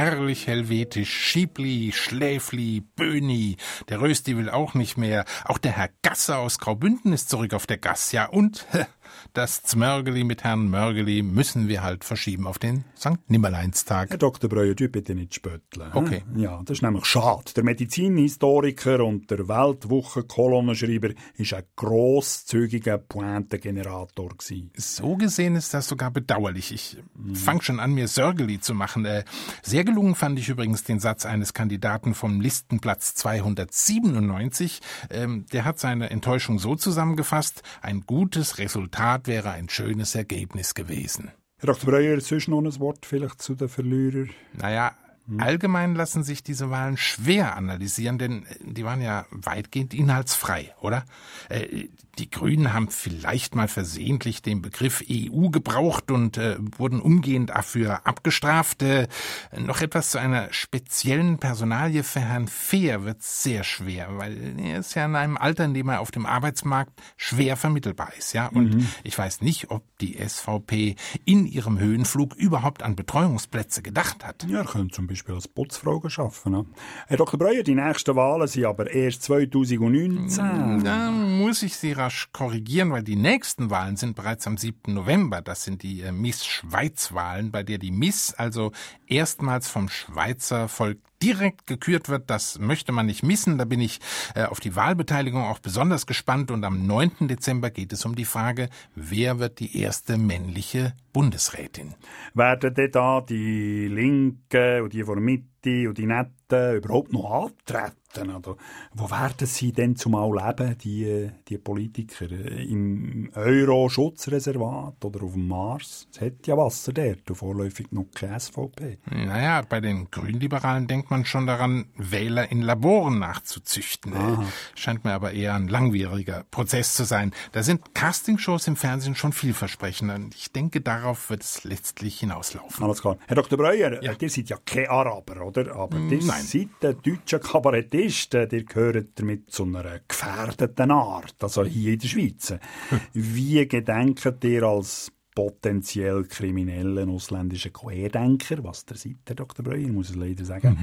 herrlich 0.00 0.46
helvetisch. 0.46 1.12
Schiebli, 1.12 1.92
Schläfli, 1.92 2.80
Böni. 2.96 3.58
Der 3.90 4.00
Rösti 4.00 4.34
will 4.34 4.48
auch 4.48 4.72
nicht 4.72 4.96
mehr. 4.96 5.26
Auch 5.44 5.58
der 5.58 5.72
Herr 5.72 5.90
Gasser 6.00 6.38
aus 6.38 6.58
Graubünden 6.58 7.12
ist 7.12 7.28
zurück 7.28 7.52
auf 7.52 7.66
der 7.66 7.76
Gass. 7.76 8.10
Ja, 8.10 8.24
und 8.24 8.66
das 9.32 9.62
Zmörgeli 9.62 10.24
mit 10.24 10.44
Herrn 10.44 10.68
Mörgeli 10.68 11.22
müssen 11.22 11.68
wir 11.68 11.82
halt 11.82 12.04
verschieben 12.04 12.46
auf 12.46 12.58
den 12.58 12.84
St. 12.96 13.18
Nimmerleinstag. 13.28 14.10
Herr 14.10 14.18
Dr. 14.18 14.48
Breuer, 14.48 14.74
du 14.74 14.88
bitte 14.88 15.14
nicht 15.14 15.34
spötteln. 15.34 15.90
Okay. 15.92 16.22
Ja, 16.36 16.60
das 16.64 16.78
ist 16.78 16.82
nämlich 16.82 17.06
schade. 17.06 17.52
Der 17.56 17.64
Medizinhistoriker 17.64 19.04
und 19.04 19.30
der 19.30 19.48
Weltwochen-Kolonnenschreiber 19.48 21.10
ist 21.36 21.54
ein 21.54 21.64
grosszügiger 21.76 22.98
Pointengenerator 22.98 24.28
gewesen. 24.30 24.70
So 24.76 25.16
gesehen 25.16 25.56
ist 25.56 25.74
das 25.74 25.88
sogar 25.88 26.10
bedauerlich. 26.10 26.72
Ich 26.72 26.98
mhm. 27.16 27.34
fange 27.34 27.62
schon 27.62 27.80
an, 27.80 27.92
mir 27.92 28.08
Sörgeli 28.08 28.60
zu 28.60 28.74
machen. 28.74 29.04
Äh, 29.04 29.24
sehr 29.62 29.84
gelungen 29.84 30.14
fand 30.14 30.38
ich 30.38 30.48
übrigens 30.48 30.84
den 30.84 31.00
Satz 31.00 31.26
eines 31.26 31.54
Kandidaten 31.54 32.14
vom 32.14 32.40
Listenplatz 32.40 33.14
297. 33.14 34.80
Ähm, 35.10 35.46
der 35.52 35.64
hat 35.64 35.78
seine 35.78 36.10
Enttäuschung 36.10 36.58
so 36.58 36.76
zusammengefasst, 36.76 37.62
ein 37.82 38.02
gutes 38.02 38.58
Resultat 38.58 38.99
wäre 39.26 39.52
ein 39.52 39.70
schönes 39.70 40.14
Ergebnis 40.14 40.74
gewesen. 40.74 41.30
Herr 41.58 41.68
Dr. 41.68 41.90
Breuer, 41.90 42.20
sonst 42.20 42.48
noch 42.48 42.60
ein 42.60 42.80
Wort 42.80 43.06
vielleicht 43.06 43.40
zu 43.40 43.54
den 43.54 43.70
Verlierern? 43.70 44.28
Naja, 44.52 44.94
Allgemein 45.38 45.94
lassen 45.94 46.22
sich 46.22 46.42
diese 46.42 46.70
Wahlen 46.70 46.96
schwer 46.96 47.56
analysieren, 47.56 48.18
denn 48.18 48.46
die 48.60 48.84
waren 48.84 49.00
ja 49.00 49.26
weitgehend 49.30 49.94
inhaltsfrei, 49.94 50.74
oder? 50.80 51.04
Äh, 51.48 51.88
die 52.18 52.30
Grünen 52.30 52.72
haben 52.72 52.90
vielleicht 52.90 53.54
mal 53.54 53.68
versehentlich 53.68 54.42
den 54.42 54.60
Begriff 54.60 55.02
EU 55.10 55.48
gebraucht 55.48 56.10
und 56.10 56.36
äh, 56.36 56.56
wurden 56.76 57.00
umgehend 57.00 57.50
dafür 57.50 58.06
abgestraft. 58.06 58.82
Äh, 58.82 59.08
noch 59.56 59.80
etwas 59.80 60.10
zu 60.10 60.18
einer 60.18 60.52
speziellen 60.52 61.38
Personalie 61.38 62.02
für 62.02 62.20
Herrn 62.20 62.48
Fehr 62.48 63.04
wird 63.04 63.22
sehr 63.22 63.64
schwer, 63.64 64.18
weil 64.18 64.58
er 64.58 64.80
ist 64.80 64.94
ja 64.94 65.06
in 65.06 65.16
einem 65.16 65.36
Alter, 65.36 65.64
in 65.64 65.74
dem 65.74 65.88
er 65.88 66.00
auf 66.00 66.10
dem 66.10 66.26
Arbeitsmarkt 66.26 66.92
schwer 67.16 67.56
vermittelbar 67.56 68.12
ist, 68.18 68.34
ja. 68.34 68.48
Und 68.48 68.74
mhm. 68.74 68.88
ich 69.02 69.16
weiß 69.16 69.40
nicht, 69.40 69.70
ob 69.70 69.82
die 69.98 70.18
SVP 70.18 70.96
in 71.24 71.46
ihrem 71.46 71.78
Höhenflug 71.78 72.34
überhaupt 72.34 72.82
an 72.82 72.96
Betreuungsplätze 72.96 73.82
gedacht 73.82 74.24
hat. 74.24 74.46
Ja, 74.48 74.64
zum 74.66 75.06
Beispiel 75.06 75.19
Beispiel 75.20 75.34
als 75.34 75.48
Putzfrau 75.48 75.96
arbeiten. 75.96 76.74
Herr 77.06 77.16
Dr. 77.16 77.38
Breuer, 77.38 77.62
die 77.62 77.74
nächsten 77.74 78.16
Wahlen 78.16 78.48
sind 78.48 78.64
aber 78.64 78.90
erst 78.90 79.22
2019. 79.24 80.82
Da 80.82 81.10
muss 81.10 81.62
ich 81.62 81.76
Sie 81.76 81.92
rasch 81.92 82.30
korrigieren, 82.32 82.90
weil 82.90 83.02
die 83.02 83.16
nächsten 83.16 83.70
Wahlen 83.70 83.96
sind 83.96 84.16
bereits 84.16 84.46
am 84.46 84.56
7. 84.56 84.94
November. 84.94 85.42
Das 85.42 85.64
sind 85.64 85.82
die 85.82 86.00
äh, 86.00 86.12
Miss-Schweiz-Wahlen, 86.12 87.50
bei 87.50 87.62
der 87.62 87.78
die 87.78 87.90
Miss 87.90 88.32
also 88.32 88.72
erstmals 89.06 89.68
vom 89.68 89.90
Schweizer 89.90 90.68
Volk 90.68 90.98
direkt 91.22 91.66
gekürt 91.66 92.08
wird, 92.08 92.30
das 92.30 92.58
möchte 92.58 92.92
man 92.92 93.06
nicht 93.06 93.22
missen. 93.22 93.58
Da 93.58 93.64
bin 93.64 93.80
ich 93.80 94.00
äh, 94.34 94.44
auf 94.44 94.60
die 94.60 94.76
Wahlbeteiligung 94.76 95.44
auch 95.44 95.58
besonders 95.58 96.06
gespannt. 96.06 96.50
Und 96.50 96.64
am 96.64 96.86
9. 96.86 97.28
Dezember 97.28 97.70
geht 97.70 97.92
es 97.92 98.04
um 98.04 98.14
die 98.14 98.24
Frage, 98.24 98.68
wer 98.94 99.38
wird 99.38 99.60
die 99.60 99.78
erste 99.78 100.16
männliche 100.16 100.94
Bundesrätin? 101.12 101.94
Werden 102.34 102.74
denn 102.74 102.90
da 102.90 103.20
die 103.20 103.88
Linken 103.88 104.82
und 104.82 104.92
die 104.92 105.04
von 105.04 105.16
der 105.16 105.24
Mitte 105.24 105.49
und 105.66 105.98
die 105.98 106.06
Netten 106.06 106.76
überhaupt 106.76 107.12
noch 107.12 107.30
antreten? 107.30 107.96
Oder 108.34 108.56
wo 108.92 109.08
werden 109.08 109.46
sie 109.46 109.70
denn 109.70 109.94
zumal 109.94 110.34
leben, 110.34 110.76
die, 110.78 111.30
die 111.48 111.58
Politiker? 111.58 112.28
Im 112.28 113.30
Euro-Schutzreservat 113.34 115.04
oder 115.04 115.22
auf 115.22 115.34
dem 115.34 115.46
Mars? 115.46 116.08
Es 116.12 116.20
hat 116.20 116.46
ja 116.46 116.56
Wasser 116.56 116.92
dort 116.92 117.30
und 117.30 117.36
vorläufig 117.36 117.92
noch 117.92 118.06
keine 118.12 118.40
SVP. 118.40 118.98
Naja, 119.08 119.62
bei 119.62 119.80
den 119.80 120.10
Grünliberalen 120.10 120.88
denkt 120.88 121.10
man 121.10 121.24
schon 121.24 121.46
daran, 121.46 121.86
Wähler 121.96 122.50
in 122.50 122.62
Laboren 122.62 123.20
nachzuzüchten. 123.20 124.14
Aha. 124.14 124.44
Scheint 124.74 125.04
mir 125.04 125.12
aber 125.12 125.32
eher 125.32 125.54
ein 125.54 125.68
langwieriger 125.68 126.44
Prozess 126.50 126.96
zu 126.96 127.04
sein. 127.04 127.32
Da 127.52 127.62
sind 127.62 127.94
Castingshows 127.94 128.66
im 128.66 128.74
Fernsehen 128.74 129.14
schon 129.14 129.32
vielversprechender. 129.32 130.16
Und 130.16 130.34
ich 130.34 130.50
denke, 130.50 130.80
darauf 130.80 131.30
wird 131.30 131.42
es 131.42 131.62
letztlich 131.62 132.18
hinauslaufen. 132.18 132.84
Alles 132.84 133.02
klar. 133.02 133.18
Herr 133.28 133.36
Dr. 133.36 133.56
Breuer, 133.56 134.02
ja. 134.02 134.12
ihr 134.18 134.30
seid 134.30 134.48
ja 134.48 134.56
kein 134.64 134.88
Araber, 134.88 135.46
oder? 135.46 135.49
Aber 135.58 135.98
ihr 135.98 136.18
Nein. 136.24 136.42
seid 136.42 136.68
ein 136.82 136.96
deutscher 137.02 137.38
Kabarettist. 137.38 138.34
Ihr 138.34 138.64
gehört 138.64 139.18
damit 139.18 139.50
zu 139.50 139.64
einer 139.64 140.00
gefährdeten 140.06 140.90
Art, 140.90 141.36
also 141.40 141.64
hier 141.64 141.94
in 141.94 141.98
der 141.98 142.08
Schweiz. 142.08 142.54
Wie 143.12 143.66
gedenkt 143.66 144.44
ihr 144.44 144.62
als 144.62 145.12
potenziell 145.34 146.24
kriminellen 146.24 147.08
ausländischen 147.08 147.72
Querdenker, 147.72 148.62
was 148.64 148.84
der 148.84 148.96
seid, 148.96 149.16
Herr 149.26 149.36
Dr. 149.36 149.64
Breuer, 149.64 149.88
muss 149.88 150.10
ich 150.10 150.16
leider 150.16 150.44
sagen, 150.44 150.76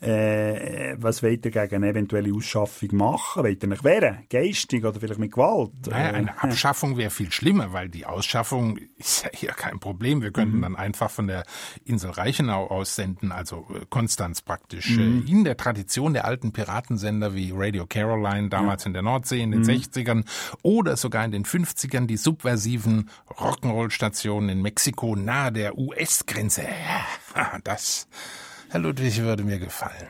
äh, 0.00 0.96
was 0.98 1.22
wollt 1.22 1.44
ihr 1.46 1.50
gegen 1.50 1.76
eine 1.76 1.88
eventuelle 1.90 2.34
Ausschaffung 2.34 2.88
machen? 2.96 3.42
Wollt 3.44 3.62
ihr 3.62 3.70
euch 3.72 3.84
wehren? 3.84 4.18
Geistig 4.28 4.84
oder 4.84 4.98
vielleicht 5.00 5.18
mit 5.20 5.32
Gewalt? 5.32 5.70
Naja, 5.88 6.10
Äh, 6.10 6.14
eine 6.14 6.42
Abschaffung 6.42 6.96
wäre 6.96 7.10
viel 7.10 7.30
schlimmer, 7.32 7.72
weil 7.72 7.88
die 7.88 8.04
Ausschaffung 8.04 8.78
ist 8.98 9.24
ja 9.24 9.30
hier 9.32 9.50
kein 9.52 9.78
Problem. 9.80 10.20
Wir 10.20 10.30
könnten 10.32 10.58
Mhm. 10.58 10.62
dann 10.62 10.76
einfach 10.76 11.10
von 11.10 11.26
der 11.26 11.44
Insel 11.84 12.10
Reichenau 12.10 12.66
aus 12.66 12.96
senden, 12.96 13.32
also 13.32 13.66
äh, 13.74 13.86
Konstanz 13.88 14.42
praktisch. 14.42 14.90
Mhm. 14.96 15.24
Äh, 15.26 15.30
In 15.30 15.44
der 15.44 15.56
Tradition 15.56 16.12
der 16.12 16.24
alten 16.26 16.52
Piratensender 16.52 17.34
wie 17.34 17.52
Radio 17.54 17.86
Caroline, 17.86 18.48
damals 18.50 18.84
in 18.86 18.92
der 18.92 19.02
Nordsee 19.02 19.40
in 19.40 19.52
den 19.52 19.60
Mhm. 19.60 19.64
60ern 19.66 20.24
oder 20.62 20.96
sogar 20.96 21.24
in 21.24 21.30
den 21.30 21.44
50ern 21.44 22.06
die 22.06 22.16
subversiven 22.16 23.10
Rock'n'Roll-Stationen 23.28 24.48
in 24.50 24.62
Mexiko 24.62 25.16
nahe 25.16 25.52
der 25.52 25.78
US-Grenze. 25.78 26.62
Ja, 27.34 27.58
das, 27.64 28.06
Herr 28.74 28.80
Ludwig, 28.80 29.22
würde 29.22 29.44
mir 29.44 29.60
gefallen. 29.60 30.08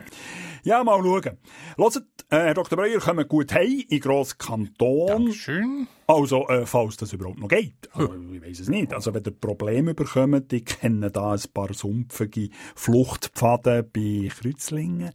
Ja, 0.63 0.83
mal 0.83 0.99
schauen. 1.03 1.37
Hört, 1.77 1.97
äh, 2.31 2.37
Herr 2.37 2.55
Dr. 2.55 2.79
Breuer, 2.79 2.99
kommen 2.99 3.27
gut 3.27 3.53
heim 3.53 3.83
in 3.87 3.99
grossen 3.99 4.39
Kanton. 4.39 5.05
Dankeschön. 5.05 5.87
Also, 6.07 6.47
äh, 6.47 6.65
falls 6.65 6.97
das 6.97 7.13
überhaupt 7.13 7.37
noch 7.37 7.47
geht. 7.47 7.87
Also, 7.93 8.15
ich 8.33 8.41
weiß 8.41 8.61
es 8.61 8.67
nicht. 8.67 8.91
Also, 8.91 9.13
wenn 9.13 9.23
ihr 9.23 9.33
Probleme 9.39 9.93
bekommt, 9.93 10.51
ich 10.51 10.65
kenne 10.65 11.11
da 11.11 11.33
ein 11.33 11.41
paar 11.53 11.75
sumpfige 11.75 12.49
Fluchtpfaden 12.73 13.87
bei 13.93 14.31
Kreuzlingen. 14.35 15.11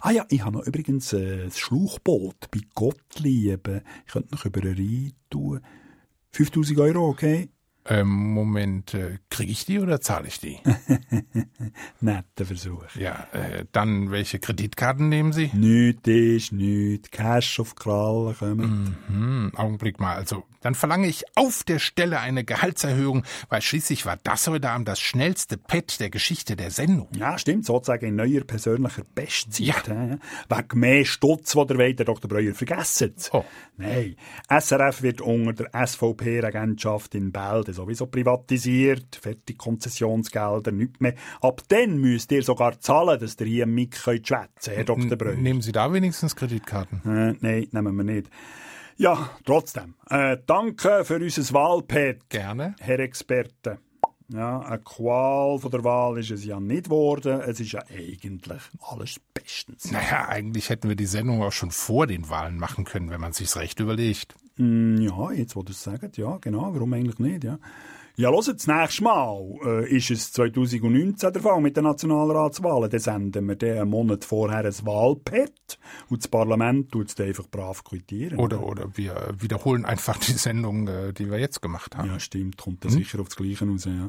Ah 0.00 0.10
ja, 0.10 0.24
ich 0.30 0.42
habe 0.42 0.56
noch 0.56 0.66
übrigens 0.66 1.12
äh, 1.12 1.44
ein 1.44 1.50
Schlauchboot 1.50 2.50
bei 2.50 2.60
Gottlieb. 2.74 3.82
Ich 4.06 4.12
könnte 4.14 4.34
noch 4.34 4.46
über 4.46 4.62
einen 4.62 4.76
Rhein 4.78 5.12
tun. 5.28 5.60
5000 6.32 6.80
Euro, 6.80 7.10
okay? 7.10 7.50
Ähm, 7.86 8.08
Moment, 8.08 8.94
äh, 8.94 9.18
kriege 9.28 9.52
ich 9.52 9.66
die 9.66 9.78
oder 9.78 10.00
zahle 10.00 10.28
ich 10.28 10.40
die? 10.40 10.58
Netter 12.00 12.46
Versuch. 12.46 12.84
Ja, 12.94 13.28
äh, 13.32 13.66
dann 13.72 14.10
welche 14.10 14.38
Kreditkarten 14.38 15.10
nehmen 15.10 15.34
Sie? 15.34 15.50
Nichts 15.52 16.08
ist 16.08 16.52
nichts. 16.52 17.10
Cash 17.10 17.60
auf 17.60 17.74
die 17.74 17.82
Kralle 17.82 18.34
kommen. 18.38 18.96
Mhm, 19.08 19.52
Augenblick 19.54 20.00
mal. 20.00 20.16
Also, 20.16 20.44
dann 20.62 20.74
verlange 20.74 21.08
ich 21.08 21.24
auf 21.34 21.62
der 21.62 21.78
Stelle 21.78 22.20
eine 22.20 22.42
Gehaltserhöhung, 22.42 23.24
weil 23.50 23.60
schließlich 23.60 24.06
war 24.06 24.18
das 24.22 24.46
heute 24.46 24.70
Abend 24.70 24.88
das 24.88 24.98
schnellste 24.98 25.58
Pet 25.58 26.00
der 26.00 26.08
Geschichte 26.08 26.56
der 26.56 26.70
Sendung. 26.70 27.08
Ja, 27.14 27.36
stimmt, 27.36 27.66
sozusagen 27.66 28.06
in 28.06 28.16
neuer 28.16 28.44
persönlicher 28.44 29.04
Bestzeit. 29.14 29.88
Ja. 29.88 30.18
Wegen 30.48 30.80
mehr 30.80 31.04
Stutz, 31.04 31.52
die 31.52 31.66
der 31.66 31.78
Weid, 31.78 31.98
der 31.98 32.06
Dr. 32.06 32.30
Breuer 32.30 32.54
vergessen. 32.54 33.14
Oh. 33.32 33.44
Nein, 33.76 34.16
SRF 34.48 35.02
wird 35.02 35.20
unter 35.20 35.64
der 35.64 35.86
SVP-Regentschaft 35.86 37.14
in 37.14 37.30
Bälde 37.30 37.73
sowieso 37.74 38.06
privatisiert, 38.06 39.16
fertig 39.20 39.58
Konzessionsgelder, 39.58 40.72
nichts 40.72 41.00
mehr. 41.00 41.14
Ab 41.40 41.62
dann 41.68 41.98
müsst 41.98 42.32
ihr 42.32 42.42
sogar 42.42 42.80
zahlen, 42.80 43.20
dass 43.20 43.38
ihr 43.40 43.46
hier 43.46 43.66
mit 43.66 43.94
könnt 44.02 44.26
schwätzen, 44.26 44.74
Herr 44.74 44.84
Dr. 44.84 45.16
Breuer. 45.16 45.34
Nehmen 45.34 45.60
Sie 45.60 45.72
da 45.72 45.92
wenigstens 45.92 46.34
Kreditkarten? 46.34 47.00
Äh, 47.04 47.34
nein, 47.40 47.68
nehmen 47.70 47.96
wir 47.96 48.04
nicht. 48.04 48.30
Ja, 48.96 49.30
trotzdem. 49.44 49.94
Äh, 50.08 50.38
danke 50.46 51.04
für 51.04 51.16
unser 51.16 51.54
Wahlpet. 51.54 52.28
Gerne. 52.30 52.76
Herr 52.80 53.00
Experte. 53.00 53.78
Ja, 54.28 54.60
eine 54.60 54.78
Qual 54.78 55.58
von 55.58 55.70
der 55.70 55.84
Wahl 55.84 56.18
ist 56.18 56.30
es 56.30 56.44
ja 56.44 56.58
nicht 56.58 56.84
geworden. 56.84 57.40
Es 57.40 57.60
ist 57.60 57.72
ja 57.72 57.82
eigentlich 57.88 58.62
alles 58.80 59.20
bestens. 59.34 59.90
Naja, 59.90 60.28
eigentlich 60.28 60.70
hätten 60.70 60.88
wir 60.88 60.96
die 60.96 61.06
Sendung 61.06 61.42
auch 61.42 61.52
schon 61.52 61.70
vor 61.70 62.06
den 62.06 62.30
Wahlen 62.30 62.58
machen 62.58 62.84
können, 62.84 63.10
wenn 63.10 63.20
man 63.20 63.32
sich's 63.32 63.56
recht 63.56 63.80
überlegt. 63.80 64.34
Mm, 64.56 64.96
ja, 64.96 65.32
jetzt, 65.32 65.56
wo 65.56 65.62
du 65.62 65.72
es 65.72 65.82
sagst, 65.82 66.16
ja, 66.16 66.38
genau. 66.38 66.72
Warum 66.72 66.92
eigentlich 66.94 67.18
nicht, 67.18 67.44
ja? 67.44 67.58
Ja, 68.16 68.30
hört, 68.30 68.46
das 68.46 68.66
nächste 68.68 69.02
Mal 69.02 69.42
äh, 69.66 69.88
ist 69.96 70.08
es 70.08 70.32
2019 70.34 71.32
der 71.32 71.42
Fall 71.42 71.60
mit 71.60 71.76
den 71.76 71.82
Nationalratswahlen. 71.82 72.88
Dann 72.88 73.00
senden 73.00 73.48
wir 73.48 73.56
dann 73.56 73.78
einen 73.78 73.90
Monat 73.90 74.24
vorher 74.24 74.58
ein 74.64 74.86
Wahlpad 74.86 75.50
und 76.10 76.22
das 76.22 76.28
Parlament 76.28 76.92
tut 76.92 77.08
es 77.08 77.16
dann 77.16 77.26
einfach 77.26 77.48
brav 77.50 77.82
quittieren. 77.82 78.38
Oder, 78.38 78.62
oder 78.62 78.86
wir 78.96 79.34
wiederholen 79.40 79.84
einfach 79.84 80.16
die 80.18 80.30
Sendung, 80.30 80.86
äh, 80.86 81.12
die 81.12 81.28
wir 81.28 81.40
jetzt 81.40 81.60
gemacht 81.60 81.96
haben. 81.96 82.08
Ja, 82.08 82.20
stimmt. 82.20 82.56
Kommt 82.56 82.84
da 82.84 82.88
Hm? 82.88 82.94
sicher 82.98 83.18
aufs 83.20 83.34
Gleiche 83.34 83.66
raus, 83.66 83.84
ja. 83.84 84.08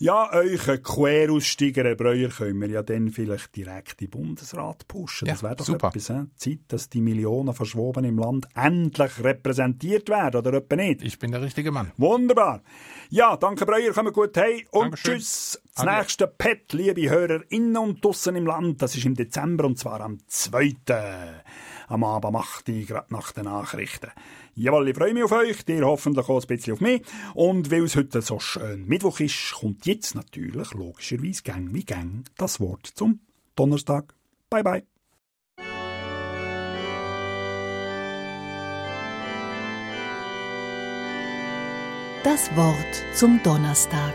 Ja, 0.00 0.32
euch 0.36 0.82
Queraussteiger, 0.82 1.84
Herr 1.84 1.94
Breuer, 1.94 2.30
können 2.30 2.60
wir 2.60 2.68
ja 2.68 2.82
dann 2.82 3.10
vielleicht 3.10 3.54
direkt 3.54 4.02
in 4.02 4.10
den 4.10 4.10
Bundesrat 4.10 4.88
pushen. 4.88 5.28
Ja, 5.28 5.34
das 5.34 5.42
wäre 5.44 5.54
doch 5.54 5.66
super. 5.66 5.88
etwas, 5.88 6.08
he? 6.08 6.24
Zeit, 6.34 6.60
dass 6.66 6.88
die 6.88 7.00
Millionen 7.00 7.54
verschwoben 7.54 8.04
im 8.04 8.18
Land 8.18 8.48
endlich 8.56 9.22
repräsentiert 9.22 10.08
werden, 10.08 10.38
oder 10.38 10.54
etwa 10.54 10.74
nicht? 10.74 11.02
Ich 11.02 11.18
bin 11.20 11.30
der 11.30 11.42
richtige 11.42 11.70
Mann. 11.70 11.92
Wunderbar. 11.96 12.62
Ja, 13.08 13.19
danke 13.36 13.66
Breuer, 13.66 13.92
kommen 13.92 14.14
gut 14.14 14.34
hey 14.38 14.66
und 14.70 14.84
Dankeschön. 14.84 15.18
tschüss. 15.18 15.60
Das 15.74 15.86
Adieu. 15.86 15.98
nächste 15.98 16.26
Pet, 16.26 16.72
liebe 16.72 17.10
Hörer 17.10 17.42
innen 17.50 17.76
und 17.76 18.02
draussen 18.02 18.34
im 18.34 18.46
Land, 18.46 18.80
das 18.80 18.96
ist 18.96 19.04
im 19.04 19.14
Dezember 19.14 19.66
und 19.66 19.78
zwar 19.78 20.00
am 20.00 20.20
2. 20.26 21.42
Am 21.88 22.02
Abend 22.02 22.32
macht 22.32 22.70
ich 22.70 22.86
gerade 22.86 23.12
nach 23.12 23.32
den 23.32 23.44
Nachrichten. 23.44 24.10
Jawohl, 24.54 24.88
ich 24.88 24.96
freue 24.96 25.12
mich 25.12 25.24
auf 25.24 25.32
euch, 25.32 25.58
ihr 25.68 25.84
hoffentlich 25.84 26.30
auch 26.30 26.40
ein 26.40 26.46
bisschen 26.46 26.72
auf 26.72 26.80
mich. 26.80 27.02
Und 27.34 27.70
weil 27.70 27.84
es 27.84 27.94
heute 27.94 28.22
so 28.22 28.38
schön 28.38 28.86
Mittwoch 28.86 29.20
ist, 29.20 29.52
kommt 29.52 29.84
jetzt 29.84 30.14
natürlich 30.14 30.72
logischerweise 30.72 31.42
gang 31.42 31.74
wie 31.74 31.84
gang 31.84 32.24
das 32.38 32.58
Wort 32.58 32.86
zum 32.86 33.20
Donnerstag. 33.54 34.14
Bye 34.48 34.62
bye. 34.62 34.99
Das 42.22 42.54
Wort 42.54 43.02
zum 43.14 43.42
Donnerstag. 43.42 44.12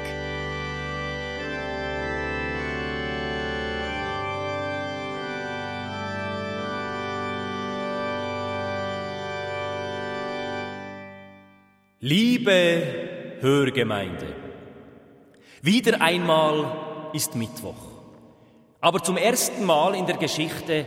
Liebe 11.99 13.39
Hörgemeinde, 13.39 14.35
wieder 15.63 15.99
einmal 15.99 17.09
ist 17.11 17.33
Mittwoch. 17.35 17.73
Aber 18.81 19.01
zum 19.01 19.17
ersten 19.17 19.65
Mal 19.65 19.95
in 19.95 20.05
der 20.05 20.17
Geschichte 20.17 20.85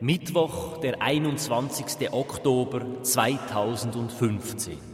Mittwoch, 0.00 0.78
der 0.78 1.02
21. 1.02 2.10
Oktober 2.10 3.02
2015. 3.02 4.89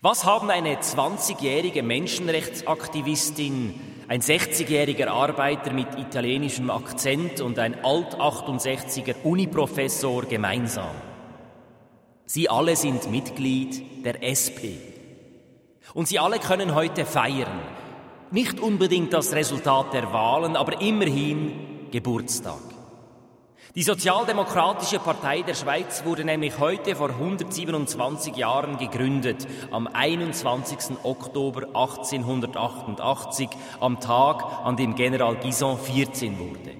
Was 0.00 0.24
haben 0.24 0.50
eine 0.50 0.76
20-jährige 0.76 1.82
Menschenrechtsaktivistin, 1.82 3.78
ein 4.08 4.20
60-jähriger 4.20 5.08
Arbeiter 5.08 5.72
mit 5.72 5.98
italienischem 5.98 6.70
Akzent 6.70 7.40
und 7.40 7.58
ein 7.58 7.84
alt-68er 7.84 9.22
Uniprofessor 9.22 10.22
gemeinsam? 10.22 10.94
Sie 12.24 12.48
alle 12.48 12.76
sind 12.76 13.10
Mitglied 13.10 14.04
der 14.04 14.22
SP. 14.24 14.80
Und 15.92 16.08
sie 16.08 16.18
alle 16.18 16.38
können 16.38 16.74
heute 16.74 17.04
feiern. 17.04 17.60
Nicht 18.30 18.60
unbedingt 18.60 19.12
das 19.12 19.34
Resultat 19.34 19.92
der 19.92 20.12
Wahlen, 20.12 20.56
aber 20.56 20.80
immerhin 20.80 21.90
Geburtstag. 21.90 22.71
Die 23.74 23.82
Sozialdemokratische 23.82 24.98
Partei 24.98 25.40
der 25.40 25.54
Schweiz 25.54 26.04
wurde 26.04 26.26
nämlich 26.26 26.58
heute 26.58 26.94
vor 26.94 27.08
127 27.08 28.36
Jahren 28.36 28.76
gegründet, 28.76 29.46
am 29.70 29.86
21. 29.86 30.98
Oktober 31.04 31.68
1888, 31.68 33.48
am 33.80 33.98
Tag, 33.98 34.44
an 34.62 34.76
dem 34.76 34.94
General 34.94 35.36
Guison 35.36 35.78
14 35.78 36.38
wurde. 36.38 36.72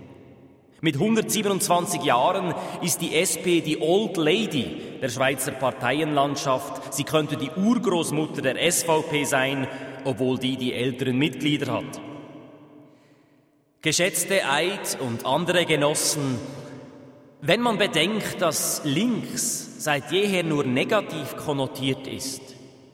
Mit 0.83 0.97
127 0.97 2.03
Jahren 2.03 2.55
ist 2.83 3.01
die 3.01 3.17
SP 3.17 3.65
die 3.65 3.81
Old 3.81 4.19
Lady 4.19 4.99
der 5.01 5.09
Schweizer 5.09 5.53
Parteienlandschaft. 5.53 6.93
Sie 6.93 7.05
könnte 7.05 7.39
die 7.39 7.53
Urgroßmutter 7.53 8.43
der 8.43 8.71
SVP 8.71 9.25
sein, 9.25 9.67
obwohl 10.05 10.39
die 10.39 10.59
die 10.59 10.75
älteren 10.75 11.17
Mitglieder 11.17 11.73
hat. 11.73 12.03
Geschätzte 13.81 14.45
Eid 14.47 14.99
und 15.01 15.25
andere 15.25 15.65
Genossen, 15.65 16.39
wenn 17.45 17.61
man 17.61 17.77
bedenkt, 17.77 18.41
dass 18.41 18.83
links 18.85 19.83
seit 19.83 20.13
jeher 20.13 20.45
nur 20.45 20.63
negativ 20.63 21.37
konnotiert 21.37 22.07
ist, 22.07 22.41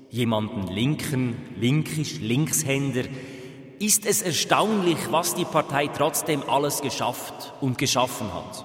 jemanden 0.08 0.66
linken, 0.68 1.36
linkisch, 1.60 2.18
Linkshänder, 2.18 3.04
ist 3.78 4.06
es 4.06 4.22
erstaunlich, 4.22 4.96
was 5.10 5.34
die 5.34 5.44
Partei 5.44 5.88
trotzdem 5.88 6.42
alles 6.48 6.80
geschafft 6.80 7.52
und 7.60 7.76
geschaffen 7.76 8.32
hat. 8.32 8.64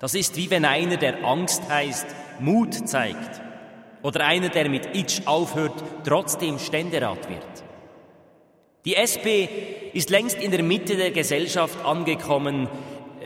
Das 0.00 0.14
ist 0.14 0.36
wie 0.36 0.50
wenn 0.50 0.64
einer, 0.64 0.96
der 0.96 1.22
Angst 1.24 1.62
heißt, 1.68 2.06
Mut 2.40 2.88
zeigt. 2.88 3.42
Oder 4.02 4.24
einer, 4.24 4.48
der 4.48 4.70
mit 4.70 4.96
Itch 4.96 5.26
aufhört, 5.26 5.84
trotzdem 6.04 6.58
Ständerat 6.58 7.28
wird. 7.28 7.64
Die 8.86 8.96
SP 8.96 9.46
ist 9.92 10.10
längst 10.10 10.42
in 10.42 10.50
der 10.50 10.62
Mitte 10.62 10.96
der 10.96 11.12
Gesellschaft 11.12 11.84
angekommen, 11.84 12.66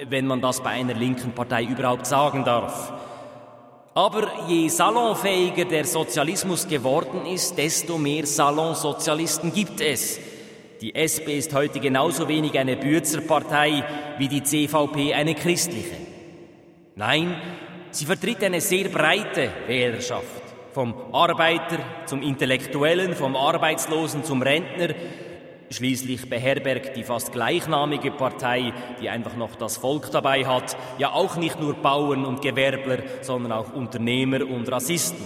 wenn 0.08 0.26
man 0.26 0.40
das 0.40 0.60
bei 0.60 0.70
einer 0.70 0.94
linken 0.94 1.32
Partei 1.32 1.64
überhaupt 1.64 2.06
sagen 2.06 2.44
darf. 2.44 2.92
Aber 3.94 4.28
je 4.46 4.68
salonfähiger 4.68 5.64
der 5.64 5.86
Sozialismus 5.86 6.68
geworden 6.68 7.24
ist, 7.24 7.56
desto 7.56 7.96
mehr 7.96 8.26
Salonsozialisten 8.26 9.52
gibt 9.52 9.80
es. 9.80 10.20
Die 10.82 10.94
SP 10.94 11.38
ist 11.38 11.54
heute 11.54 11.80
genauso 11.80 12.28
wenig 12.28 12.58
eine 12.58 12.76
Bürzerpartei 12.76 13.82
wie 14.18 14.28
die 14.28 14.42
CVP 14.42 15.14
eine 15.14 15.34
christliche. 15.34 15.96
Nein, 16.94 17.36
sie 17.90 18.04
vertritt 18.04 18.44
eine 18.44 18.60
sehr 18.60 18.88
breite 18.88 19.50
Wählerschaft. 19.66 20.42
Vom 20.72 20.94
Arbeiter 21.14 21.78
zum 22.04 22.20
Intellektuellen, 22.20 23.14
vom 23.14 23.34
Arbeitslosen 23.34 24.24
zum 24.24 24.42
Rentner, 24.42 24.94
Schließlich 25.70 26.30
beherbergt 26.30 26.96
die 26.96 27.02
fast 27.02 27.32
gleichnamige 27.32 28.12
Partei, 28.12 28.72
die 29.00 29.08
einfach 29.08 29.36
noch 29.36 29.56
das 29.56 29.76
Volk 29.78 30.10
dabei 30.12 30.46
hat, 30.46 30.76
ja 30.98 31.12
auch 31.12 31.36
nicht 31.36 31.60
nur 31.60 31.74
Bauern 31.74 32.24
und 32.24 32.40
Gewerbler, 32.40 32.98
sondern 33.22 33.52
auch 33.52 33.72
Unternehmer 33.72 34.46
und 34.48 34.70
Rassisten. 34.70 35.24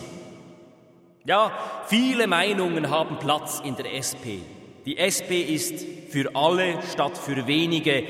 Ja, 1.27 1.53
viele 1.87 2.27
Meinungen 2.27 2.89
haben 2.89 3.19
Platz 3.19 3.61
in 3.63 3.77
der 3.77 3.95
SP. 3.95 4.41
Die 4.87 4.97
SP 4.97 5.45
ist 5.45 5.85
für 6.09 6.35
alle 6.35 6.79
statt 6.91 7.19
für 7.19 7.47
wenige. 7.47 8.03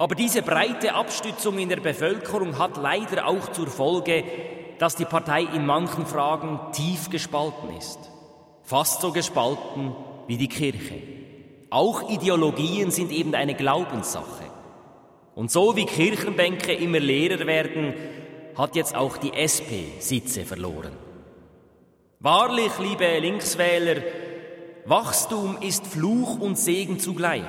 Aber 0.00 0.16
diese 0.16 0.42
breite 0.42 0.94
Abstützung 0.94 1.58
in 1.58 1.68
der 1.68 1.76
Bevölkerung 1.76 2.58
hat 2.58 2.76
leider 2.76 3.28
auch 3.28 3.52
zur 3.52 3.68
Folge, 3.68 4.24
dass 4.78 4.96
die 4.96 5.04
Partei 5.04 5.42
in 5.54 5.64
manchen 5.64 6.04
Fragen 6.04 6.58
tief 6.72 7.10
gespalten 7.10 7.76
ist. 7.78 7.98
Fast 8.64 9.00
so 9.00 9.12
gespalten 9.12 9.94
wie 10.26 10.36
die 10.36 10.48
Kirche. 10.48 11.13
Auch 11.74 12.08
Ideologien 12.08 12.92
sind 12.92 13.10
eben 13.10 13.34
eine 13.34 13.56
Glaubenssache. 13.56 14.44
Und 15.34 15.50
so 15.50 15.74
wie 15.74 15.86
Kirchenbänke 15.86 16.72
immer 16.72 17.00
leerer 17.00 17.48
werden, 17.48 17.94
hat 18.56 18.76
jetzt 18.76 18.94
auch 18.94 19.16
die 19.16 19.32
SP 19.34 19.98
Sitze 19.98 20.44
verloren. 20.44 20.92
Wahrlich, 22.20 22.70
liebe 22.78 23.18
Linkswähler, 23.18 24.02
Wachstum 24.84 25.58
ist 25.62 25.84
Fluch 25.84 26.38
und 26.38 26.56
Segen 26.56 27.00
zugleich. 27.00 27.42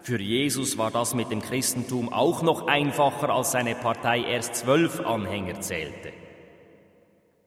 Für 0.00 0.20
Jesus 0.20 0.76
war 0.76 0.90
das 0.90 1.14
mit 1.14 1.30
dem 1.30 1.40
Christentum 1.40 2.12
auch 2.12 2.42
noch 2.42 2.66
einfacher, 2.66 3.30
als 3.30 3.52
seine 3.52 3.76
Partei 3.76 4.20
erst 4.24 4.56
zwölf 4.56 4.98
Anhänger 5.06 5.60
zählte. 5.60 6.12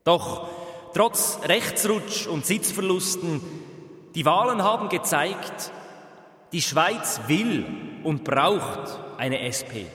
Doch 0.04 0.48
trotz 0.94 1.40
Rechtsrutsch 1.44 2.26
und 2.28 2.46
Sitzverlusten, 2.46 3.42
die 4.14 4.24
Wahlen 4.24 4.62
haben 4.62 4.88
gezeigt, 4.88 5.70
die 6.52 6.62
Schweiz 6.62 7.20
will 7.28 7.64
und 8.04 8.24
braucht 8.24 8.98
eine 9.16 9.40
SP. 9.40 9.88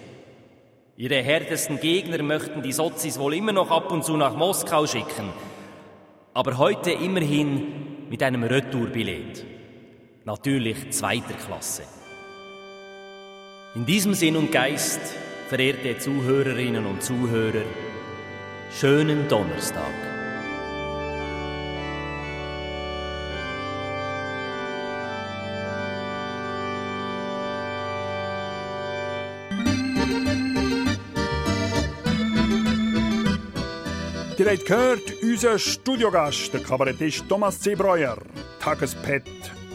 Ihre 0.98 1.22
härtesten 1.22 1.80
Gegner 1.80 2.24
möchten 2.24 2.64
die 2.64 2.74
Sozis 2.74 3.20
wohl 3.20 3.36
immer 3.36 3.52
noch 3.52 3.70
ab 3.70 3.92
und 3.92 4.04
zu 4.04 4.18
nach 4.18 4.36
Moskau 4.36 4.88
schicken, 4.88 5.30
aber 6.34 6.58
heute 6.58 6.92
immerhin 6.92 8.08
mit 8.10 8.24
einem 8.24 8.44
Retourbillett. 8.44 9.46
Natürlich 10.26 10.90
zweiter 10.90 11.36
Klasse. 11.46 11.84
In 13.76 13.86
diesem 13.86 14.16
Sinn 14.16 14.36
und 14.36 14.52
Geist, 14.52 15.00
verehrte 15.50 16.00
Zuhörerinnen 16.00 16.86
und 16.88 17.04
Zuhörer, 17.04 17.64
schönen 18.72 19.28
Donnerstag. 19.28 20.17
Ihr 34.48 34.54
habt 34.54 34.66
gehört, 34.66 35.14
unser 35.22 35.60
Studiogast, 35.60 36.54
der 36.54 36.64
Kabarettist 36.64 37.28
Thomas 37.28 37.60
C. 37.60 37.76
Breuer, 37.76 38.18
Tagespet 38.62 39.26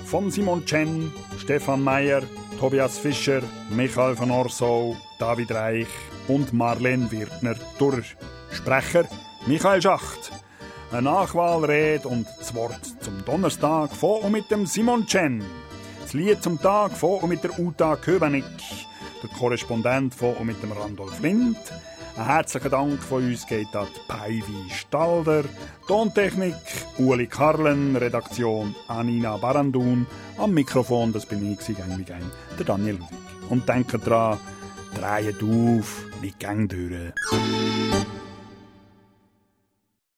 von 0.07 0.31
Simon 0.31 0.65
Chen, 0.65 1.13
Stefan 1.39 1.83
Meyer, 1.83 2.23
Tobias 2.59 2.97
Fischer, 2.97 3.43
Michael 3.69 4.17
von 4.17 4.31
Orsau, 4.31 4.97
David 5.19 5.53
Reich 5.53 5.89
und 6.27 6.55
Marlene 6.55 7.13
Wirtner 7.13 7.55
durch. 7.79 8.17
Sprecher 8.51 9.05
Michael 9.47 9.83
Schacht. 9.83 10.33
Eine 10.91 11.03
Nachwahlrede 11.03 12.09
und 12.09 12.27
das 12.39 12.55
Wort 12.55 12.81
zum 13.01 13.23
Donnerstag 13.27 13.95
von 13.95 14.23
und 14.23 14.33
mit 14.33 14.51
dem 14.51 14.65
Simon 14.65 15.07
Chen. 15.07 15.45
Das 16.01 16.15
Lied 16.15 16.43
zum 16.43 16.59
Tag 16.59 16.93
von 16.93 17.21
und 17.21 17.29
mit 17.29 17.45
der 17.45 17.59
Uta 17.59 17.97
Köbenig. 17.97 18.45
Der 19.23 19.29
Korrespondent 19.39 20.15
von 20.15 20.35
und 20.37 20.47
mit 20.47 20.63
dem 20.63 20.73
Randolph 20.73 21.21
Lind. 21.21 21.59
Ein 22.15 22.27
herzlicher 22.27 22.69
Dank 22.69 23.03
von 23.03 23.25
uns 23.25 23.47
geht 23.47 23.75
an 23.75 23.87
Paivi 24.07 24.71
Stalder, 24.71 25.45
Tontechnik 25.89 26.55
Uli 26.99 27.27
Karlen, 27.27 27.97
Redaktion 27.97 28.75
Anina 28.87 29.39
Barandun, 29.39 30.07
am 30.37 30.53
Mikrofon, 30.53 31.15
das 31.15 31.25
bin 31.25 31.53
ich, 31.53 31.69
wie 31.69 32.05
gang, 32.05 32.31
der 32.59 32.67
Daniel 32.67 32.97
Ludwig. 32.97 33.19
Und 33.49 33.67
denkt 33.67 34.07
dran, 34.07 34.39
dreht 34.95 35.43
auf, 35.43 36.05
nicht 36.21 36.39
gang 36.39 36.69
durch. 36.69 37.13